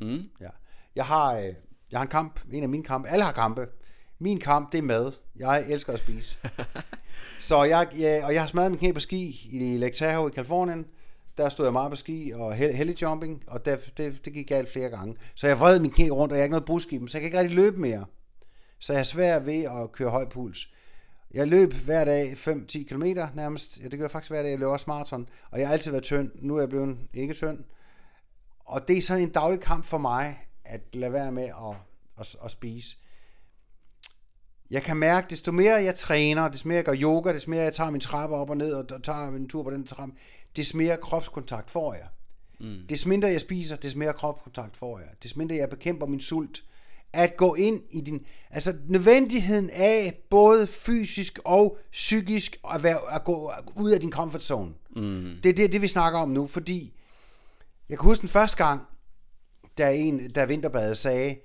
Mm. 0.00 0.22
Ja. 0.40 0.48
Jeg 0.96 1.04
har, 1.04 1.36
øh, 1.36 1.44
jeg 1.90 1.98
har 1.98 2.02
en 2.02 2.08
kamp, 2.08 2.40
en 2.52 2.62
af 2.62 2.68
mine 2.68 2.84
kampe. 2.84 3.08
Alle 3.08 3.24
har 3.24 3.32
kampe. 3.32 3.66
Min 4.18 4.40
kamp, 4.40 4.72
det 4.72 4.78
er 4.78 4.82
mad. 4.82 5.12
Jeg 5.36 5.64
elsker 5.68 5.92
at 5.92 5.98
spise. 5.98 6.36
Så 7.40 7.62
jeg, 7.64 7.88
ja, 7.98 8.20
og 8.26 8.32
jeg 8.34 8.42
har 8.42 8.46
smadret 8.46 8.70
min 8.70 8.78
knæ 8.78 8.92
på 8.92 9.00
ski 9.00 9.48
i 9.52 9.76
Lake 9.78 9.96
Tahoe 9.96 10.30
i 10.30 10.34
Kalifornien. 10.34 10.86
Der 11.38 11.48
stod 11.48 11.66
jeg 11.66 11.72
meget 11.72 11.90
på 11.90 11.96
ski 11.96 12.32
og 12.34 12.54
hel- 12.54 12.74
helijumping, 12.74 13.42
og 13.46 13.64
det, 13.64 13.92
det, 13.96 14.24
det 14.24 14.32
gik 14.32 14.46
galt 14.48 14.72
flere 14.72 14.88
gange. 14.90 15.16
Så 15.34 15.46
jeg 15.46 15.60
vred 15.60 15.80
min 15.80 15.90
knæ 15.90 16.08
rundt, 16.08 16.32
og 16.32 16.38
jeg 16.38 16.42
har 16.42 16.44
ikke 16.44 16.52
noget 16.52 16.64
brusk 16.64 16.92
i 16.92 16.98
dem, 16.98 17.08
så 17.08 17.18
jeg 17.18 17.22
kan 17.22 17.26
ikke 17.28 17.38
rigtig 17.38 17.56
løbe 17.56 17.80
mere. 17.80 18.04
Så 18.78 18.92
jeg 18.92 19.00
er 19.00 19.04
svær 19.04 19.38
ved 19.40 19.62
at 19.62 19.92
køre 19.92 20.10
høj 20.10 20.28
puls. 20.28 20.68
Jeg 21.34 21.48
løb 21.48 21.72
hver 21.72 22.04
dag 22.04 22.32
5-10 22.32 22.84
km 22.84 23.02
nærmest. 23.34 23.80
Ja, 23.80 23.88
det 23.88 23.98
gør 23.98 24.04
jeg 24.04 24.10
faktisk 24.10 24.30
hver 24.30 24.42
dag. 24.42 24.50
Jeg 24.50 24.58
løber 24.58 24.72
også 24.72 24.84
maraton. 24.88 25.28
Og 25.50 25.60
jeg 25.60 25.68
har 25.68 25.72
altid 25.72 25.90
været 25.90 26.04
tynd. 26.04 26.30
Nu 26.34 26.56
er 26.56 26.60
jeg 26.60 26.68
blevet 26.68 26.98
ikke 27.14 27.34
tynd. 27.34 27.58
Og 28.58 28.88
det 28.88 28.98
er 28.98 29.02
sådan 29.02 29.22
en 29.22 29.30
daglig 29.30 29.60
kamp 29.60 29.84
for 29.84 29.98
mig, 29.98 30.48
at 30.64 30.80
lade 30.92 31.12
være 31.12 31.32
med 31.32 31.44
at, 31.44 31.76
at, 32.20 32.36
at 32.44 32.50
spise. 32.50 32.96
Jeg 34.70 34.82
kan 34.82 34.96
mærke, 34.96 35.26
desto 35.30 35.52
mere 35.52 35.74
jeg 35.74 35.94
træner, 35.94 36.48
desto 36.48 36.68
mere 36.68 36.76
jeg 36.76 36.84
gør 36.84 36.96
yoga, 36.96 37.34
desto 37.34 37.50
mere 37.50 37.62
jeg 37.62 37.72
tager 37.72 37.90
min 37.90 38.00
trappe 38.00 38.36
op 38.36 38.50
og 38.50 38.56
ned 38.56 38.72
og 38.72 39.02
tager 39.02 39.28
en 39.28 39.48
tur 39.48 39.62
på 39.62 39.70
den 39.70 39.86
trappe, 39.86 40.14
desto 40.56 40.78
mere 40.78 40.96
kropskontakt 40.96 41.70
får 41.70 41.94
jeg. 41.94 42.08
Mm. 42.60 42.86
Des 42.88 43.06
mindre 43.06 43.28
jeg 43.28 43.40
spiser, 43.40 43.76
des 43.76 43.94
mere 43.94 44.12
kropskontakt 44.12 44.76
får 44.76 44.98
jeg. 44.98 45.08
Des 45.22 45.36
mindre 45.36 45.56
jeg 45.56 45.70
bekæmper 45.70 46.06
min 46.06 46.20
sult. 46.20 46.64
At 47.12 47.36
gå 47.36 47.54
ind 47.54 47.80
i 47.90 48.00
din... 48.00 48.26
Altså 48.50 48.74
nødvendigheden 48.88 49.70
af 49.72 50.18
både 50.30 50.66
fysisk 50.66 51.38
og 51.44 51.78
psykisk 51.92 52.60
at, 52.74 52.82
være, 52.82 52.98
at 53.14 53.24
gå 53.24 53.52
ud 53.76 53.90
af 53.90 54.00
din 54.00 54.12
comfort 54.12 54.42
zone. 54.42 54.70
Mm. 54.96 55.30
Det 55.42 55.48
er 55.48 55.54
det, 55.54 55.72
det, 55.72 55.82
vi 55.82 55.88
snakker 55.88 56.18
om 56.18 56.28
nu, 56.28 56.46
fordi 56.46 56.92
jeg 57.88 57.98
kan 57.98 58.04
huske 58.04 58.20
den 58.20 58.28
første 58.28 58.64
gang, 58.64 58.80
da 59.78 59.94
en, 59.94 60.30
der 60.34 60.46
vinterbad 60.46 60.94
sagde, 60.94 61.36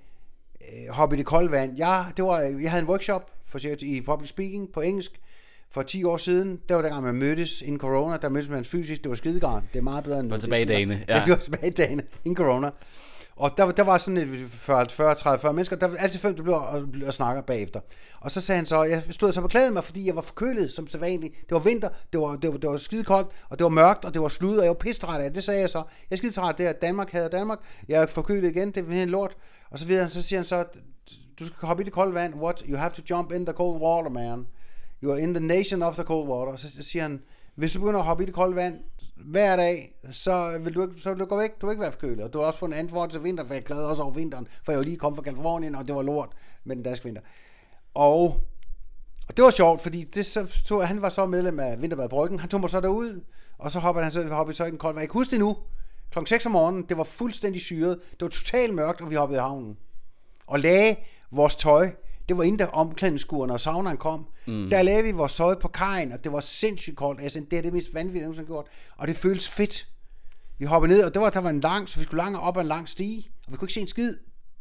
øh, 0.60 0.88
hop 0.90 1.12
i 1.12 1.16
det 1.16 1.26
kolde 1.26 1.50
vand. 1.50 1.76
Ja, 1.76 2.02
det 2.16 2.24
var, 2.24 2.38
jeg 2.40 2.70
havde 2.70 2.82
en 2.82 2.88
workshop 2.88 3.30
for, 3.46 3.58
i 3.80 4.00
public 4.00 4.28
speaking 4.28 4.72
på 4.72 4.80
engelsk, 4.80 5.20
for 5.74 5.82
10 5.82 6.04
år 6.04 6.16
siden, 6.16 6.60
der 6.68 6.74
var 6.74 6.82
dengang 6.82 7.04
man 7.04 7.14
mødtes 7.14 7.62
inden 7.62 7.80
corona, 7.80 8.16
der 8.16 8.28
mødtes 8.28 8.50
man 8.50 8.64
fysisk, 8.64 9.02
det 9.02 9.10
var 9.10 9.16
skidegarn. 9.16 9.68
Det 9.72 9.78
er 9.78 9.82
meget 9.82 10.04
bedre 10.04 10.20
end... 10.20 10.26
Det 10.26 10.32
var 10.32 10.38
tilbage 10.38 10.62
i 10.62 10.64
dagene. 10.64 11.04
Ja. 11.08 11.16
ja, 11.18 11.24
det 11.24 11.30
var 11.30 11.36
tilbage 11.36 11.66
i 11.66 11.70
dagene, 11.70 12.02
inden 12.24 12.36
corona. 12.36 12.70
Og 13.36 13.50
der, 13.56 13.70
der 13.70 13.82
var 13.82 13.98
sådan 13.98 14.16
et 14.16 14.50
40, 14.50 14.86
40, 14.88 15.14
30, 15.14 15.40
40 15.40 15.52
mennesker, 15.52 15.76
der 15.76 15.86
var 15.86 15.96
altid 15.96 16.18
fem, 16.18 16.36
der 16.36 16.42
blev 16.42 16.54
og, 16.54 16.84
og 17.06 17.14
snakker 17.14 17.42
bagefter. 17.42 17.80
Og 18.20 18.30
så 18.30 18.40
sagde 18.40 18.56
han 18.56 18.66
så, 18.66 18.82
jeg 18.82 19.02
stod 19.10 19.32
så 19.32 19.40
beklagede 19.40 19.70
mig, 19.70 19.84
fordi 19.84 20.06
jeg 20.06 20.16
var 20.16 20.22
forkølet 20.22 20.72
som 20.72 20.88
sædvanligt. 20.88 21.34
Det 21.40 21.50
var 21.50 21.58
vinter, 21.58 21.88
det 22.12 22.20
var, 22.20 22.36
det 22.36 22.52
var, 22.52 22.56
det 22.56 22.70
var 22.70 22.76
skide 22.76 23.04
koldt, 23.04 23.28
og 23.48 23.58
det 23.58 23.64
var 23.64 23.70
mørkt, 23.70 24.04
og 24.04 24.14
det 24.14 24.22
var 24.22 24.28
slud, 24.28 24.56
og 24.56 24.64
jeg 24.64 24.68
var 24.68 24.74
pistræt 24.74 25.20
af 25.20 25.32
det. 25.32 25.44
sagde 25.44 25.60
jeg 25.60 25.70
så. 25.70 25.78
Jeg 25.78 25.84
er 26.10 26.16
skide 26.16 26.32
træt 26.32 26.48
af 26.48 26.54
det, 26.54 26.64
at 26.64 26.82
Danmark 26.82 27.12
havde 27.12 27.28
Danmark. 27.28 27.58
Jeg 27.88 28.02
er 28.02 28.06
forkølet 28.06 28.50
igen, 28.50 28.70
det 28.70 28.98
er 28.98 29.02
en 29.02 29.10
lort. 29.10 29.36
Og 29.70 29.78
så 29.78 29.86
videre, 29.86 30.10
så 30.10 30.22
siger 30.22 30.38
han 30.38 30.46
så, 30.46 30.64
du 31.38 31.46
skal 31.46 31.66
hoppe 31.66 31.82
i 31.82 31.84
det 31.84 31.92
kolde 31.92 32.14
vand. 32.14 32.34
What? 32.34 32.64
You 32.68 32.76
have 32.76 32.90
to 32.90 33.02
jump 33.10 33.32
in 33.32 33.46
the 33.46 33.52
cold 33.52 33.80
water, 33.80 34.10
man. 34.10 34.46
You 35.02 35.12
are 35.12 35.20
in 35.20 35.34
the 35.34 35.46
nation 35.46 35.82
of 35.82 35.94
the 35.94 36.04
cold 36.04 36.28
water. 36.28 36.56
Så 36.56 36.68
siger 36.80 37.02
han, 37.02 37.22
hvis 37.54 37.72
du 37.72 37.78
begynder 37.78 38.00
at 38.00 38.06
hoppe 38.06 38.22
i 38.22 38.26
det 38.26 38.34
kolde 38.34 38.56
vand 38.56 38.80
hver 39.16 39.56
dag, 39.56 39.94
så 40.10 40.58
vil 40.58 40.74
du 40.74 40.82
ikke, 40.82 41.00
så 41.00 41.10
vil 41.10 41.20
du 41.20 41.24
gå 41.24 41.36
væk. 41.36 41.60
Du 41.60 41.66
vil 41.66 41.72
ikke 41.72 41.82
være 41.82 41.92
forkølet. 41.92 42.24
Og 42.24 42.32
du 42.32 42.38
har 42.38 42.46
også 42.46 42.58
fået 42.58 42.68
en 42.68 42.74
anden 42.74 42.90
forhold 42.90 43.10
til 43.10 43.22
vinteren, 43.22 43.46
for 43.46 43.54
jeg 43.54 43.64
glæder 43.64 43.88
også 43.88 44.02
over 44.02 44.12
vinteren, 44.12 44.48
for 44.64 44.72
jeg 44.72 44.78
var 44.78 44.84
lige 44.84 44.96
kommet 44.96 45.16
fra 45.16 45.22
Kalifornien, 45.22 45.74
og 45.74 45.86
det 45.86 45.94
var 45.94 46.02
lort 46.02 46.28
med 46.64 46.76
den 46.76 46.84
danske 46.84 47.04
vinter. 47.04 47.22
Og, 47.94 48.22
og 49.28 49.36
det 49.36 49.44
var 49.44 49.50
sjovt, 49.50 49.80
fordi 49.80 50.04
det 50.04 50.26
så, 50.26 50.62
tog, 50.64 50.88
han 50.88 51.02
var 51.02 51.08
så 51.08 51.26
medlem 51.26 51.60
af 51.60 51.82
Vinterbad 51.82 52.08
Bryggen. 52.08 52.38
Han 52.38 52.48
tog 52.48 52.60
mig 52.60 52.70
så 52.70 52.80
derud, 52.80 53.20
og 53.58 53.70
så 53.70 53.78
hoppede 53.78 54.02
han 54.02 54.12
så, 54.12 54.28
hoppede 54.28 54.56
så 54.56 54.64
i 54.64 54.70
den 54.70 54.78
kolde 54.78 54.94
vand. 54.94 55.02
Jeg 55.02 55.10
kan 55.10 55.18
huske 55.18 55.30
det 55.30 55.40
nu. 55.40 55.56
Klokken 56.10 56.26
6 56.26 56.46
om 56.46 56.52
morgenen, 56.52 56.82
det 56.88 56.96
var 56.96 57.04
fuldstændig 57.04 57.60
syret. 57.60 57.98
Det 58.10 58.22
var 58.22 58.28
totalt 58.28 58.74
mørkt, 58.74 59.00
og 59.00 59.10
vi 59.10 59.14
hoppede 59.14 59.38
i 59.38 59.40
havnen. 59.40 59.76
Og 60.46 60.58
lagde 60.58 60.96
vores 61.30 61.56
tøj 61.56 61.90
det 62.28 62.36
var 62.36 62.42
inden 62.42 62.58
der 62.58 62.66
omklædningsskuren, 62.66 63.50
og 63.50 63.60
saunaen 63.60 63.96
kom. 63.96 64.26
Mm. 64.46 64.70
Der 64.70 64.82
lavede 64.82 65.04
vi 65.04 65.12
vores 65.12 65.34
tøj 65.34 65.54
på 65.54 65.68
kajen, 65.68 66.12
og 66.12 66.24
det 66.24 66.32
var 66.32 66.40
sindssygt 66.40 66.96
koldt. 66.96 67.22
Altså, 67.22 67.42
det 67.50 67.58
er 67.58 67.62
det 67.62 67.72
mest 67.72 67.94
vanvittige, 67.94 68.20
jeg 68.20 68.26
nogensinde 68.26 68.48
gjort. 68.48 68.66
Og 68.96 69.08
det 69.08 69.16
føltes 69.16 69.48
fedt. 69.48 69.88
Vi 70.58 70.64
hoppede 70.64 70.92
ned, 70.92 71.04
og 71.04 71.14
det 71.14 71.22
var, 71.22 71.30
der 71.30 71.40
var 71.40 71.50
en 71.50 71.60
lang, 71.60 71.88
så 71.88 71.98
vi 71.98 72.04
skulle 72.04 72.22
langt 72.22 72.38
op 72.38 72.56
ad 72.56 72.62
en 72.62 72.68
lang 72.68 72.88
stige, 72.88 73.30
og 73.46 73.52
vi 73.52 73.56
kunne 73.56 73.66
ikke 73.66 73.74
se 73.74 73.80
en 73.80 73.86
skid. 73.86 74.16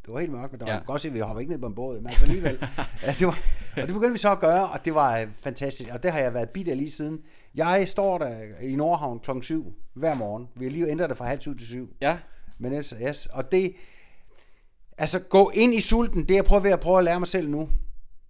Det 0.06 0.14
var 0.14 0.20
helt 0.20 0.32
mørkt, 0.32 0.52
men 0.52 0.62
der 0.62 0.68
ja. 0.68 0.74
var 0.74 0.84
godt 0.84 1.02
se, 1.02 1.08
at 1.08 1.14
vi 1.14 1.20
hopper 1.20 1.40
ikke 1.40 1.52
ned 1.52 1.60
på 1.60 1.68
en 1.68 1.76
båd, 1.76 1.98
men 1.98 2.08
altså 2.08 2.26
alligevel. 2.26 2.60
ja, 3.06 3.12
det 3.20 3.28
var, 3.28 3.40
og 3.76 3.82
det 3.82 3.88
begyndte 3.88 4.12
vi 4.12 4.18
så 4.18 4.32
at 4.32 4.40
gøre, 4.40 4.68
og 4.68 4.86
det 4.86 4.96
var 4.96 5.20
øh, 5.20 5.28
fantastisk, 5.34 5.90
og 5.94 6.04
det 6.04 6.12
har 6.12 6.20
jeg 6.20 6.34
været 6.34 6.50
bidt 6.50 6.68
af 6.68 6.78
lige 6.78 6.92
siden. 6.92 7.20
Jeg 7.56 7.88
står 7.88 8.18
der 8.18 8.60
i 8.62 8.76
Nordhavn 8.76 9.20
kl. 9.20 9.32
7 9.42 9.74
hver 9.94 10.16
morgen. 10.16 10.48
Vi 10.56 10.66
har 10.66 10.72
lige 10.72 10.88
ændret 10.88 11.10
det 11.10 11.18
fra 11.18 11.26
halv 11.26 11.42
syv 11.42 11.58
til 11.58 11.68
syv. 11.68 11.90
Ja. 12.02 12.18
Men 12.58 12.74
yes, 12.74 12.94
yes. 13.08 13.26
og 13.26 13.52
det, 13.52 13.76
Altså 14.98 15.20
gå 15.20 15.50
ind 15.50 15.74
i 15.74 15.82
sulten, 15.82 16.28
det 16.28 16.36
jeg 16.36 16.46
prøver 16.46 16.74
at 16.74 16.80
prøve 16.80 16.98
at 16.98 17.04
lære 17.04 17.20
mig 17.20 17.28
selv 17.28 17.50
nu. 17.50 17.70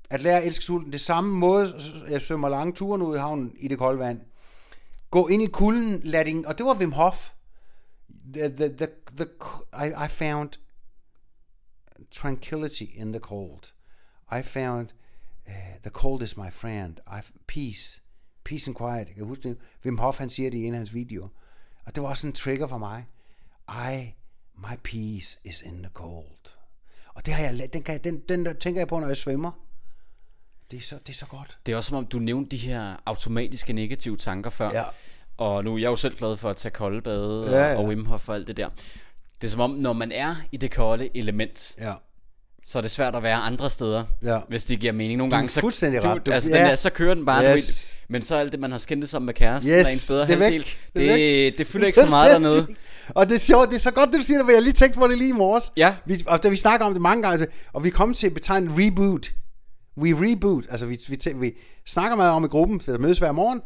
At 0.09 0.21
lære 0.21 0.37
at 0.37 0.47
elske 0.47 0.63
sulten. 0.63 0.91
Det 0.91 1.01
samme 1.01 1.35
måde, 1.35 1.73
jeg 2.09 2.21
svømmer 2.21 2.49
lange 2.49 2.73
ture 2.73 3.05
ud 3.05 3.15
i 3.15 3.19
havnen 3.19 3.53
i 3.59 3.67
det 3.67 3.77
kolde 3.77 3.99
vand. 3.99 4.21
Gå 5.11 5.27
ind 5.27 5.43
i 5.43 5.47
kulden, 5.47 5.99
lad 6.03 6.25
din, 6.25 6.45
og 6.45 6.57
det 6.57 6.65
var 6.65 6.75
Wim 6.75 6.91
Hof. 6.91 7.31
The, 8.33 8.49
the, 8.49 8.69
the, 8.69 8.87
the, 9.17 9.27
I, 9.73 10.05
I 10.05 10.07
found 10.07 10.49
tranquility 12.11 12.85
in 12.95 13.13
the 13.13 13.19
cold. 13.19 13.73
I 14.31 14.41
found 14.41 14.87
uh, 15.47 15.53
the 15.81 15.89
cold 15.89 16.23
is 16.23 16.37
my 16.37 16.51
friend. 16.51 16.99
I, 17.07 17.21
peace. 17.47 18.01
Peace 18.43 18.69
and 18.69 18.75
quiet. 18.75 19.07
Jeg 19.07 19.15
kan 19.15 19.25
huske 19.25 19.49
det. 19.49 19.57
Wim 19.85 19.97
Hof, 19.97 20.17
han 20.17 20.29
siger 20.29 20.49
det 20.49 20.57
i 20.57 20.65
en 20.65 20.73
af 20.73 20.77
hans 20.77 20.93
videoer. 20.93 21.27
Og 21.85 21.95
det 21.95 22.03
var 22.03 22.09
også 22.09 22.27
en 22.27 22.33
trigger 22.33 22.67
for 22.67 22.77
mig. 22.77 23.05
I 23.69 24.13
My 24.57 24.75
peace 24.83 25.39
is 25.43 25.61
in 25.61 25.77
the 25.77 25.89
cold. 25.93 26.53
Og 27.13 27.25
det 27.25 27.33
har 27.33 27.43
jeg, 27.43 27.73
den, 27.73 27.83
kan, 27.83 27.99
den, 28.03 28.19
den 28.29 28.45
der 28.45 28.53
tænker 28.53 28.81
jeg 28.81 28.87
på, 28.87 28.99
når 28.99 29.07
jeg 29.07 29.17
svømmer. 29.17 29.51
Det 30.71 30.77
er, 30.77 30.83
så, 30.83 30.97
det 31.07 31.13
er 31.13 31.17
så 31.17 31.25
godt. 31.25 31.57
Det 31.65 31.71
er 31.71 31.77
også 31.77 31.87
som 31.87 31.97
om, 31.97 32.05
du 32.05 32.19
nævnte 32.19 32.51
de 32.51 32.57
her 32.57 32.95
automatiske 33.05 33.73
negative 33.73 34.17
tanker 34.17 34.49
før. 34.49 34.71
Ja. 34.73 34.83
Og 35.37 35.63
nu 35.63 35.73
er 35.73 35.77
jeg 35.77 35.87
jo 35.87 35.95
selv 35.95 36.17
glad 36.17 36.37
for 36.37 36.49
at 36.49 36.57
tage 36.57 36.71
koldbade 36.71 37.49
ja, 37.51 37.71
ja. 37.71 37.77
og 37.77 37.85
Wim 37.85 38.05
Hof 38.05 38.29
og 38.29 38.35
alt 38.35 38.47
det 38.47 38.57
der. 38.57 38.69
Det 39.41 39.47
er 39.47 39.51
som 39.51 39.59
om, 39.59 39.71
når 39.71 39.93
man 39.93 40.11
er 40.11 40.35
i 40.51 40.57
det 40.57 40.71
kolde 40.71 41.17
element, 41.17 41.75
ja 41.79 41.93
så 42.65 42.77
er 42.77 42.81
det 42.81 42.91
svært 42.91 43.15
at 43.15 43.23
være 43.23 43.35
andre 43.35 43.69
steder, 43.69 44.03
ja. 44.23 44.39
hvis 44.47 44.63
det 44.63 44.79
giver 44.79 44.93
mening. 44.93 45.17
Nogle 45.17 45.31
gange, 45.31 45.49
så, 45.49 45.59
fuldstændig 45.59 46.05
ret. 46.05 46.25
Du, 46.25 46.31
altså, 46.31 46.49
ja. 46.49 46.57
den 46.57 46.65
der, 46.65 46.75
så 46.75 46.89
kører 46.89 47.13
den 47.13 47.25
bare, 47.25 47.55
yes. 47.55 47.95
du, 47.99 48.13
men 48.13 48.21
så 48.21 48.35
alt 48.35 48.51
det, 48.51 48.59
man 48.59 48.71
har 48.71 48.77
skændet 48.77 49.09
sammen 49.09 49.25
med 49.25 49.33
kæresten, 49.33 49.71
yes. 49.71 49.91
en 49.91 49.97
steder 49.97 50.25
det 50.25 50.33
er 50.33 50.39
væk. 50.39 50.77
Det, 50.95 51.09
det, 51.09 51.57
det 51.57 51.67
fylder 51.67 51.87
ikke 51.87 51.99
så 51.99 52.09
meget 52.09 52.31
dernede. 52.31 52.67
Og 53.09 53.29
det 53.29 53.35
er 53.35 53.39
sjovt, 53.39 53.69
det 53.69 53.75
er 53.75 53.79
så 53.79 53.91
godt, 53.91 54.13
du 54.13 54.21
siger 54.21 54.37
det, 54.37 54.45
for 54.45 54.51
jeg 54.51 54.61
lige 54.61 54.73
tænkt 54.73 54.95
på 54.95 55.07
det 55.07 55.17
lige 55.17 55.29
i 55.29 55.33
morges. 55.33 55.71
Ja. 55.77 55.95
Vi, 56.05 56.23
og 56.27 56.43
da 56.43 56.49
vi 56.49 56.55
snakker 56.55 56.85
om 56.85 56.93
det 56.93 57.01
mange 57.01 57.29
gange, 57.29 57.47
og 57.73 57.83
vi 57.83 57.89
kom 57.89 58.13
til 58.13 58.27
at 58.27 58.33
betegne 58.33 58.71
reboot. 58.71 59.31
We 59.97 60.31
reboot. 60.31 60.65
Altså, 60.69 60.85
vi, 60.85 60.99
vi, 61.07 61.33
vi 61.35 61.57
snakker 61.85 62.15
meget 62.15 62.31
om 62.31 62.45
i 62.45 62.47
gruppen, 62.47 62.81
vi 62.87 62.97
mødes 62.97 63.19
hver 63.19 63.31
morgen. 63.31 63.61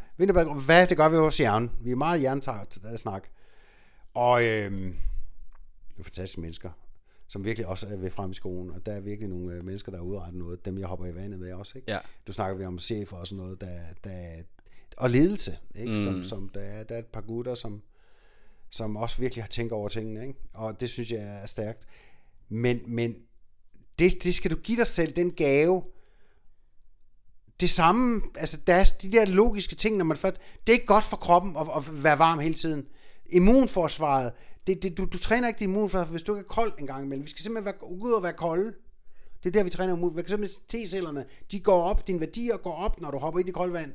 Hvad 0.66 0.88
det 0.88 0.98
gør 0.98 1.10
vi 1.10 1.18
hos 1.18 1.38
hjernen. 1.38 1.72
Vi 1.82 1.92
er 1.92 1.96
meget 1.96 2.20
hjernetaget 2.20 2.80
at 2.84 3.00
snakke. 3.00 3.30
Og 4.14 4.44
øhm, 4.44 4.96
det 5.94 6.00
er 6.00 6.04
fantastiske 6.04 6.42
mennesker 6.42 6.70
som 7.28 7.46
virkelig 7.46 7.68
også 7.68 7.88
er 7.88 7.96
ved 7.96 8.12
frem 8.12 8.32
i 8.32 8.34
skolen, 8.34 8.72
og 8.72 8.86
der 8.86 8.92
er 8.92 9.00
virkelig 9.00 9.30
nogle 9.30 9.54
øh, 9.54 9.66
mennesker, 9.66 9.92
der 9.92 10.00
er 10.00 10.04
udrettet 10.04 10.40
noget, 10.40 10.66
dem 10.66 10.78
jeg 10.78 10.88
hopper 10.88 11.06
i 11.06 11.16
vandet 11.16 11.40
med 11.40 11.54
også, 11.54 11.78
ikke? 11.78 11.92
Ja. 11.92 12.00
Du 12.28 12.34
snakker 12.34 12.58
vi 12.58 12.66
om 12.66 12.80
chefer 12.80 13.18
og 13.18 13.28
sådan 13.28 13.44
noget, 13.44 13.62
der, 13.62 13.80
der, 14.04 14.44
og 14.98 15.10
ledelse, 15.10 15.58
ikke? 15.76 15.92
Mm. 15.92 16.04
Som, 16.04 16.24
som 16.24 16.50
der, 16.50 16.60
er, 16.60 16.84
der 16.84 16.96
er 16.96 17.00
et 17.00 17.06
par 17.06 17.22
gutter, 17.22 17.56
som, 17.56 17.82
som 18.70 18.96
også 18.96 19.18
virkelig 19.18 19.44
har 19.44 19.50
tænkt 19.50 19.74
over 19.74 19.90
tingene, 19.90 20.28
ikke? 20.28 20.40
Og 20.54 20.80
det 20.80 20.90
synes 20.90 21.12
jeg 21.12 21.42
er 21.42 21.46
stærkt. 21.46 21.88
Men, 22.50 22.80
men 22.88 23.16
det, 24.00 24.24
det 24.24 24.36
skal 24.36 24.52
du 24.52 24.56
give 24.56 24.78
dig 24.78 24.88
selv, 24.88 25.12
den 25.12 25.32
gave, 25.32 25.84
det 27.60 27.70
samme, 27.70 28.22
altså 28.36 28.58
der 28.68 28.74
er 28.74 28.86
de 29.02 29.12
der 29.12 29.26
logiske 29.26 29.76
ting, 29.76 29.98
når 29.98 30.06
man 30.06 30.18
først, 30.18 30.36
det 30.68 30.74
er 30.74 30.74
ikke 30.74 30.86
godt 30.86 31.04
for 31.04 31.18
kroppen 31.18 31.56
at, 31.58 31.68
at 31.78 32.04
være 32.04 32.20
varm 32.20 32.40
hele 32.40 32.56
tiden. 32.56 32.86
Immunforsvaret, 33.30 34.32
det, 34.68 34.84
det, 34.84 34.98
du, 34.98 35.06
du 35.06 35.18
træner 35.18 35.48
ikke 35.48 35.60
dit 35.60 35.64
immunforsvar, 35.64 36.06
hvis 36.06 36.24
du 36.24 36.36
ikke 36.36 36.46
er 36.46 36.54
kold 36.54 36.74
en 36.80 36.88
gang 36.88 37.06
imellem. 37.06 37.26
Vi 37.26 37.30
skal 37.30 37.44
simpelthen 37.44 37.66
være, 37.66 37.92
ud 37.92 38.12
og 38.12 38.24
være 38.24 38.34
kolde. 38.34 38.74
Det 39.44 39.50
er 39.50 39.54
der, 39.54 39.64
vi 39.64 39.70
træner 39.70 39.94
immun. 39.94 40.18
Vi 40.18 40.22
kan 40.22 40.30
simpelthen 40.30 40.62
T-cellerne, 40.68 41.26
de 41.52 41.60
går 41.60 41.82
op, 41.82 42.08
dine 42.08 42.20
værdier 42.20 42.58
går 42.58 42.74
op, 42.74 43.02
når 43.02 43.12
du 43.12 43.18
hopper 43.18 43.40
i 43.40 43.44
det 43.44 43.54
kolde 43.54 43.74
vand. 43.74 43.92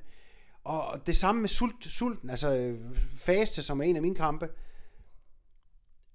Og 0.65 1.07
det 1.07 1.17
samme 1.17 1.41
med 1.41 1.49
sult, 1.49 1.85
sulten, 1.85 2.31
altså 2.31 2.77
faste, 3.19 3.63
som 3.63 3.81
er 3.81 3.85
en 3.85 3.97
af 3.97 4.03
mine 4.03 4.15
kampe, 4.15 4.49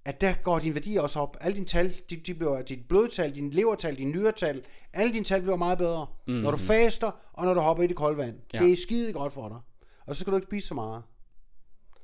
at 0.04 0.20
der 0.20 0.34
går 0.42 0.58
din 0.58 0.74
værdi 0.74 0.96
også 0.96 1.20
op. 1.20 1.36
Alle 1.40 1.54
dine 1.54 1.66
tal, 1.66 1.94
de, 2.10 2.16
de 2.16 2.34
bliver, 2.34 2.62
dit 2.62 2.88
blodtal, 2.88 3.34
din 3.34 3.50
levertal, 3.50 3.96
din 3.96 4.10
nyretal, 4.10 4.62
alle 4.92 5.12
dine 5.12 5.24
tal 5.24 5.42
bliver 5.42 5.56
meget 5.56 5.78
bedre, 5.78 6.06
mm-hmm. 6.26 6.42
når 6.42 6.50
du 6.50 6.56
faster, 6.56 7.10
og 7.32 7.44
når 7.44 7.54
du 7.54 7.60
hopper 7.60 7.84
i 7.84 7.86
det 7.86 7.96
kolde 7.96 8.18
vand. 8.18 8.36
Ja. 8.54 8.58
Det 8.58 8.72
er 8.72 8.76
skide 8.76 9.12
godt 9.12 9.32
for 9.32 9.48
dig. 9.48 9.58
Og 10.06 10.16
så 10.16 10.20
skal 10.20 10.30
du 10.30 10.36
ikke 10.36 10.46
spise 10.46 10.68
så 10.68 10.74
meget. 10.74 11.02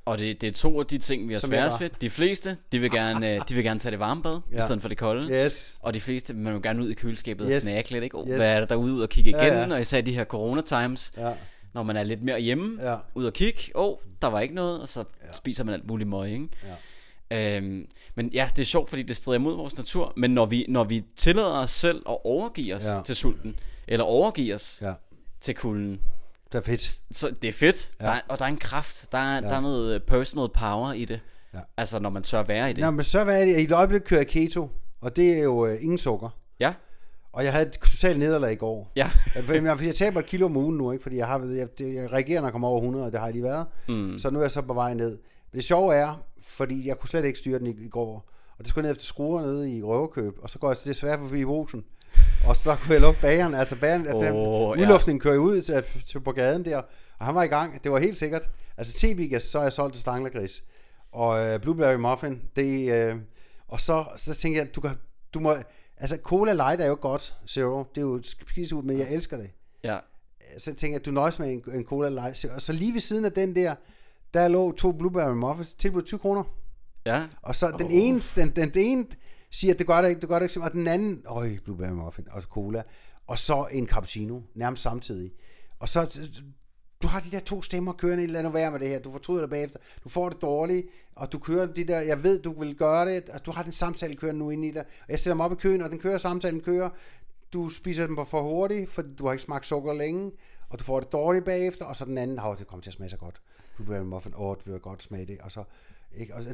Og 0.04 0.18
det, 0.18 0.40
det 0.40 0.47
er 0.47 0.53
to 0.53 0.80
af 0.80 0.86
de 0.86 0.99
ting, 0.99 1.28
vi 1.28 1.32
har 1.32 1.40
sværest 1.40 1.80
ved. 1.80 1.90
De 2.01 2.11
fleste, 2.11 2.57
de 2.72 2.78
vil 2.78 2.90
gerne, 2.90 3.34
øh, 3.34 3.40
de 3.49 3.55
vil 3.55 3.64
gerne 3.64 3.80
tage 3.80 3.90
det 3.90 3.99
varme 3.99 4.22
bad, 4.22 4.40
ja. 4.53 4.59
i 4.59 4.61
stedet 4.62 4.82
for 4.82 4.88
det 4.88 4.99
kolde. 4.99 5.45
Yes. 5.45 5.76
Og 5.80 5.95
de 5.95 6.01
fleste, 6.01 6.34
man 6.34 6.55
vil 6.55 6.62
gerne 6.62 6.82
ud 6.82 6.90
i 6.90 6.95
køleskabet 6.95 7.47
yes. 7.51 7.57
og 7.57 7.62
snakke 7.62 7.90
lidt, 7.90 8.05
ikke? 8.05 8.16
Oh, 8.18 8.28
yes. 8.28 8.36
Hvad 8.36 8.55
er 8.55 8.59
der 8.59 8.66
derude 8.66 8.95
ud 8.95 9.03
og 9.03 9.09
kigge 9.09 9.30
igen? 9.30 9.40
Ja, 9.40 9.61
ja. 9.61 9.74
Og 9.74 9.80
især 9.80 10.01
de 10.01 10.14
her 10.14 10.24
corona 10.24 10.61
times, 10.61 11.12
ja. 11.16 11.32
Når 11.75 11.83
man 11.83 11.97
er 11.97 12.03
lidt 12.03 12.22
mere 12.22 12.41
hjemme, 12.41 12.83
ja. 12.83 12.97
ud 13.14 13.25
og 13.25 13.33
kigge. 13.33 13.61
Åh, 13.75 13.89
oh, 13.89 13.97
der 14.22 14.29
var 14.29 14.41
ikke 14.41 14.55
noget, 14.55 14.81
og 14.81 14.89
så 14.89 15.01
ja. 15.01 15.33
spiser 15.33 15.64
man 15.64 15.75
alt 15.75 15.87
muligt 15.87 16.09
møg, 16.09 16.33
ikke? 16.33 16.49
Ja. 17.31 17.57
Øhm, 17.57 17.87
men 18.14 18.29
ja, 18.33 18.51
det 18.57 18.62
er 18.62 18.66
sjovt, 18.66 18.89
fordi 18.89 19.03
det 19.03 19.16
strider 19.16 19.39
mod 19.39 19.57
vores 19.57 19.77
natur. 19.77 20.12
Men 20.16 20.31
når 20.31 20.47
vi, 20.47 20.66
når 20.68 20.85
vi 20.85 21.05
tillader 21.16 21.59
os 21.59 21.70
selv 21.70 22.03
at 22.09 22.16
overgive 22.25 22.75
os 22.75 22.85
ja. 22.85 23.01
til 23.05 23.16
sulten, 23.16 23.59
eller 23.89 24.05
overgive 24.05 24.55
os 24.55 24.79
ja. 24.83 24.93
til 25.41 25.55
kulden, 25.55 26.01
det 26.53 26.59
er 26.59 26.62
fedt. 26.62 27.01
Så 27.11 27.35
det 27.43 27.49
er 27.49 27.53
fedt, 27.53 27.93
ja. 28.01 28.05
der 28.05 28.11
er, 28.11 28.20
og 28.29 28.39
der 28.39 28.45
er 28.45 28.49
en 28.49 28.57
kraft, 28.57 29.12
der 29.12 29.18
er, 29.18 29.35
ja. 29.35 29.41
der 29.41 29.57
er 29.57 29.61
noget 29.61 29.95
øh, 29.95 30.01
personal 30.01 30.49
power 30.49 30.93
i 30.93 31.05
det. 31.05 31.20
Ja. 31.55 31.59
Altså 31.77 31.99
når 31.99 32.11
man 32.11 32.22
tør 32.22 32.43
være 32.43 32.70
i 32.70 32.72
det. 32.72 32.81
Når 32.81 32.91
man 32.91 33.05
tør 33.05 33.25
være 33.25 33.43
i 33.43 33.53
det. 33.53 33.61
I 33.61 33.64
et 33.64 33.72
øjeblik 33.72 34.01
kører 34.01 34.20
jeg 34.20 34.27
keto, 34.27 34.70
og 35.01 35.16
det 35.16 35.39
er 35.39 35.43
jo 35.43 35.66
øh, 35.66 35.83
ingen 35.83 35.99
sukker. 35.99 36.29
Ja. 36.61 36.75
Og 37.35 37.45
jeg 37.45 37.53
havde 37.53 37.66
et 37.66 37.72
totalt 37.72 38.18
nederlag 38.18 38.53
i 38.53 38.57
går. 38.57 38.93
Ja. 38.97 39.11
jeg, 39.35 39.64
jeg, 39.64 39.78
jeg 39.82 39.95
taber 39.95 40.20
et 40.20 40.26
kilo 40.26 40.47
om 40.47 40.57
ugen 40.57 40.76
nu, 40.76 40.93
ikke? 40.93 41.03
fordi 41.03 41.16
jeg, 41.16 41.26
har, 41.26 41.39
jeg, 41.39 41.68
jeg 41.80 42.12
reagerer, 42.12 42.41
når 42.41 42.47
jeg 42.47 42.53
kommer 42.53 42.68
over 42.68 42.78
100, 42.78 43.07
og 43.07 43.12
det 43.12 43.20
har 43.20 43.26
jeg 43.26 43.35
lige 43.35 43.45
været. 43.45 43.66
Mm. 43.89 44.18
Så 44.18 44.30
nu 44.30 44.39
er 44.39 44.43
jeg 44.43 44.51
så 44.51 44.62
på 44.62 44.74
vej 44.74 44.95
ned. 44.95 45.11
Men 45.53 45.57
det 45.57 45.64
sjove 45.64 45.95
er, 45.95 46.24
fordi 46.41 46.89
jeg 46.89 46.99
kunne 46.99 47.09
slet 47.09 47.24
ikke 47.24 47.39
styre 47.39 47.59
den 47.59 47.66
i, 47.66 47.85
i 47.85 47.89
går, 47.89 48.30
og 48.51 48.59
det 48.59 48.68
skulle 48.68 48.82
ned 48.82 48.91
efter 48.91 49.05
skruer 49.05 49.43
nede 49.43 49.72
i 49.72 49.82
Røverkøb, 49.82 50.39
og 50.43 50.51
så 50.51 50.59
går 50.59 50.68
jeg 50.68 50.76
desværre 50.85 51.18
forbi 51.18 51.43
Vosen. 51.43 51.85
Og 52.47 52.57
så 52.57 52.76
kunne 52.76 52.93
jeg 52.93 53.01
lukke 53.01 53.20
bageren, 53.20 53.55
altså 53.55 53.76
bageren, 53.76 54.07
oh, 54.07 54.22
ja. 54.22 54.82
udluftningen 54.82 55.20
kører 55.20 55.39
ud 55.39 55.62
til, 55.62 55.82
til, 56.07 56.20
på 56.20 56.32
gaden 56.32 56.64
der, 56.64 56.82
og 57.18 57.26
han 57.26 57.35
var 57.35 57.43
i 57.43 57.47
gang, 57.47 57.85
det 57.85 57.93
var 57.93 57.99
helt 57.99 58.16
sikkert. 58.16 58.49
Altså 58.76 59.07
T-Bigas, 59.07 59.39
så 59.39 59.59
er 59.59 59.62
jeg 59.62 59.72
solgt 59.72 59.95
til 59.95 60.01
Stanglergris, 60.01 60.64
og 61.12 61.47
øh, 61.47 61.61
Blueberry 61.61 61.97
Muffin, 61.97 62.43
det, 62.57 62.93
øh, 62.93 63.16
og 63.68 63.80
så, 63.80 64.05
så 64.16 64.35
tænkte 64.35 64.59
jeg, 64.59 64.74
du, 64.74 64.80
kan, 64.80 64.91
du 65.35 65.41
må, 65.41 65.57
altså 65.97 66.18
Cola 66.22 66.53
Light 66.53 66.80
er 66.80 66.86
jo 66.86 66.99
godt, 67.01 67.36
Zero, 67.49 67.84
det 67.95 68.01
er 68.01 68.05
jo 68.05 68.22
skise 68.22 68.76
ud, 68.76 68.82
men 68.82 68.99
jeg 68.99 69.12
elsker 69.12 69.36
det. 69.36 69.51
Ja. 69.84 69.99
Så 70.59 70.64
tænkte 70.64 70.92
jeg, 70.92 71.07
du 71.07 71.11
nøjes 71.11 71.38
med 71.38 71.53
en, 71.53 71.62
en 71.74 71.84
Cola 71.84 72.09
Light, 72.09 72.45
og 72.45 72.62
så 72.62 72.72
lige 72.72 72.92
ved 72.92 73.01
siden 73.01 73.24
af 73.24 73.32
den 73.32 73.57
der, 73.57 73.74
der 74.34 74.49
lå 74.49 74.72
to 74.72 74.92
Blueberry 74.92 75.34
Muffins, 75.34 75.74
tilbud 75.74 76.03
20 76.03 76.20
kroner. 76.20 76.45
Ja. 77.07 77.26
Og 77.42 77.55
så 77.55 77.70
den 77.78 77.86
Åh. 77.86 77.92
ene, 77.92 78.20
den, 78.36 78.51
den, 78.51 78.70
den 78.70 78.84
ene 78.84 79.07
siger, 79.51 79.74
det 79.74 79.86
gør 79.86 80.03
det 80.03 80.09
ikke, 80.09 80.20
det 80.20 80.28
gør 80.28 80.38
det 80.38 80.57
ikke, 80.57 80.64
og 80.64 80.72
den 80.72 80.88
anden, 80.88 81.22
øj, 81.26 81.59
Blueberry 81.64 81.90
Muffin 81.90 82.26
og 82.30 82.42
cola, 82.42 82.82
og 83.26 83.38
så 83.38 83.68
en 83.72 83.88
cappuccino, 83.88 84.40
nærmest 84.55 84.82
samtidig. 84.82 85.32
Og 85.78 85.88
så, 85.88 86.18
du 87.05 87.09
har 87.09 87.20
de 87.20 87.30
der 87.30 87.40
to 87.40 87.62
stemmer 87.62 87.92
kørende, 87.92 88.26
lad 88.26 88.42
nu 88.42 88.48
være 88.48 88.70
med 88.70 88.80
det 88.80 88.88
her, 88.88 88.98
du 88.98 89.11
fortryder 89.12 89.40
det 89.40 89.50
bagefter, 89.50 89.78
du 90.05 90.09
får 90.09 90.28
det 90.28 90.42
dårligt, 90.42 90.86
og 91.14 91.32
du 91.32 91.38
kører 91.38 91.66
de 91.66 91.84
der, 91.84 92.00
jeg 92.00 92.22
ved, 92.22 92.38
du 92.42 92.52
vil 92.61 92.74
gøre 92.76 93.07
det, 93.14 93.28
og 93.28 93.46
du 93.46 93.50
har 93.50 93.62
den 93.62 93.72
samtale 93.72 94.16
kørende 94.16 94.38
nu 94.38 94.50
inde 94.50 94.68
i 94.68 94.70
dig, 94.70 94.80
og 94.82 95.09
jeg 95.09 95.20
sætter 95.20 95.34
mig 95.34 95.46
op 95.46 95.52
i 95.52 95.55
køen, 95.55 95.82
og 95.82 95.90
den 95.90 95.98
kører, 95.98 96.18
samtalen 96.18 96.61
kører, 96.61 96.90
du 97.52 97.70
spiser 97.70 98.07
den 98.07 98.16
for 98.26 98.42
hurtigt, 98.42 98.90
for 98.90 99.02
du 99.02 99.24
har 99.26 99.32
ikke 99.32 99.42
smagt 99.44 99.66
sukker 99.66 99.92
længe, 99.92 100.30
og 100.70 100.78
du 100.78 100.84
får 100.84 101.00
det 101.00 101.12
dårligt 101.12 101.44
bagefter, 101.44 101.84
og 101.84 101.96
så 101.96 102.05
den 102.05 102.18
anden, 102.18 102.38
åh, 102.46 102.59
det 102.59 102.66
kommer 102.66 102.82
til 102.82 102.90
at 102.90 102.94
smage 102.94 103.11
så 103.11 103.16
godt. 103.16 103.40
Blueberry 103.76 104.05
muffin, 104.05 104.32
åh, 104.36 104.57
det 104.57 104.64
bliver 104.64 104.78
godt 104.78 105.02
smage 105.02 105.26
det, 105.26 105.38
og 105.40 105.52
så, 105.52 105.64
ikke, 106.16 106.34
og 106.34 106.42
så- 106.42 106.48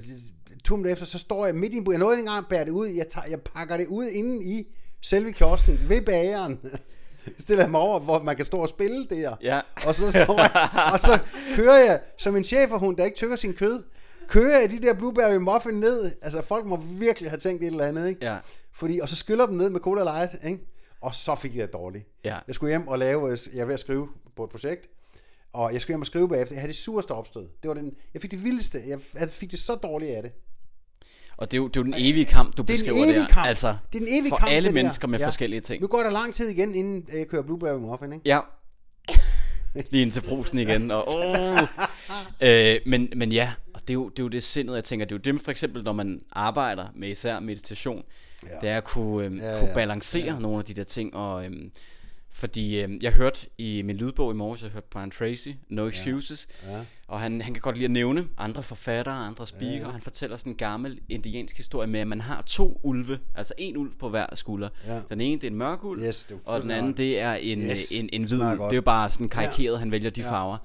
to 0.64 0.76
minutter 0.76 0.92
efter, 0.92 1.06
så 1.06 1.18
står 1.18 1.46
jeg 1.46 1.54
midt 1.54 1.74
i 1.74 1.76
en 1.76 1.86
bu- 1.86 1.90
jeg 1.90 1.98
nåede 1.98 2.14
ikke 2.14 2.20
engang 2.20 2.38
at 2.38 2.48
bære 2.50 2.64
det 2.64 2.70
ud, 2.70 2.86
jeg, 2.86 3.08
tager, 3.08 3.26
jeg 3.26 3.40
pakker 3.40 3.76
det 3.76 3.86
ud 3.86 4.06
inden 4.06 4.42
i 4.42 4.66
selve 5.02 5.32
kiosken, 5.32 5.78
ved 5.88 6.02
bageren, 6.02 6.58
stiller 7.38 7.64
jeg 7.64 7.70
mig 7.70 7.80
over, 7.80 8.00
hvor 8.00 8.22
man 8.22 8.36
kan 8.36 8.44
stå 8.44 8.58
og 8.58 8.68
spille 8.68 9.06
der, 9.06 9.36
Ja. 9.42 9.60
og 9.86 9.94
så 9.94 10.10
står 10.10 10.38
jeg, 10.40 10.68
og 10.92 11.00
så 11.00 11.18
kører 11.54 11.76
jeg 11.78 12.00
som 12.18 12.36
en 12.36 12.44
cheferhund, 12.44 12.96
der 12.96 13.04
ikke 13.04 13.16
tykker 13.16 13.36
sin 13.36 13.52
kød, 13.54 13.82
kører 14.28 14.60
jeg 14.60 14.70
de 14.70 14.80
der 14.82 14.94
blueberry 14.94 15.36
muffin 15.36 15.74
ned, 15.74 16.12
altså 16.22 16.42
folk 16.42 16.66
må 16.66 16.76
virkelig 16.76 17.30
have 17.30 17.40
tænkt 17.40 17.62
et 17.62 17.66
eller 17.66 17.84
andet, 17.84 18.08
ikke? 18.08 18.24
Ja. 18.26 18.36
Fordi, 18.72 18.98
og 18.98 19.08
så 19.08 19.16
skyller 19.16 19.46
dem 19.46 19.56
ned 19.56 19.70
med 19.70 19.80
Cola 19.80 20.02
Light, 20.02 20.44
ikke? 20.44 20.58
Og 21.00 21.14
så 21.14 21.34
fik 21.34 21.56
jeg 21.56 21.62
det 21.66 21.72
dårligt. 21.72 22.06
Ja. 22.24 22.36
Jeg 22.46 22.54
skulle 22.54 22.70
hjem 22.70 22.88
og 22.88 22.98
lave, 22.98 23.36
jeg 23.54 23.66
ved 23.66 23.74
at 23.74 23.80
skrive 23.80 24.08
på 24.36 24.44
et 24.44 24.50
projekt, 24.50 24.88
og 25.52 25.72
jeg 25.72 25.80
skulle 25.80 25.92
hjem 25.94 26.00
og 26.00 26.06
skrive 26.06 26.28
bagefter. 26.28 26.54
Jeg 26.54 26.60
havde 26.60 26.72
det 26.72 26.78
sureste 26.80 27.12
opstød. 27.12 27.48
Det 27.62 27.68
var 27.68 27.74
den, 27.74 27.94
jeg 28.14 28.22
fik 28.22 28.30
det 28.30 28.44
vildeste. 28.44 28.82
Jeg 29.20 29.28
fik 29.30 29.50
det 29.50 29.58
så 29.58 29.74
dårligt 29.74 30.10
af 30.16 30.22
det. 30.22 30.32
Og 31.40 31.50
det 31.50 31.56
er, 31.56 31.58
jo, 31.58 31.68
det 31.68 31.76
er 31.76 31.80
jo 31.80 31.84
den 31.84 31.94
evige 31.98 32.24
kamp, 32.24 32.56
du 32.56 32.62
Det 32.62 32.70
er 32.70 32.74
beskriver 32.74 33.04
evig 33.04 33.14
der. 33.14 33.26
kamp. 33.26 33.46
Altså, 33.46 33.76
Det 33.92 33.98
er 34.02 34.02
en 34.06 34.20
evig 34.20 34.28
for 34.28 34.36
kamp, 34.36 34.50
alle 34.52 34.68
der. 34.68 34.74
mennesker 34.74 35.08
med 35.08 35.18
Ja. 35.18 35.26
forskellige 35.26 35.60
ting. 35.60 35.80
Nu 35.82 35.86
går 35.88 36.02
der 36.02 36.10
lang 36.10 36.34
tid 36.34 36.48
igen, 36.48 36.74
inden 36.74 37.04
jeg 37.18 37.26
kører 37.28 37.42
Blueberry 37.42 37.78
Muffin, 37.78 38.12
ikke? 38.12 38.22
Ja. 38.24 38.40
Lige 39.90 40.02
ind 40.02 40.10
til 40.10 40.20
brusen 40.20 40.58
igen. 40.58 40.90
Og, 40.90 41.08
oh. 41.08 41.58
øh, 42.40 42.76
men, 42.86 43.08
men 43.16 43.32
ja, 43.32 43.52
og 43.74 43.80
det 43.80 43.90
er, 43.90 43.94
jo, 43.94 44.08
det 44.08 44.18
er 44.18 44.22
jo 44.22 44.28
det 44.28 44.42
sindet, 44.42 44.74
jeg 44.74 44.84
tænker. 44.84 45.06
Det 45.06 45.12
er 45.12 45.30
jo 45.30 45.32
det 45.34 45.42
for 45.42 45.50
eksempel, 45.50 45.82
når 45.82 45.92
man 45.92 46.20
arbejder 46.32 46.86
med 46.96 47.08
især 47.08 47.40
meditation. 47.40 48.02
Ja. 48.42 48.48
Det 48.60 48.68
er 48.68 48.76
at 48.76 48.84
kunne, 48.84 49.24
øhm, 49.26 49.36
Ja, 49.36 49.58
kunne 49.60 49.70
balancere 49.74 50.24
ja. 50.34 50.38
nogle 50.38 50.58
af 50.58 50.64
de 50.64 50.74
der 50.74 50.84
ting. 50.84 51.14
Og, 51.14 51.44
øhm, 51.44 51.70
fordi 52.32 52.80
øhm, 52.80 52.98
jeg 53.02 53.12
hørte 53.12 53.46
i 53.58 53.82
min 53.82 53.96
lydbog 53.96 54.32
i 54.32 54.34
morges, 54.34 54.62
jeg 54.62 54.70
hørte 54.70 54.86
Brian 54.90 55.10
Tracy, 55.10 55.48
No 55.68 55.86
Excuses. 55.88 56.48
Ja. 56.66 56.80
Og 57.08 57.20
han, 57.20 57.40
han 57.40 57.54
kan 57.54 57.60
godt 57.60 57.76
lide 57.76 57.84
at 57.84 57.90
nævne 57.90 58.28
andre 58.38 58.62
forfattere, 58.62 59.14
andre 59.14 59.46
speaker. 59.46 59.76
Ja, 59.76 59.78
ja. 59.86 59.90
Han 59.90 60.00
fortæller 60.00 60.36
sådan 60.36 60.52
en 60.52 60.56
gammel 60.56 61.00
indiansk 61.08 61.56
historie 61.56 61.86
med, 61.88 62.00
at 62.00 62.06
man 62.06 62.20
har 62.20 62.42
to 62.42 62.80
ulve. 62.82 63.18
Altså 63.34 63.54
en 63.58 63.76
ulv 63.76 63.90
på 63.98 64.08
hver 64.08 64.26
skulder. 64.34 64.68
Ja. 64.86 65.00
Den 65.10 65.20
ene, 65.20 65.40
det 65.40 65.46
er 65.46 65.50
en 65.50 65.56
mørk 65.56 65.84
ulv. 65.84 66.02
Yes, 66.02 66.28
og 66.46 66.62
den 66.62 66.70
anden, 66.70 66.92
det 66.92 67.20
er 67.20 67.34
en, 67.34 67.58
Yes, 67.62 67.78
yes, 67.78 67.90
en, 67.92 68.08
en 68.12 68.20
det 68.20 68.28
hvid 68.30 68.40
ulv. 68.40 68.58
Det 68.60 68.70
er 68.70 68.74
jo 68.76 68.82
bare 68.82 69.10
sådan 69.10 69.28
karikeret, 69.28 69.78
han 69.78 69.90
vælger 69.90 70.10
de 70.10 70.20
Ja. 70.20 70.30
farver. 70.32 70.56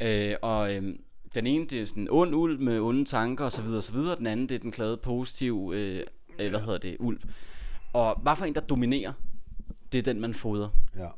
Ja. 0.00 0.30
Øh, 0.30 0.36
og 0.42 0.74
øhm, 0.74 1.00
den 1.34 1.46
ene, 1.46 1.66
det 1.66 1.80
er 1.82 1.86
sådan 1.86 2.02
en 2.02 2.08
ond 2.10 2.34
ulv 2.34 2.60
med 2.60 2.80
onde 2.80 3.04
tanker 3.04 3.44
osv. 3.44 3.66
osv. 3.66 3.96
Den 4.18 4.26
anden, 4.26 4.48
det 4.48 4.54
er 4.54 4.58
den 4.58 4.70
glade, 4.70 4.96
positive, 4.96 5.76
øh, 5.76 6.00
øh, 6.38 6.50
hvad 6.50 6.60
hedder 6.60 6.78
det, 6.78 6.96
ulv. 7.00 7.18
Og 7.92 8.20
hvad 8.22 8.36
for 8.36 8.44
en, 8.44 8.54
der 8.54 8.60
dominerer, 8.60 9.12
det 9.94 10.08
er 10.08 10.12
den, 10.12 10.20
man 10.20 10.34
fodrer. 10.34 10.68
ja. 10.96 11.08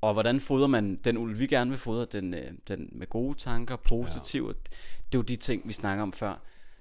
Og 0.00 0.12
hvordan 0.12 0.40
fodrer 0.40 0.66
man 0.66 0.96
den 1.04 1.16
ulv, 1.18 1.38
vi 1.38 1.46
gerne 1.46 1.70
vil 1.70 1.78
fodre? 1.78 2.06
Den, 2.12 2.34
øh, 2.34 2.50
den 2.68 2.88
med 2.92 3.06
gode 3.06 3.38
tanker, 3.38 3.76
positiv. 3.76 4.42
Ja. 4.46 4.48
Det 4.52 5.14
er 5.14 5.18
jo 5.18 5.22
de 5.22 5.36
ting, 5.36 5.62
vi 5.68 5.72
snakker 5.72 6.02
om 6.02 6.12
før. 6.12 6.40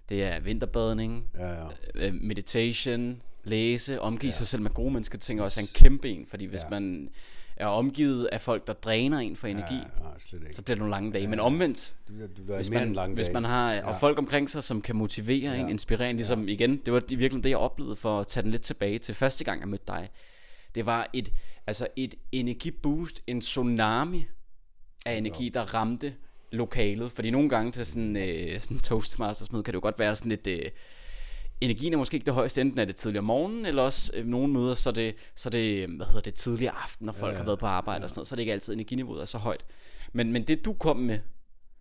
Det 0.10 0.24
er 0.24 0.40
vinterbadning, 0.40 1.26
Ja, 1.38 1.52
ja. 1.54 1.68
øh, 1.96 2.14
meditation, 2.14 3.22
læse, 3.44 4.02
omgive 4.02 4.28
ja. 4.30 4.34
sig 4.36 4.48
selv 4.48 4.62
med 4.62 4.72
gode 4.72 4.92
mennesker, 4.92 5.18
tænker 5.18 5.44
også 5.44 5.60
er 5.60 5.64
en 5.64 5.70
kæmpe 5.74 6.10
en, 6.10 6.26
fordi 6.30 6.46
hvis 6.46 6.62
Ja. 6.62 6.70
man 6.70 7.10
er 7.56 7.68
omgivet 7.68 8.26
af 8.26 8.42
folk, 8.42 8.68
der 8.68 8.74
dræner 8.74 9.18
en 9.20 9.36
for 9.36 9.48
energi, 9.48 9.76
Ja, 9.76 10.04
nej, 10.04 10.12
slet 10.20 10.42
ikke. 10.42 10.56
så 10.56 10.62
bliver 10.62 10.76
det 10.76 10.80
nogle 10.80 10.92
lange 10.92 11.12
dage. 11.14 11.24
Ja. 11.24 11.30
Men 11.30 11.40
omvendt, 11.40 11.96
Det 12.08 12.16
bliver, 12.16 12.28
det 12.28 12.44
bliver 12.44 12.56
hvis 12.56 12.70
man, 12.70 12.88
end 12.88 12.96
lang 12.96 13.14
hvis 13.14 13.30
man 13.34 13.44
har 13.44 13.74
Ja. 13.74 13.88
og 13.88 14.00
folk 14.00 14.18
omkring 14.20 14.50
sig, 14.50 14.64
som 14.64 14.82
kan 14.82 14.96
motivere 14.96 15.54
ja. 15.54 15.60
en, 15.60 15.70
inspirere 15.70 16.10
en, 16.10 16.16
ligesom 16.16 16.44
ja. 16.48 16.54
igen, 16.54 16.78
det 16.86 16.94
var 16.94 17.00
i 17.00 17.02
virkeligheden 17.02 17.44
det, 17.44 17.50
jeg 17.50 17.58
oplevede 17.58 17.96
for 17.96 18.20
at 18.20 18.28
tage 18.28 18.44
den 18.44 18.52
lidt 18.52 18.62
tilbage 18.62 19.00
til 19.00 19.16
første 19.16 19.44
gang, 19.44 19.60
jeg 19.60 19.68
mødte 19.68 19.84
dig. 19.88 20.10
Det 20.78 20.86
var 20.86 21.10
et, 21.14 21.34
altså 21.68 21.88
et 21.96 22.16
energiboost, 22.32 23.24
en 23.28 23.42
tsunami 23.42 24.26
af 25.06 25.18
energi, 25.18 25.50
der 25.50 25.74
ramte 25.74 26.14
lokalet. 26.52 27.12
Fordi 27.12 27.30
nogle 27.30 27.50
gange 27.50 27.72
til 27.72 27.86
sådan, 27.86 28.16
øh, 28.16 28.60
sådan 28.60 28.80
toastmastersmøde, 28.80 29.64
kan 29.64 29.72
det 29.72 29.76
jo 29.76 29.82
godt 29.82 30.00
være 30.00 30.16
sådan 30.16 30.30
lidt... 30.30 30.48
Øh, 30.48 30.72
energien 31.62 31.94
er 31.94 31.98
måske 31.98 32.16
ikke 32.16 32.26
det 32.26 32.34
højeste, 32.34 32.62
enten 32.62 32.80
er 32.80 32.86
det 32.86 32.96
tidligere 32.96 33.20
om 33.20 33.26
morgenen, 33.26 33.66
eller 33.66 33.82
også 33.82 34.12
øh, 34.16 34.26
nogle 34.26 34.54
møder, 34.54 34.76
så 34.76 34.90
er 34.90 34.94
det, 34.94 35.16
så 35.36 35.50
er 35.50 35.52
det, 35.52 35.90
hvad 35.90 36.06
hedder 36.06 36.22
det, 36.22 36.34
tidligere 36.34 36.74
aften, 36.74 37.06
når 37.06 37.14
folk 37.14 37.34
ja, 37.34 37.38
har 37.38 37.46
været 37.46 37.60
på 37.60 37.66
arbejde 37.66 38.00
ja. 38.00 38.04
og 38.04 38.10
sådan 38.10 38.20
noget, 38.20 38.28
så 38.28 38.36
er 38.36 38.38
det 38.38 38.42
ikke 38.42 38.54
altid 38.54 38.74
energiniveauet 38.74 39.22
er 39.22 39.26
så 39.26 39.38
højt. 39.38 39.66
Men, 40.14 40.32
men 40.32 40.44
det 40.44 40.66
du 40.66 40.74
kom 40.74 40.98
med 40.98 41.20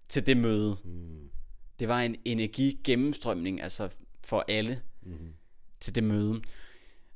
til 0.08 0.26
det 0.26 0.36
møde, 0.36 0.76
mm. 0.84 1.30
det 1.78 1.88
var 1.88 2.00
en 2.00 2.16
energigennemstrømning, 2.24 3.62
altså 3.62 3.88
for 4.24 4.44
alle 4.48 4.80
mm. 5.02 5.34
til 5.80 5.94
det 5.94 6.04
møde. 6.04 6.40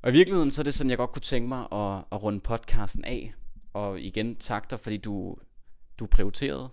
Og 0.02 0.10
i 0.10 0.12
virkeligheden, 0.12 0.50
så 0.50 0.62
er 0.62 0.64
det 0.64 0.74
sådan, 0.74 0.90
jeg 0.90 0.98
godt 0.98 1.12
kunne 1.12 1.22
tænke 1.22 1.48
mig 1.48 1.60
at, 1.72 2.04
at 2.12 2.22
runde 2.22 2.40
podcasten 2.40 3.04
af. 3.04 3.34
Og 3.72 4.00
igen, 4.00 4.36
tak 4.36 4.70
dig, 4.70 4.80
fordi 4.80 4.96
du, 4.96 5.36
du 5.98 6.06
prioriterede 6.06 6.68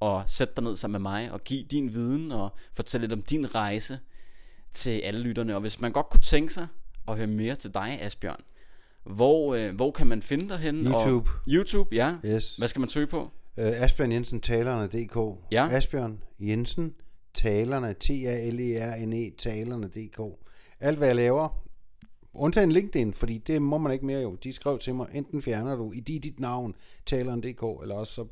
og 0.00 0.24
sætte 0.26 0.54
dig 0.56 0.64
ned 0.64 0.76
sammen 0.76 1.02
med 1.02 1.10
mig 1.10 1.32
og 1.32 1.44
give 1.44 1.62
din 1.62 1.94
viden 1.94 2.32
og 2.32 2.50
fortælle 2.74 3.02
lidt 3.02 3.12
om 3.12 3.22
din 3.22 3.54
rejse 3.54 3.98
til 4.72 5.00
alle 5.00 5.20
lytterne. 5.20 5.54
Og 5.54 5.60
hvis 5.60 5.80
man 5.80 5.92
godt 5.92 6.10
kunne 6.10 6.20
tænke 6.20 6.52
sig 6.52 6.66
at 7.08 7.16
høre 7.16 7.26
mere 7.26 7.54
til 7.54 7.74
dig, 7.74 7.98
Asbjørn, 8.02 8.40
hvor, 9.04 9.54
øh, 9.54 9.74
hvor 9.74 9.90
kan 9.90 10.06
man 10.06 10.22
finde 10.22 10.48
dig 10.48 10.58
henne? 10.58 10.90
YouTube. 10.90 11.30
Og, 11.30 11.48
YouTube, 11.48 11.96
ja. 11.96 12.14
Yes. 12.24 12.56
Hvad 12.56 12.68
skal 12.68 12.80
man 12.80 12.88
søge 12.88 13.06
på? 13.06 13.30
Øh, 13.56 13.82
Asbjørn 13.82 14.12
Jensen, 14.12 14.40
talerne.dk. 14.40 15.40
Ja. 15.52 15.68
Asbjørn 15.70 16.22
Jensen, 16.40 16.94
talerne, 17.34 17.94
T-A-L-E-R-N-E, 17.94 19.30
talerne.dk. 19.38 20.20
Alt 20.80 20.98
hvad 20.98 21.08
jeg 21.08 21.16
laver, 21.16 21.65
undtagen 22.38 22.72
LinkedIn, 22.72 23.14
fordi 23.14 23.38
det 23.38 23.62
må 23.62 23.78
man 23.78 23.92
ikke 23.92 24.06
mere 24.06 24.20
jo. 24.20 24.34
De 24.34 24.52
skrev 24.52 24.78
til 24.78 24.94
mig, 24.94 25.06
enten 25.14 25.42
fjerner 25.42 25.76
du 25.76 25.92
i 25.92 26.00
dit, 26.00 26.22
dit 26.22 26.40
navn, 26.40 26.74
taleren.dk, 27.06 27.82
eller 27.82 27.94
også 27.94 28.12
så... 28.12 28.26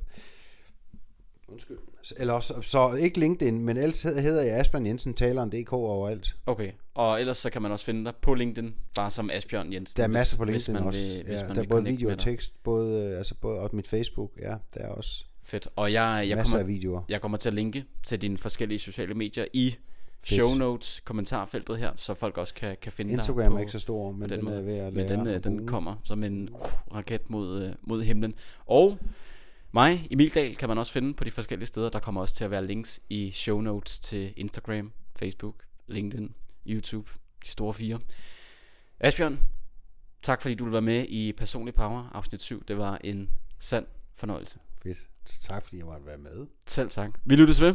Undskyld. 1.49 1.79
Eller 2.17 2.33
også, 2.33 2.63
så 2.63 2.95
ikke 2.95 3.21
LinkedIn, 3.21 3.59
men 3.59 3.77
ellers 3.77 4.03
hedder 4.03 4.43
jeg 4.43 4.59
Asbjørn 4.59 4.87
Jensen, 4.87 5.15
taleren.dk 5.15 5.73
overalt. 5.73 6.37
Okay, 6.47 6.73
og 6.95 7.21
ellers 7.21 7.37
så 7.37 7.51
kan 7.51 7.63
man 7.63 7.73
også 7.73 7.85
finde 7.85 8.05
dig 8.05 8.15
på 8.17 8.35
LinkedIn, 8.35 8.75
bare 8.95 9.11
som 9.11 9.31
Asbjørn 9.31 9.73
Jensen. 9.73 9.97
Der 9.97 10.03
er 10.05 10.09
masser 10.09 10.37
på 10.39 10.45
LinkedIn 10.45 10.75
hvis 10.75 10.81
man 10.81 10.87
også. 10.87 11.01
Vil, 11.01 11.25
hvis 11.25 11.41
ja, 11.41 11.47
man 11.47 11.57
der 11.57 11.63
er 11.63 11.67
både 11.67 11.85
video 11.85 12.11
og 12.11 12.19
tekst, 12.19 12.63
både, 12.63 13.11
øh, 13.11 13.19
altså 13.19 13.35
både, 13.35 13.61
og 13.61 13.71
mit 13.73 13.89
Facebook, 13.89 14.31
ja, 14.43 14.57
der 14.75 14.81
er 14.81 14.89
også 14.89 15.25
Fedt. 15.47 15.69
Og 15.77 15.93
jeg, 15.93 16.25
jeg, 16.29 16.37
masser 16.37 16.53
kommer, 16.53 16.69
af 16.69 16.75
videoer. 16.75 17.03
jeg 17.09 17.21
kommer 17.21 17.39
til 17.39 17.49
at 17.49 17.55
linke 17.55 17.85
til 18.05 18.23
dine 18.23 18.39
forskellige 18.39 18.79
sociale 18.79 19.15
medier 19.15 19.45
i 19.53 19.77
show 20.25 20.55
notes, 20.55 21.01
kommentarfeltet 21.01 21.79
her, 21.79 21.93
så 21.97 22.14
folk 22.14 22.39
også 22.39 22.55
kan, 22.55 22.77
kan 22.83 22.93
finde 22.93 23.11
dig 23.11 23.18
Instagram 23.18 23.57
er 23.57 23.61
ikke 23.61 23.72
så 23.72 23.79
stor, 23.79 24.12
men 24.12 24.31
den, 24.31 24.45
måde. 24.45 24.57
er 24.57 24.62
ved 24.62 24.75
at 24.75 24.93
Men 24.93 25.07
lære 25.07 25.18
den, 25.18 25.27
øh, 25.27 25.45
den 25.45 25.66
kommer 25.66 25.97
som 26.05 26.25
en 26.25 26.49
uh, 26.49 26.61
raket 26.95 27.31
mod, 27.31 27.62
øh, 27.62 27.75
mod 27.83 28.03
himlen. 28.03 28.35
Og 28.66 28.99
mig, 29.72 30.09
Emil 30.11 30.35
Dahl, 30.35 30.57
kan 30.57 30.68
man 30.68 30.79
også 30.79 30.93
finde 30.93 31.14
på 31.14 31.25
de 31.25 31.31
forskellige 31.31 31.66
steder. 31.66 31.89
Der 31.91 31.99
kommer 31.99 32.20
også 32.20 32.35
til 32.35 32.45
at 32.45 32.51
være 32.51 32.66
links 32.66 33.01
i 33.09 33.31
show 33.31 33.61
notes 33.61 34.01
til 34.01 34.33
Instagram, 34.37 34.93
Facebook, 35.16 35.55
LinkedIn, 35.87 36.35
YouTube, 36.66 37.11
de 37.45 37.49
store 37.49 37.75
fire. 37.75 38.01
Asbjørn, 39.01 39.41
tak 40.22 40.43
fordi 40.43 40.55
du 40.55 40.64
vil 40.64 40.72
være 40.72 40.83
med 40.83 41.07
i 41.09 41.33
Personlig 41.33 41.75
Power 41.75 42.11
afsnit 42.14 42.43
7. 42.43 42.64
Det 42.68 42.77
var 42.77 42.99
en 43.05 43.31
sand 43.59 43.87
fornøjelse. 44.14 44.59
Fedt. 44.83 44.99
Tak 45.43 45.64
fordi 45.64 45.77
jeg 45.77 45.87
måtte 45.87 46.07
være 46.07 46.18
med. 46.18 46.47
Selv 46.66 46.91
tak. 46.91 47.11
Vi 47.25 47.37
lyttes 47.37 47.61
ved. 47.61 47.75